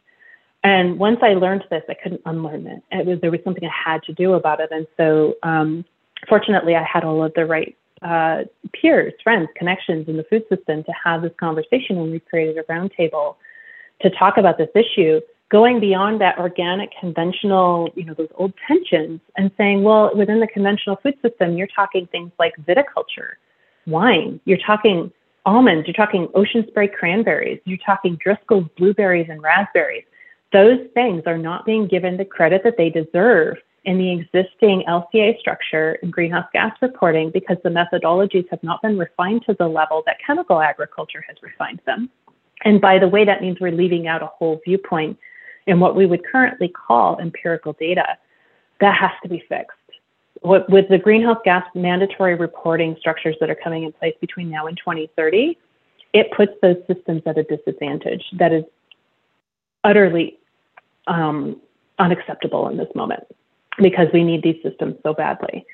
And 0.63 0.99
once 0.99 1.19
I 1.21 1.33
learned 1.35 1.63
this, 1.69 1.83
I 1.89 1.93
couldn't 1.93 2.21
unlearn 2.25 2.67
it. 2.67 2.83
it 2.91 3.05
was, 3.05 3.19
there 3.21 3.31
was 3.31 3.39
something 3.43 3.63
I 3.63 3.91
had 3.91 4.03
to 4.03 4.13
do 4.13 4.33
about 4.33 4.59
it. 4.59 4.69
And 4.71 4.85
so, 4.97 5.35
um, 5.43 5.85
fortunately, 6.27 6.75
I 6.75 6.83
had 6.83 7.03
all 7.03 7.23
of 7.23 7.33
the 7.33 7.45
right 7.45 7.75
uh, 8.01 8.43
peers, 8.73 9.13
friends, 9.23 9.49
connections 9.55 10.07
in 10.07 10.17
the 10.17 10.23
food 10.23 10.43
system 10.49 10.83
to 10.83 10.91
have 11.03 11.21
this 11.21 11.31
conversation 11.39 11.97
when 11.97 12.11
we 12.11 12.19
created 12.19 12.57
a 12.57 12.63
roundtable 12.63 13.35
to 14.01 14.09
talk 14.09 14.37
about 14.37 14.57
this 14.57 14.69
issue, 14.75 15.19
going 15.49 15.79
beyond 15.79 16.21
that 16.21 16.37
organic, 16.37 16.89
conventional, 16.99 17.89
you 17.95 18.05
know, 18.05 18.13
those 18.13 18.29
old 18.35 18.53
tensions 18.67 19.19
and 19.35 19.51
saying, 19.57 19.83
well, 19.83 20.15
within 20.15 20.39
the 20.39 20.47
conventional 20.47 20.97
food 20.97 21.15
system, 21.21 21.57
you're 21.57 21.67
talking 21.67 22.07
things 22.07 22.31
like 22.39 22.53
viticulture, 22.65 23.33
wine, 23.85 24.39
you're 24.45 24.59
talking 24.65 25.11
almonds, 25.45 25.87
you're 25.87 25.93
talking 25.93 26.27
ocean 26.35 26.65
spray 26.67 26.87
cranberries, 26.87 27.59
you're 27.65 27.79
talking 27.85 28.17
Driscoll's 28.23 28.67
blueberries 28.77 29.27
and 29.29 29.41
raspberries. 29.41 30.03
Those 30.51 30.79
things 30.93 31.23
are 31.25 31.37
not 31.37 31.65
being 31.65 31.87
given 31.87 32.17
the 32.17 32.25
credit 32.25 32.63
that 32.63 32.77
they 32.77 32.89
deserve 32.89 33.57
in 33.85 33.97
the 33.97 34.11
existing 34.11 34.83
LCA 34.87 35.39
structure 35.39 35.93
in 36.03 36.09
greenhouse 36.09 36.47
gas 36.53 36.75
reporting 36.81 37.29
because 37.31 37.57
the 37.63 37.69
methodologies 37.69 38.47
have 38.49 38.61
not 38.63 38.81
been 38.81 38.97
refined 38.97 39.43
to 39.45 39.53
the 39.53 39.67
level 39.67 40.03
that 40.05 40.17
chemical 40.25 40.61
agriculture 40.61 41.23
has 41.27 41.37
refined 41.41 41.81
them. 41.85 42.09
And 42.65 42.81
by 42.81 42.99
the 42.99 43.07
way, 43.07 43.25
that 43.25 43.41
means 43.41 43.57
we're 43.59 43.71
leaving 43.71 44.07
out 44.07 44.21
a 44.21 44.27
whole 44.27 44.59
viewpoint 44.65 45.17
in 45.65 45.79
what 45.79 45.95
we 45.95 46.05
would 46.05 46.25
currently 46.25 46.67
call 46.67 47.19
empirical 47.19 47.73
data. 47.73 48.17
That 48.81 48.95
has 48.95 49.11
to 49.23 49.29
be 49.29 49.43
fixed. 49.47 49.75
With 50.41 50.89
the 50.89 50.97
greenhouse 50.97 51.39
gas 51.43 51.65
mandatory 51.75 52.35
reporting 52.35 52.95
structures 52.99 53.35
that 53.39 53.49
are 53.49 53.55
coming 53.55 53.83
in 53.83 53.91
place 53.91 54.15
between 54.21 54.49
now 54.49 54.67
and 54.67 54.77
2030, 54.77 55.57
it 56.13 56.31
puts 56.31 56.53
those 56.61 56.77
systems 56.87 57.21
at 57.25 57.37
a 57.37 57.43
disadvantage 57.43 58.23
that 58.33 58.51
is 58.51 58.63
utterly 59.83 60.38
um, 61.09 61.59
unacceptable 61.97 62.69
in 62.69 62.77
this 62.77 62.87
moment 62.95 63.23
because 63.81 64.07
we 64.13 64.23
need 64.23 64.43
these 64.43 64.61
systems 64.63 64.95
so 65.03 65.13
badly. 65.13 65.65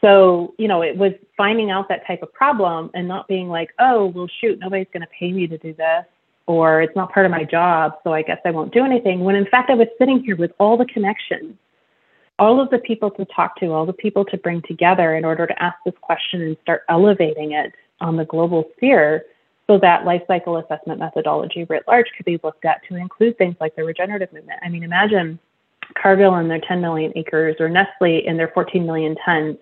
So, 0.00 0.54
you 0.58 0.66
know, 0.66 0.82
it 0.82 0.96
was 0.96 1.12
finding 1.36 1.70
out 1.70 1.88
that 1.88 2.06
type 2.06 2.22
of 2.22 2.32
problem 2.32 2.90
and 2.94 3.06
not 3.06 3.28
being 3.28 3.48
like, 3.48 3.70
oh, 3.78 4.06
well, 4.06 4.28
shoot, 4.40 4.58
nobody's 4.58 4.86
going 4.92 5.02
to 5.02 5.08
pay 5.18 5.30
me 5.30 5.46
to 5.46 5.58
do 5.58 5.74
this, 5.74 6.04
or 6.46 6.80
it's 6.80 6.96
not 6.96 7.12
part 7.12 7.26
of 7.26 7.32
my 7.32 7.44
job, 7.44 7.92
so 8.02 8.12
I 8.14 8.22
guess 8.22 8.38
I 8.44 8.50
won't 8.50 8.72
do 8.72 8.84
anything. 8.84 9.20
When 9.20 9.36
in 9.36 9.46
fact, 9.46 9.70
I 9.70 9.74
was 9.74 9.88
sitting 9.98 10.22
here 10.24 10.36
with 10.36 10.52
all 10.58 10.78
the 10.78 10.86
connections, 10.86 11.54
all 12.38 12.60
of 12.60 12.70
the 12.70 12.78
people 12.78 13.10
to 13.12 13.26
talk 13.26 13.56
to, 13.60 13.72
all 13.72 13.84
the 13.84 13.92
people 13.92 14.24
to 14.26 14.38
bring 14.38 14.62
together 14.62 15.14
in 15.14 15.24
order 15.26 15.46
to 15.46 15.62
ask 15.62 15.76
this 15.84 15.94
question 16.00 16.40
and 16.40 16.56
start 16.62 16.82
elevating 16.88 17.52
it 17.52 17.72
on 18.00 18.16
the 18.16 18.24
global 18.24 18.64
sphere 18.76 19.24
so 19.70 19.78
that 19.78 20.04
life 20.04 20.22
cycle 20.26 20.56
assessment 20.56 20.98
methodology 20.98 21.62
writ 21.68 21.84
large 21.86 22.06
could 22.16 22.26
be 22.26 22.40
looked 22.42 22.64
at 22.64 22.82
to 22.88 22.96
include 22.96 23.38
things 23.38 23.54
like 23.60 23.76
the 23.76 23.84
regenerative 23.84 24.32
movement. 24.32 24.58
I 24.64 24.68
mean, 24.68 24.82
imagine 24.82 25.38
Cargill 25.94 26.34
and 26.34 26.50
their 26.50 26.60
10 26.66 26.80
million 26.80 27.12
acres, 27.14 27.54
or 27.60 27.68
Nestle 27.68 28.26
and 28.26 28.36
their 28.36 28.48
14 28.48 28.84
million 28.84 29.14
tons, 29.24 29.58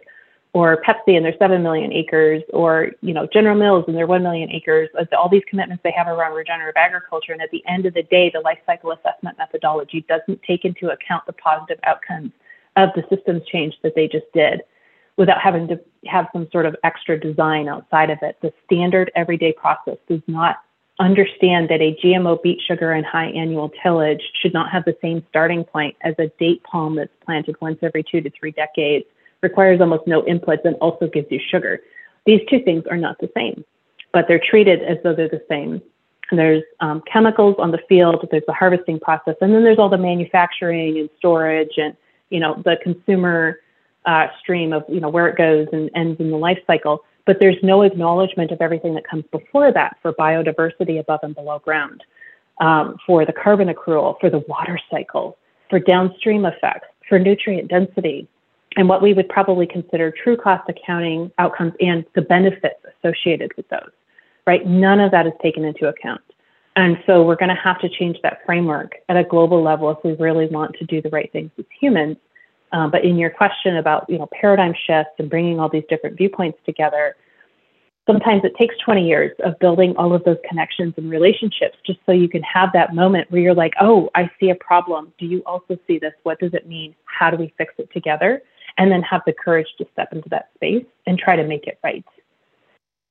or 0.54 0.82
Pepsi 0.82 1.14
and 1.14 1.26
their 1.26 1.36
7 1.38 1.62
million 1.62 1.92
acres, 1.92 2.42
or 2.54 2.92
you 3.02 3.12
know 3.12 3.28
General 3.30 3.54
Mills 3.54 3.84
and 3.86 3.94
their 3.94 4.06
1 4.06 4.22
million 4.22 4.50
acres, 4.50 4.88
all 5.12 5.28
these 5.28 5.42
commitments 5.46 5.82
they 5.84 5.92
have 5.94 6.06
around 6.06 6.32
regenerative 6.32 6.78
agriculture. 6.78 7.32
And 7.32 7.42
at 7.42 7.50
the 7.50 7.62
end 7.68 7.84
of 7.84 7.92
the 7.92 8.04
day, 8.04 8.30
the 8.32 8.40
life 8.40 8.60
cycle 8.64 8.92
assessment 8.92 9.36
methodology 9.36 10.06
doesn't 10.08 10.40
take 10.42 10.64
into 10.64 10.88
account 10.88 11.26
the 11.26 11.34
positive 11.34 11.80
outcomes 11.84 12.32
of 12.76 12.88
the 12.96 13.04
systems 13.14 13.42
change 13.44 13.74
that 13.82 13.94
they 13.94 14.08
just 14.08 14.32
did 14.32 14.62
without 15.18 15.40
having 15.40 15.68
to 15.68 15.78
have 16.06 16.28
some 16.32 16.48
sort 16.50 16.64
of 16.64 16.74
extra 16.84 17.20
design 17.20 17.68
outside 17.68 18.08
of 18.08 18.18
it. 18.22 18.38
The 18.40 18.52
standard 18.64 19.10
everyday 19.14 19.52
process 19.52 19.98
does 20.08 20.22
not 20.28 20.62
understand 21.00 21.68
that 21.68 21.80
a 21.80 21.96
GMO 22.02 22.40
beet 22.42 22.60
sugar 22.66 22.92
and 22.92 23.04
high 23.04 23.26
annual 23.26 23.70
tillage 23.82 24.22
should 24.40 24.54
not 24.54 24.70
have 24.70 24.84
the 24.84 24.96
same 25.02 25.24
starting 25.28 25.64
point 25.64 25.96
as 26.02 26.14
a 26.18 26.28
date 26.38 26.62
palm 26.62 26.96
that's 26.96 27.12
planted 27.24 27.56
once 27.60 27.78
every 27.82 28.02
two 28.02 28.20
to 28.20 28.30
three 28.30 28.52
decades, 28.52 29.04
requires 29.42 29.80
almost 29.80 30.06
no 30.06 30.22
inputs, 30.22 30.64
and 30.64 30.76
also 30.76 31.08
gives 31.08 31.26
you 31.30 31.40
sugar. 31.50 31.80
These 32.24 32.40
two 32.48 32.60
things 32.62 32.84
are 32.90 32.96
not 32.96 33.18
the 33.20 33.30
same, 33.36 33.64
but 34.12 34.26
they're 34.28 34.40
treated 34.40 34.82
as 34.82 34.98
though 35.02 35.14
they're 35.14 35.28
the 35.28 35.44
same. 35.48 35.82
There's 36.30 36.62
um, 36.80 37.02
chemicals 37.10 37.56
on 37.58 37.70
the 37.70 37.80
field, 37.88 38.26
there's 38.30 38.42
the 38.46 38.52
harvesting 38.52 39.00
process, 39.00 39.34
and 39.40 39.52
then 39.52 39.64
there's 39.64 39.78
all 39.78 39.88
the 39.88 39.98
manufacturing 39.98 40.98
and 40.98 41.08
storage 41.18 41.76
and 41.76 41.96
you 42.30 42.38
know 42.38 42.60
the 42.64 42.76
consumer 42.82 43.60
uh, 44.08 44.26
stream 44.40 44.72
of 44.72 44.82
you 44.88 44.98
know 44.98 45.08
where 45.08 45.28
it 45.28 45.36
goes 45.36 45.68
and 45.72 45.90
ends 45.94 46.18
in 46.18 46.30
the 46.30 46.36
life 46.36 46.58
cycle 46.66 47.04
but 47.28 47.40
there's 47.40 47.58
no 47.62 47.82
acknowledgement 47.82 48.50
of 48.52 48.62
everything 48.62 48.94
that 48.94 49.06
comes 49.06 49.22
before 49.30 49.70
that 49.70 49.98
for 50.00 50.14
biodiversity 50.14 50.98
above 50.98 51.20
and 51.22 51.34
below 51.34 51.58
ground, 51.58 52.02
um, 52.58 52.96
for 53.06 53.26
the 53.26 53.34
carbon 53.34 53.68
accrual, 53.68 54.18
for 54.18 54.30
the 54.30 54.38
water 54.48 54.80
cycle, 54.90 55.36
for 55.68 55.78
downstream 55.78 56.46
effects, 56.46 56.88
for 57.06 57.18
nutrient 57.18 57.68
density, 57.68 58.26
and 58.76 58.88
what 58.88 59.02
we 59.02 59.12
would 59.12 59.28
probably 59.28 59.66
consider 59.66 60.10
true 60.10 60.38
cost 60.38 60.66
accounting 60.70 61.30
outcomes 61.36 61.74
and 61.80 62.02
the 62.14 62.22
benefits 62.22 62.80
associated 63.04 63.54
with 63.58 63.68
those, 63.68 63.90
right? 64.46 64.66
None 64.66 64.98
of 64.98 65.10
that 65.10 65.26
is 65.26 65.34
taken 65.42 65.66
into 65.66 65.86
account. 65.86 66.22
And 66.76 66.96
so 67.04 67.22
we're 67.22 67.36
going 67.36 67.54
to 67.54 67.62
have 67.62 67.78
to 67.80 67.90
change 67.90 68.16
that 68.22 68.38
framework 68.46 68.94
at 69.10 69.18
a 69.18 69.24
global 69.24 69.62
level 69.62 69.90
if 69.90 69.98
we 70.02 70.14
really 70.14 70.46
want 70.46 70.76
to 70.76 70.86
do 70.86 71.02
the 71.02 71.10
right 71.10 71.30
things 71.30 71.50
as 71.58 71.66
humans 71.78 72.16
um, 72.72 72.90
but 72.90 73.04
in 73.04 73.18
your 73.18 73.30
question 73.30 73.76
about 73.76 74.04
you 74.08 74.18
know 74.18 74.28
paradigm 74.40 74.74
shifts 74.86 75.12
and 75.18 75.30
bringing 75.30 75.60
all 75.60 75.68
these 75.68 75.84
different 75.88 76.16
viewpoints 76.16 76.58
together, 76.64 77.16
sometimes 78.08 78.42
it 78.42 78.54
takes 78.58 78.74
20 78.84 79.06
years 79.06 79.32
of 79.44 79.58
building 79.58 79.94
all 79.96 80.14
of 80.14 80.24
those 80.24 80.38
connections 80.48 80.94
and 80.96 81.10
relationships 81.10 81.76
just 81.86 81.98
so 82.06 82.12
you 82.12 82.28
can 82.28 82.42
have 82.42 82.70
that 82.72 82.94
moment 82.94 83.30
where 83.30 83.40
you're 83.40 83.54
like, 83.54 83.74
oh, 83.80 84.08
I 84.14 84.30
see 84.40 84.48
a 84.50 84.54
problem. 84.54 85.12
Do 85.18 85.26
you 85.26 85.42
also 85.44 85.78
see 85.86 85.98
this? 85.98 86.14
What 86.22 86.40
does 86.40 86.54
it 86.54 86.66
mean? 86.66 86.94
How 87.04 87.30
do 87.30 87.36
we 87.36 87.52
fix 87.58 87.74
it 87.78 87.92
together? 87.92 88.42
And 88.78 88.90
then 88.90 89.02
have 89.02 89.22
the 89.26 89.32
courage 89.32 89.66
to 89.78 89.86
step 89.92 90.12
into 90.12 90.28
that 90.30 90.50
space 90.54 90.86
and 91.06 91.18
try 91.18 91.36
to 91.36 91.44
make 91.44 91.66
it 91.66 91.78
right. 91.84 92.04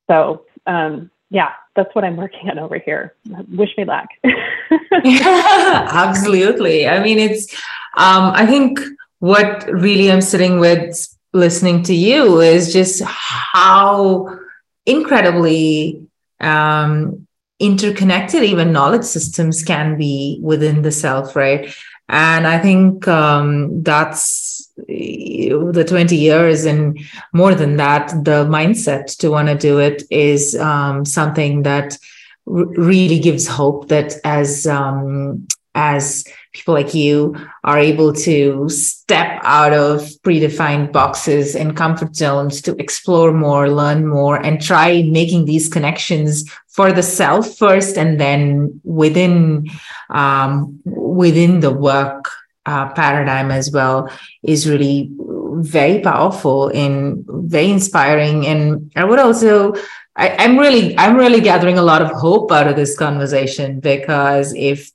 So, 0.09 0.45
um, 0.65 1.11
yeah, 1.29 1.51
that's 1.75 1.93
what 1.93 2.03
I'm 2.03 2.15
working 2.15 2.49
on 2.49 2.57
over 2.57 2.79
here. 2.79 3.13
Wish 3.53 3.71
me 3.77 3.83
luck. 3.83 4.07
yeah, 4.23 5.87
absolutely. 5.91 6.87
I 6.87 7.03
mean, 7.03 7.19
it's, 7.19 7.53
um, 7.97 8.31
I 8.33 8.45
think 8.45 8.79
what 9.19 9.67
really 9.69 10.11
I'm 10.11 10.21
sitting 10.21 10.59
with 10.59 11.07
listening 11.33 11.83
to 11.83 11.93
you 11.93 12.39
is 12.41 12.73
just 12.73 13.01
how 13.03 14.29
incredibly 14.85 16.07
um, 16.39 17.27
interconnected 17.59 18.43
even 18.43 18.71
knowledge 18.71 19.03
systems 19.03 19.63
can 19.63 19.97
be 19.97 20.39
within 20.41 20.81
the 20.83 20.91
self, 20.91 21.35
right? 21.35 21.73
And 22.09 22.47
I 22.47 22.59
think 22.59 23.07
um, 23.07 23.83
that's 23.83 24.71
the 24.77 25.85
20 25.87 26.15
years 26.15 26.65
and 26.65 26.99
more 27.33 27.53
than 27.55 27.77
that, 27.77 28.09
the 28.23 28.45
mindset 28.45 29.17
to 29.17 29.29
want 29.29 29.49
to 29.49 29.55
do 29.55 29.79
it 29.79 30.03
is 30.09 30.55
um, 30.55 31.03
something 31.03 31.63
that 31.63 31.97
r- 32.47 32.65
really 32.65 33.19
gives 33.19 33.47
hope 33.47 33.89
that 33.89 34.13
as 34.23 34.67
um, 34.67 35.47
as 35.75 36.23
people 36.57 36.73
like 36.73 36.93
you 36.93 37.35
are 37.63 37.77
able 37.77 38.11
to 38.11 38.67
step 38.69 39.39
out 39.43 39.73
of 39.73 40.01
predefined 40.25 40.91
boxes 40.91 41.55
and 41.55 41.77
comfort 41.77 42.15
zones 42.15 42.61
to 42.63 42.75
explore 42.77 43.31
more, 43.31 43.69
learn 43.69 44.07
more, 44.07 44.37
and 44.37 44.61
try 44.61 45.03
making 45.03 45.45
these 45.45 45.69
connections 45.69 46.49
for 46.67 46.91
the 46.91 47.03
self 47.03 47.57
first, 47.57 47.97
and 47.97 48.19
then 48.19 48.81
within 48.83 49.67
um, 50.09 50.79
within 50.85 51.59
the 51.59 51.71
work 51.71 52.29
uh, 52.65 52.89
paradigm 52.93 53.51
as 53.51 53.71
well 53.71 54.09
is 54.43 54.67
really 54.67 55.09
very 55.59 56.01
powerful 56.01 56.69
and 56.69 57.23
very 57.27 57.69
inspiring. 57.69 58.45
And 58.45 58.91
I 58.95 59.05
would 59.05 59.19
also 59.19 59.73
I, 60.15 60.29
am 60.43 60.57
really 60.57 60.97
I'm 60.97 61.15
really 61.15 61.41
gathering 61.41 61.77
a 61.77 61.83
lot 61.83 62.01
of 62.01 62.11
hope 62.11 62.51
out 62.51 62.67
of 62.67 62.75
this 62.75 62.97
conversation 62.97 63.79
because 63.79 64.53
if 64.55 64.91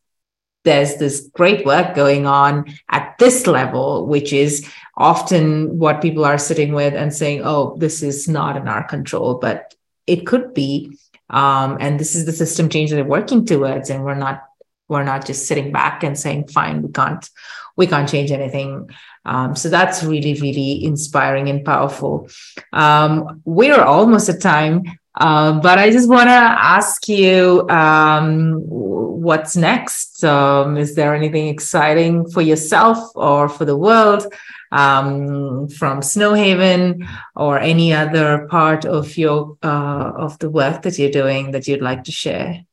there's 0.65 0.97
this 0.97 1.29
great 1.35 1.67
work 1.67 1.95
going 1.95 2.27
on 2.27 2.73
at 2.89 3.17
this 3.19 3.47
level, 3.47 4.07
which 4.07 4.33
is 4.33 4.69
often 4.97 5.79
what 5.79 6.03
people 6.03 6.25
are 6.25 6.39
sitting 6.39 6.73
with 6.73 6.95
and 6.95 7.13
saying, 7.13 7.43
oh, 7.45 7.77
this 7.79 8.03
is 8.03 8.29
not 8.29 8.57
in 8.57 8.69
our 8.69 8.85
control, 8.85 9.35
but 9.35 9.75
it 10.07 10.27
could 10.27 10.55
be. 10.55 10.99
Um, 11.31 11.79
and 11.81 11.99
this 11.99 12.15
is 12.15 12.27
the 12.27 12.33
system 12.33 12.69
change 12.69 12.91
that 12.91 12.97
they're 12.97 13.05
working 13.05 13.45
towards. 13.47 13.91
And 13.91 14.05
we're 14.05 14.15
not 14.15 14.45
we're 14.89 15.05
not 15.05 15.25
just 15.27 15.47
sitting 15.47 15.73
back 15.73 16.05
and 16.05 16.19
saying, 16.19 16.49
fine, 16.49 16.83
we 16.83 16.93
can't, 16.93 17.29
we 17.77 17.87
can't 17.87 18.09
change 18.09 18.31
anything. 18.31 18.91
Um, 19.25 19.57
so 19.57 19.71
that's 19.71 20.05
really, 20.05 20.35
really 20.35 20.85
inspiring 20.85 21.49
and 21.49 21.65
powerful. 21.65 22.29
Um, 22.73 23.41
we're 23.45 23.81
almost 23.81 24.29
at 24.29 24.43
time. 24.43 24.83
Uh, 25.15 25.61
but 25.61 25.79
I 25.79 25.91
just 25.91 26.09
want 26.09 26.29
to 26.29 26.33
ask 26.33 27.09
you 27.09 27.69
um, 27.69 28.63
what's 28.67 29.57
next? 29.57 30.25
Um, 30.25 30.77
is 30.77 30.95
there 30.95 31.15
anything 31.15 31.49
exciting 31.49 32.29
for 32.31 32.41
yourself 32.41 32.99
or 33.15 33.49
for 33.49 33.65
the 33.65 33.77
world 33.77 34.33
um, 34.73 35.69
from 35.69 36.01
Snowhaven 36.01 37.07
or 37.37 37.59
any 37.59 37.93
other 37.93 38.47
part 38.51 38.85
of 38.85 39.17
your 39.19 39.59
uh, 39.63 40.13
of 40.17 40.39
the 40.39 40.51
work 40.51 40.83
that 40.83 40.99
you're 40.99 41.11
doing 41.11 41.53
that 41.53 41.69
you'd 41.69 41.83
like 41.83 42.05
to 42.05 42.13
share? 42.13 42.65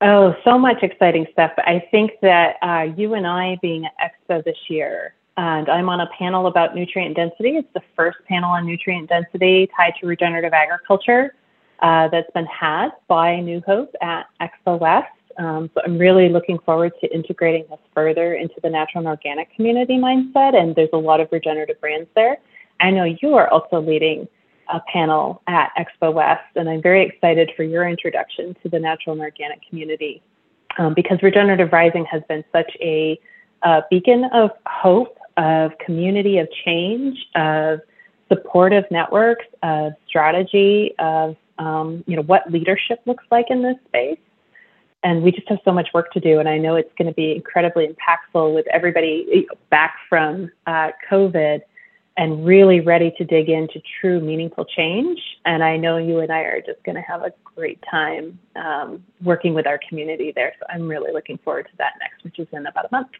Oh, 0.00 0.34
so 0.44 0.58
much 0.58 0.82
exciting 0.82 1.26
stuff. 1.32 1.52
I 1.58 1.84
think 1.90 2.12
that 2.20 2.56
uh, 2.62 2.94
you 2.96 3.14
and 3.14 3.26
I 3.26 3.58
being 3.62 3.86
at 3.86 3.92
Expo 3.98 4.44
this 4.44 4.58
year 4.68 5.14
and 5.36 5.68
I'm 5.68 5.88
on 5.88 6.00
a 6.00 6.08
panel 6.18 6.46
about 6.46 6.74
nutrient 6.74 7.16
density. 7.16 7.56
It's 7.56 7.72
the 7.74 7.82
first 7.96 8.18
panel 8.28 8.50
on 8.50 8.66
nutrient 8.66 9.08
density 9.08 9.68
tied 9.76 9.94
to 10.00 10.06
regenerative 10.06 10.52
agriculture 10.52 11.34
uh, 11.80 12.08
that's 12.08 12.30
been 12.32 12.46
had 12.46 12.90
by 13.08 13.40
New 13.40 13.60
Hope 13.66 13.94
at 14.00 14.26
Expo 14.40 14.78
West. 14.78 15.08
Um, 15.36 15.68
so 15.74 15.80
I'm 15.84 15.98
really 15.98 16.28
looking 16.28 16.58
forward 16.60 16.92
to 17.00 17.12
integrating 17.12 17.64
this 17.68 17.80
further 17.92 18.34
into 18.34 18.54
the 18.62 18.70
natural 18.70 19.00
and 19.00 19.08
organic 19.08 19.54
community 19.54 19.98
mindset. 19.98 20.54
And 20.54 20.76
there's 20.76 20.90
a 20.92 20.98
lot 20.98 21.20
of 21.20 21.28
regenerative 21.32 21.80
brands 21.80 22.08
there. 22.14 22.36
I 22.80 22.90
know 22.90 23.04
you 23.04 23.34
are 23.34 23.48
also 23.48 23.80
leading 23.80 24.28
a 24.72 24.80
panel 24.92 25.42
at 25.46 25.70
Expo 25.76 26.14
West, 26.14 26.44
and 26.54 26.68
I'm 26.68 26.80
very 26.80 27.06
excited 27.06 27.50
for 27.56 27.64
your 27.64 27.86
introduction 27.88 28.56
to 28.62 28.68
the 28.68 28.78
natural 28.78 29.14
and 29.14 29.22
organic 29.22 29.68
community 29.68 30.22
um, 30.78 30.94
because 30.94 31.22
Regenerative 31.22 31.72
Rising 31.72 32.04
has 32.06 32.22
been 32.28 32.44
such 32.52 32.72
a, 32.80 33.18
a 33.62 33.82
beacon 33.90 34.24
of 34.32 34.50
hope 34.66 35.18
of 35.36 35.72
community 35.78 36.38
of 36.38 36.48
change, 36.64 37.18
of 37.34 37.80
supportive 38.28 38.84
networks, 38.90 39.44
of 39.62 39.92
strategy, 40.06 40.94
of 40.98 41.36
um, 41.58 42.02
you 42.06 42.16
know 42.16 42.22
what 42.22 42.50
leadership 42.50 43.00
looks 43.06 43.24
like 43.30 43.46
in 43.50 43.62
this 43.62 43.76
space. 43.86 44.18
and 45.04 45.22
we 45.22 45.30
just 45.30 45.48
have 45.48 45.58
so 45.64 45.70
much 45.72 45.88
work 45.92 46.10
to 46.12 46.20
do. 46.20 46.40
And 46.40 46.48
I 46.48 46.56
know 46.58 46.76
it's 46.76 46.92
going 46.96 47.08
to 47.08 47.14
be 47.14 47.32
incredibly 47.32 47.86
impactful 47.86 48.54
with 48.54 48.66
everybody 48.72 49.46
back 49.70 49.96
from 50.08 50.50
uh, 50.66 50.90
COVID 51.10 51.60
and 52.16 52.44
really 52.44 52.80
ready 52.80 53.12
to 53.18 53.24
dig 53.24 53.48
into 53.50 53.82
true 54.00 54.20
meaningful 54.20 54.64
change. 54.64 55.20
And 55.44 55.62
I 55.62 55.76
know 55.76 55.98
you 55.98 56.20
and 56.20 56.32
I 56.32 56.40
are 56.40 56.60
just 56.60 56.82
going 56.84 56.94
to 56.94 57.02
have 57.02 57.22
a 57.22 57.32
great 57.44 57.82
time 57.90 58.38
um, 58.56 59.04
working 59.22 59.52
with 59.52 59.66
our 59.66 59.78
community 59.88 60.32
there. 60.34 60.54
So 60.58 60.66
I'm 60.70 60.88
really 60.88 61.12
looking 61.12 61.38
forward 61.38 61.66
to 61.70 61.76
that 61.78 61.92
next, 62.00 62.24
which 62.24 62.38
is 62.38 62.48
in 62.52 62.66
about 62.66 62.86
a 62.86 62.88
month. 62.92 63.10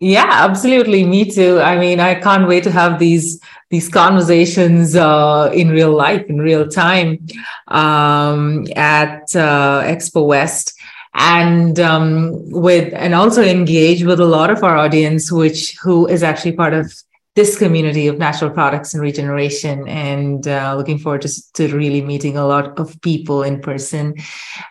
Yeah, 0.00 0.26
absolutely. 0.28 1.04
Me 1.04 1.24
too. 1.30 1.60
I 1.60 1.78
mean, 1.78 2.00
I 2.00 2.14
can't 2.16 2.48
wait 2.48 2.64
to 2.64 2.70
have 2.70 2.98
these 2.98 3.40
these 3.70 3.88
conversations 3.88 4.94
uh, 4.96 5.50
in 5.54 5.70
real 5.70 5.92
life, 5.92 6.26
in 6.28 6.38
real 6.38 6.68
time, 6.68 7.26
um, 7.68 8.66
at 8.76 9.22
uh, 9.34 9.82
Expo 9.82 10.26
West, 10.26 10.74
and 11.14 11.78
um, 11.80 12.32
with 12.50 12.92
and 12.92 13.14
also 13.14 13.42
engage 13.42 14.04
with 14.04 14.20
a 14.20 14.26
lot 14.26 14.50
of 14.50 14.62
our 14.62 14.76
audience, 14.76 15.32
which 15.32 15.76
who 15.82 16.06
is 16.06 16.22
actually 16.22 16.52
part 16.52 16.74
of 16.74 16.92
this 17.36 17.56
community 17.58 18.06
of 18.06 18.16
natural 18.18 18.50
products 18.50 18.94
and 18.94 19.02
regeneration 19.02 19.88
and 19.88 20.46
uh, 20.46 20.74
looking 20.76 20.98
forward 20.98 21.20
to, 21.22 21.52
to 21.54 21.66
really 21.76 22.00
meeting 22.00 22.36
a 22.36 22.46
lot 22.46 22.78
of 22.78 23.00
people 23.00 23.42
in 23.42 23.60
person 23.60 24.14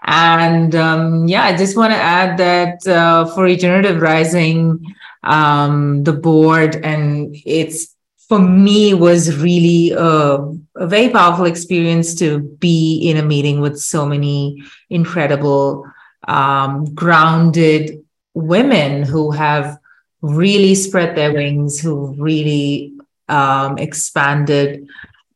and 0.06 0.74
um, 0.74 1.28
yeah 1.28 1.44
i 1.44 1.56
just 1.58 1.76
want 1.76 1.92
to 1.92 1.98
add 1.98 2.38
that 2.38 2.86
uh, 2.88 3.26
for 3.34 3.44
regenerative 3.44 4.02
rising 4.02 4.80
um, 5.24 6.04
the 6.04 6.14
board 6.14 6.76
and 6.78 7.36
it's 7.46 7.96
for 8.28 8.40
me 8.40 8.94
was 8.94 9.38
really 9.38 9.92
a, 9.92 10.38
a, 10.76 10.88
very 10.88 11.10
powerful 11.10 11.46
experience 11.46 12.16
to 12.16 12.40
be 12.40 13.10
in 13.10 13.18
a 13.18 13.24
meeting 13.24 13.60
with 13.60 13.80
so 13.80 14.06
many 14.06 14.64
incredible 14.90 15.86
um, 16.28 16.94
grounded 16.94 18.04
women 18.34 19.04
who 19.04 19.32
have 19.32 19.78
really 20.22 20.74
spread 20.74 21.16
their 21.16 21.34
wings 21.34 21.80
who 21.80 22.16
really 22.18 22.94
um, 23.28 23.78
expanded 23.78 24.88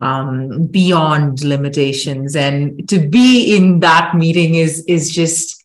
um, 0.02 0.68
beyond 0.68 1.44
limitations. 1.44 2.36
And 2.36 2.88
to 2.90 3.00
be 3.00 3.56
in 3.56 3.80
that 3.82 4.16
meeting 4.16 4.56
is 4.56 4.84
is 4.86 5.14
just 5.14 5.57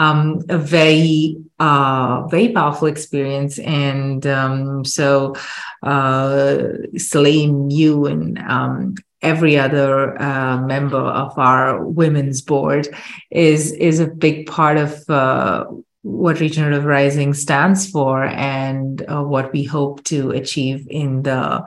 um, 0.00 0.42
a 0.48 0.56
very 0.56 1.36
uh, 1.58 2.26
very 2.28 2.48
powerful 2.48 2.88
experience. 2.88 3.58
And 3.58 4.26
um, 4.26 4.84
so, 4.84 5.36
uh, 5.82 6.56
Celine, 6.96 7.70
you 7.70 8.06
and 8.06 8.38
um, 8.38 8.94
every 9.20 9.58
other 9.58 10.20
uh, 10.20 10.56
member 10.62 10.96
of 10.96 11.38
our 11.38 11.84
women's 11.84 12.40
board 12.40 12.88
is 13.30 13.72
is 13.72 14.00
a 14.00 14.06
big 14.06 14.46
part 14.46 14.78
of 14.78 15.08
uh, 15.10 15.66
what 16.02 16.40
regenerative 16.40 16.86
rising 16.86 17.34
stands 17.34 17.90
for 17.90 18.24
and 18.24 19.02
uh, 19.02 19.22
what 19.22 19.52
we 19.52 19.64
hope 19.64 20.02
to 20.04 20.30
achieve 20.30 20.86
in 20.90 21.22
the 21.24 21.62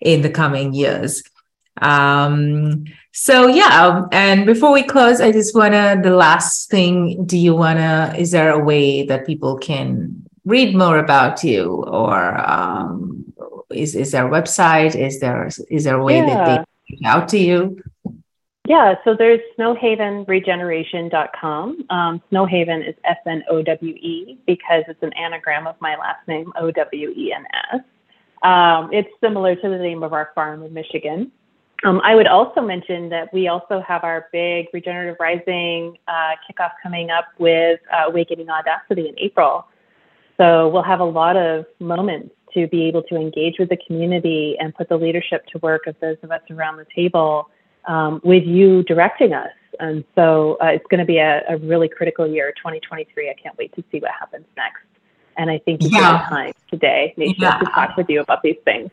in 0.00 0.22
the 0.22 0.30
coming 0.30 0.72
years 0.72 1.22
um, 1.82 2.84
so 3.18 3.46
yeah, 3.46 3.86
um, 3.86 4.08
and 4.12 4.44
before 4.44 4.74
we 4.74 4.82
close, 4.82 5.22
I 5.22 5.32
just 5.32 5.54
wanna 5.54 5.98
the 6.02 6.14
last 6.14 6.68
thing. 6.68 7.24
Do 7.24 7.38
you 7.38 7.54
wanna? 7.54 8.14
Is 8.18 8.30
there 8.30 8.50
a 8.50 8.62
way 8.62 9.06
that 9.06 9.26
people 9.26 9.56
can 9.56 10.22
read 10.44 10.76
more 10.76 10.98
about 10.98 11.42
you, 11.42 11.82
or 11.86 12.38
um, 12.38 13.24
is 13.70 13.94
is 13.94 14.12
there 14.12 14.26
a 14.26 14.30
website? 14.30 14.94
Is 14.94 15.20
there 15.20 15.48
is 15.70 15.84
there 15.84 15.96
a 15.96 16.04
way 16.04 16.18
yeah. 16.18 16.26
that 16.26 16.44
they 16.44 16.56
can 16.56 16.66
reach 16.90 17.00
out 17.06 17.26
to 17.30 17.38
you? 17.38 17.82
Yeah, 18.68 18.96
so 19.02 19.14
there's 19.14 19.40
snowhavenregeneration.com. 19.58 21.86
Um, 21.88 22.22
Snowhaven 22.30 22.86
is 22.86 22.96
S 23.04 23.16
N 23.26 23.42
O 23.48 23.62
W 23.62 23.94
E 23.94 24.38
because 24.46 24.84
it's 24.88 25.02
an 25.02 25.14
anagram 25.14 25.66
of 25.66 25.80
my 25.80 25.96
last 25.96 26.28
name, 26.28 26.52
O 26.58 26.70
W 26.70 27.14
E 27.16 27.32
N 27.32 27.46
S. 27.72 27.80
Um, 28.42 28.90
it's 28.92 29.08
similar 29.22 29.56
to 29.56 29.68
the 29.70 29.78
name 29.78 30.02
of 30.02 30.12
our 30.12 30.32
farm 30.34 30.62
in 30.62 30.74
Michigan. 30.74 31.32
Um, 31.84 32.00
I 32.02 32.14
would 32.14 32.26
also 32.26 32.60
mention 32.60 33.10
that 33.10 33.32
we 33.32 33.48
also 33.48 33.80
have 33.86 34.02
our 34.02 34.28
big 34.32 34.66
Regenerative 34.72 35.16
Rising 35.20 35.98
uh, 36.08 36.32
kickoff 36.48 36.72
coming 36.82 37.10
up 37.10 37.26
with 37.38 37.80
uh, 37.92 38.08
Awakening 38.08 38.48
Audacity 38.48 39.08
in 39.08 39.14
April. 39.18 39.66
So 40.38 40.68
we'll 40.68 40.82
have 40.82 41.00
a 41.00 41.04
lot 41.04 41.36
of 41.36 41.66
moments 41.78 42.34
to 42.54 42.66
be 42.68 42.84
able 42.84 43.02
to 43.04 43.16
engage 43.16 43.58
with 43.58 43.68
the 43.68 43.76
community 43.86 44.56
and 44.58 44.74
put 44.74 44.88
the 44.88 44.96
leadership 44.96 45.46
to 45.48 45.58
work 45.58 45.86
of 45.86 45.96
those 46.00 46.16
of 46.22 46.30
us 46.30 46.40
around 46.50 46.78
the 46.78 46.86
table 46.94 47.50
um, 47.86 48.20
with 48.24 48.44
you 48.44 48.82
directing 48.84 49.34
us. 49.34 49.52
And 49.78 50.04
so 50.14 50.56
uh, 50.62 50.68
it's 50.68 50.86
going 50.90 51.00
to 51.00 51.04
be 51.04 51.18
a, 51.18 51.42
a, 51.48 51.58
really 51.58 51.88
critical 51.88 52.26
year, 52.26 52.52
2023. 52.52 53.28
I 53.28 53.34
can't 53.34 53.56
wait 53.58 53.74
to 53.74 53.84
see 53.92 53.98
what 53.98 54.10
happens 54.18 54.46
next. 54.56 54.82
And 55.36 55.50
I 55.50 55.58
think 55.58 55.82
it's 55.82 55.92
yeah. 55.92 56.26
time 56.30 56.52
today, 56.70 57.14
Nisha, 57.18 57.34
yeah. 57.38 57.58
to 57.58 57.66
talk 57.66 57.96
with 57.96 58.08
you 58.08 58.20
about 58.20 58.42
these 58.42 58.56
things. 58.64 58.90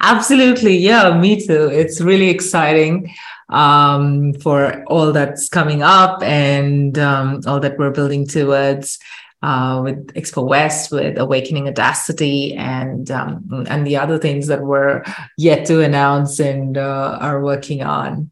Absolutely. 0.00 0.76
Yeah, 0.76 1.18
me 1.18 1.44
too. 1.44 1.68
It's 1.72 2.00
really 2.00 2.28
exciting 2.30 3.12
um, 3.48 4.34
for 4.34 4.84
all 4.84 5.12
that's 5.12 5.48
coming 5.48 5.82
up 5.82 6.22
and 6.22 6.98
um, 6.98 7.40
all 7.46 7.60
that 7.60 7.78
we're 7.78 7.90
building 7.90 8.26
towards. 8.26 8.98
Uh, 9.42 9.82
with 9.82 10.06
Expo 10.14 10.48
West, 10.48 10.90
with 10.90 11.18
Awakening 11.18 11.68
Audacity, 11.68 12.54
and 12.54 13.10
um, 13.10 13.66
and 13.68 13.86
the 13.86 13.94
other 13.94 14.16
things 14.18 14.46
that 14.46 14.62
we're 14.62 15.02
yet 15.36 15.66
to 15.66 15.82
announce 15.82 16.40
and 16.40 16.78
uh, 16.78 17.18
are 17.20 17.44
working 17.44 17.82
on. 17.82 18.30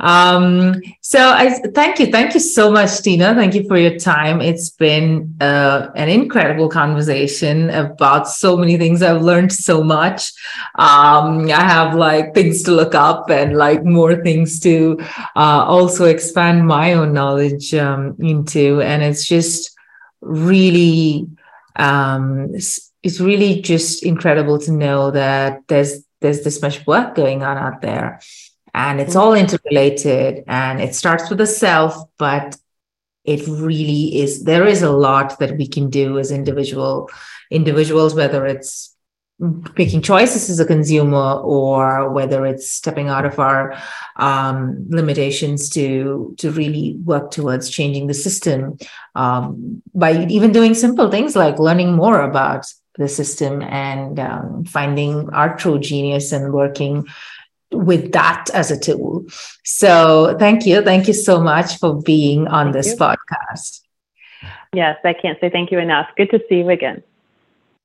Um, 0.00 0.80
so 1.00 1.18
I 1.18 1.50
thank 1.74 1.98
you. 1.98 2.06
Thank 2.06 2.34
you 2.34 2.40
so 2.40 2.70
much, 2.70 3.00
Tina. 3.02 3.34
Thank 3.34 3.54
you 3.54 3.66
for 3.68 3.78
your 3.78 3.98
time. 3.98 4.40
It's 4.40 4.70
been 4.70 5.34
uh, 5.40 5.88
an 5.94 6.08
incredible 6.08 6.68
conversation 6.68 7.70
about 7.70 8.28
so 8.28 8.56
many 8.56 8.76
things. 8.76 9.02
I've 9.02 9.22
learned 9.22 9.52
so 9.52 9.82
much. 9.82 10.32
Um, 10.74 11.50
I 11.50 11.62
have 11.62 11.94
like 11.94 12.34
things 12.34 12.62
to 12.64 12.72
look 12.72 12.94
up 12.94 13.30
and 13.30 13.56
like 13.56 13.84
more 13.84 14.22
things 14.22 14.60
to 14.60 14.98
uh, 15.36 15.64
also 15.66 16.06
expand 16.06 16.66
my 16.66 16.94
own 16.94 17.12
knowledge 17.12 17.74
um, 17.74 18.16
into. 18.18 18.80
And 18.82 19.02
it's 19.02 19.26
just 19.26 19.76
really, 20.20 21.28
um, 21.76 22.50
it's, 22.54 22.90
really 23.20 23.60
just 23.60 24.02
incredible 24.02 24.58
to 24.58 24.72
know 24.72 25.10
that 25.10 25.60
there's 25.68 26.02
there's 26.20 26.42
this 26.42 26.62
much 26.62 26.86
work 26.86 27.14
going 27.14 27.42
on 27.42 27.58
out 27.58 27.82
there 27.82 28.18
and 28.74 29.00
it's 29.00 29.16
all 29.16 29.34
interrelated 29.34 30.44
and 30.46 30.80
it 30.80 30.94
starts 30.94 31.28
with 31.28 31.38
the 31.38 31.46
self 31.46 31.96
but 32.18 32.56
it 33.24 33.46
really 33.46 34.20
is 34.20 34.44
there 34.44 34.66
is 34.66 34.82
a 34.82 34.90
lot 34.90 35.38
that 35.38 35.56
we 35.56 35.66
can 35.66 35.88
do 35.88 36.18
as 36.18 36.30
individual 36.30 37.08
individuals 37.50 38.14
whether 38.14 38.44
it's 38.44 38.94
making 39.76 40.00
choices 40.00 40.48
as 40.48 40.60
a 40.60 40.64
consumer 40.64 41.34
or 41.40 42.12
whether 42.12 42.46
it's 42.46 42.70
stepping 42.70 43.08
out 43.08 43.24
of 43.24 43.38
our 43.38 43.76
um, 44.16 44.86
limitations 44.88 45.68
to 45.68 46.34
to 46.38 46.50
really 46.52 46.96
work 47.04 47.30
towards 47.30 47.68
changing 47.68 48.06
the 48.06 48.14
system 48.14 48.76
um, 49.14 49.82
by 49.94 50.24
even 50.26 50.52
doing 50.52 50.74
simple 50.74 51.10
things 51.10 51.34
like 51.34 51.58
learning 51.58 51.94
more 51.94 52.20
about 52.20 52.64
the 52.96 53.08
system 53.08 53.60
and 53.62 54.20
um, 54.20 54.64
finding 54.64 55.28
our 55.30 55.56
true 55.56 55.80
genius 55.80 56.30
and 56.30 56.52
working 56.52 57.04
with 57.74 58.12
that 58.12 58.46
as 58.54 58.70
a 58.70 58.78
tool. 58.78 59.24
So 59.64 60.36
thank 60.38 60.66
you. 60.66 60.82
Thank 60.82 61.08
you 61.08 61.14
so 61.14 61.40
much 61.40 61.78
for 61.78 62.00
being 62.02 62.46
on 62.48 62.66
thank 62.66 62.74
this 62.74 62.90
you. 62.92 62.96
podcast. 62.96 63.80
Yes, 64.72 64.98
I 65.04 65.12
can't 65.12 65.38
say 65.40 65.50
thank 65.50 65.70
you 65.70 65.78
enough. 65.78 66.08
Good 66.16 66.30
to 66.30 66.40
see 66.48 66.56
you 66.56 66.70
again. 66.70 67.02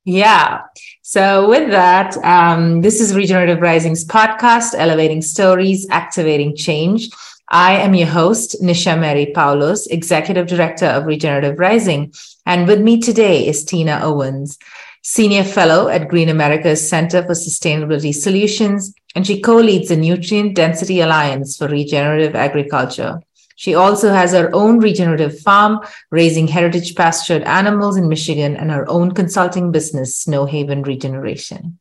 Yeah. 0.05 0.61
So, 1.01 1.47
with 1.47 1.69
that, 1.69 2.17
um, 2.23 2.81
this 2.81 2.99
is 2.99 3.15
Regenerative 3.15 3.59
Rising's 3.59 4.05
podcast, 4.05 4.73
Elevating 4.75 5.21
Stories, 5.21 5.87
Activating 5.91 6.55
Change. 6.55 7.09
I 7.49 7.73
am 7.73 7.93
your 7.93 8.07
host, 8.07 8.55
Nisha 8.61 8.99
Mary 8.99 9.31
Paulos, 9.35 9.87
Executive 9.89 10.47
Director 10.47 10.85
of 10.85 11.05
Regenerative 11.05 11.59
Rising. 11.59 12.13
And 12.45 12.67
with 12.67 12.79
me 12.79 12.99
today 12.99 13.47
is 13.47 13.63
Tina 13.65 13.99
Owens. 14.01 14.57
Senior 15.11 15.43
Fellow 15.43 15.87
at 15.87 16.07
Green 16.07 16.29
America's 16.29 16.87
Center 16.87 17.23
for 17.23 17.33
Sustainability 17.33 18.13
Solutions, 18.13 18.93
and 19.15 19.25
she 19.25 19.41
co 19.41 19.55
leads 19.55 19.89
the 19.89 19.95
Nutrient 19.95 20.53
Density 20.53 21.01
Alliance 21.01 21.57
for 21.57 21.67
Regenerative 21.67 22.35
Agriculture. 22.35 23.19
She 23.55 23.73
also 23.73 24.13
has 24.13 24.33
her 24.33 24.53
own 24.53 24.77
regenerative 24.77 25.39
farm, 25.39 25.79
raising 26.11 26.47
heritage 26.47 26.93
pastured 26.93 27.41
animals 27.41 27.97
in 27.97 28.07
Michigan, 28.07 28.55
and 28.55 28.69
her 28.69 28.87
own 28.87 29.15
consulting 29.15 29.71
business, 29.71 30.25
Snowhaven 30.25 30.85
Regeneration. 30.85 31.79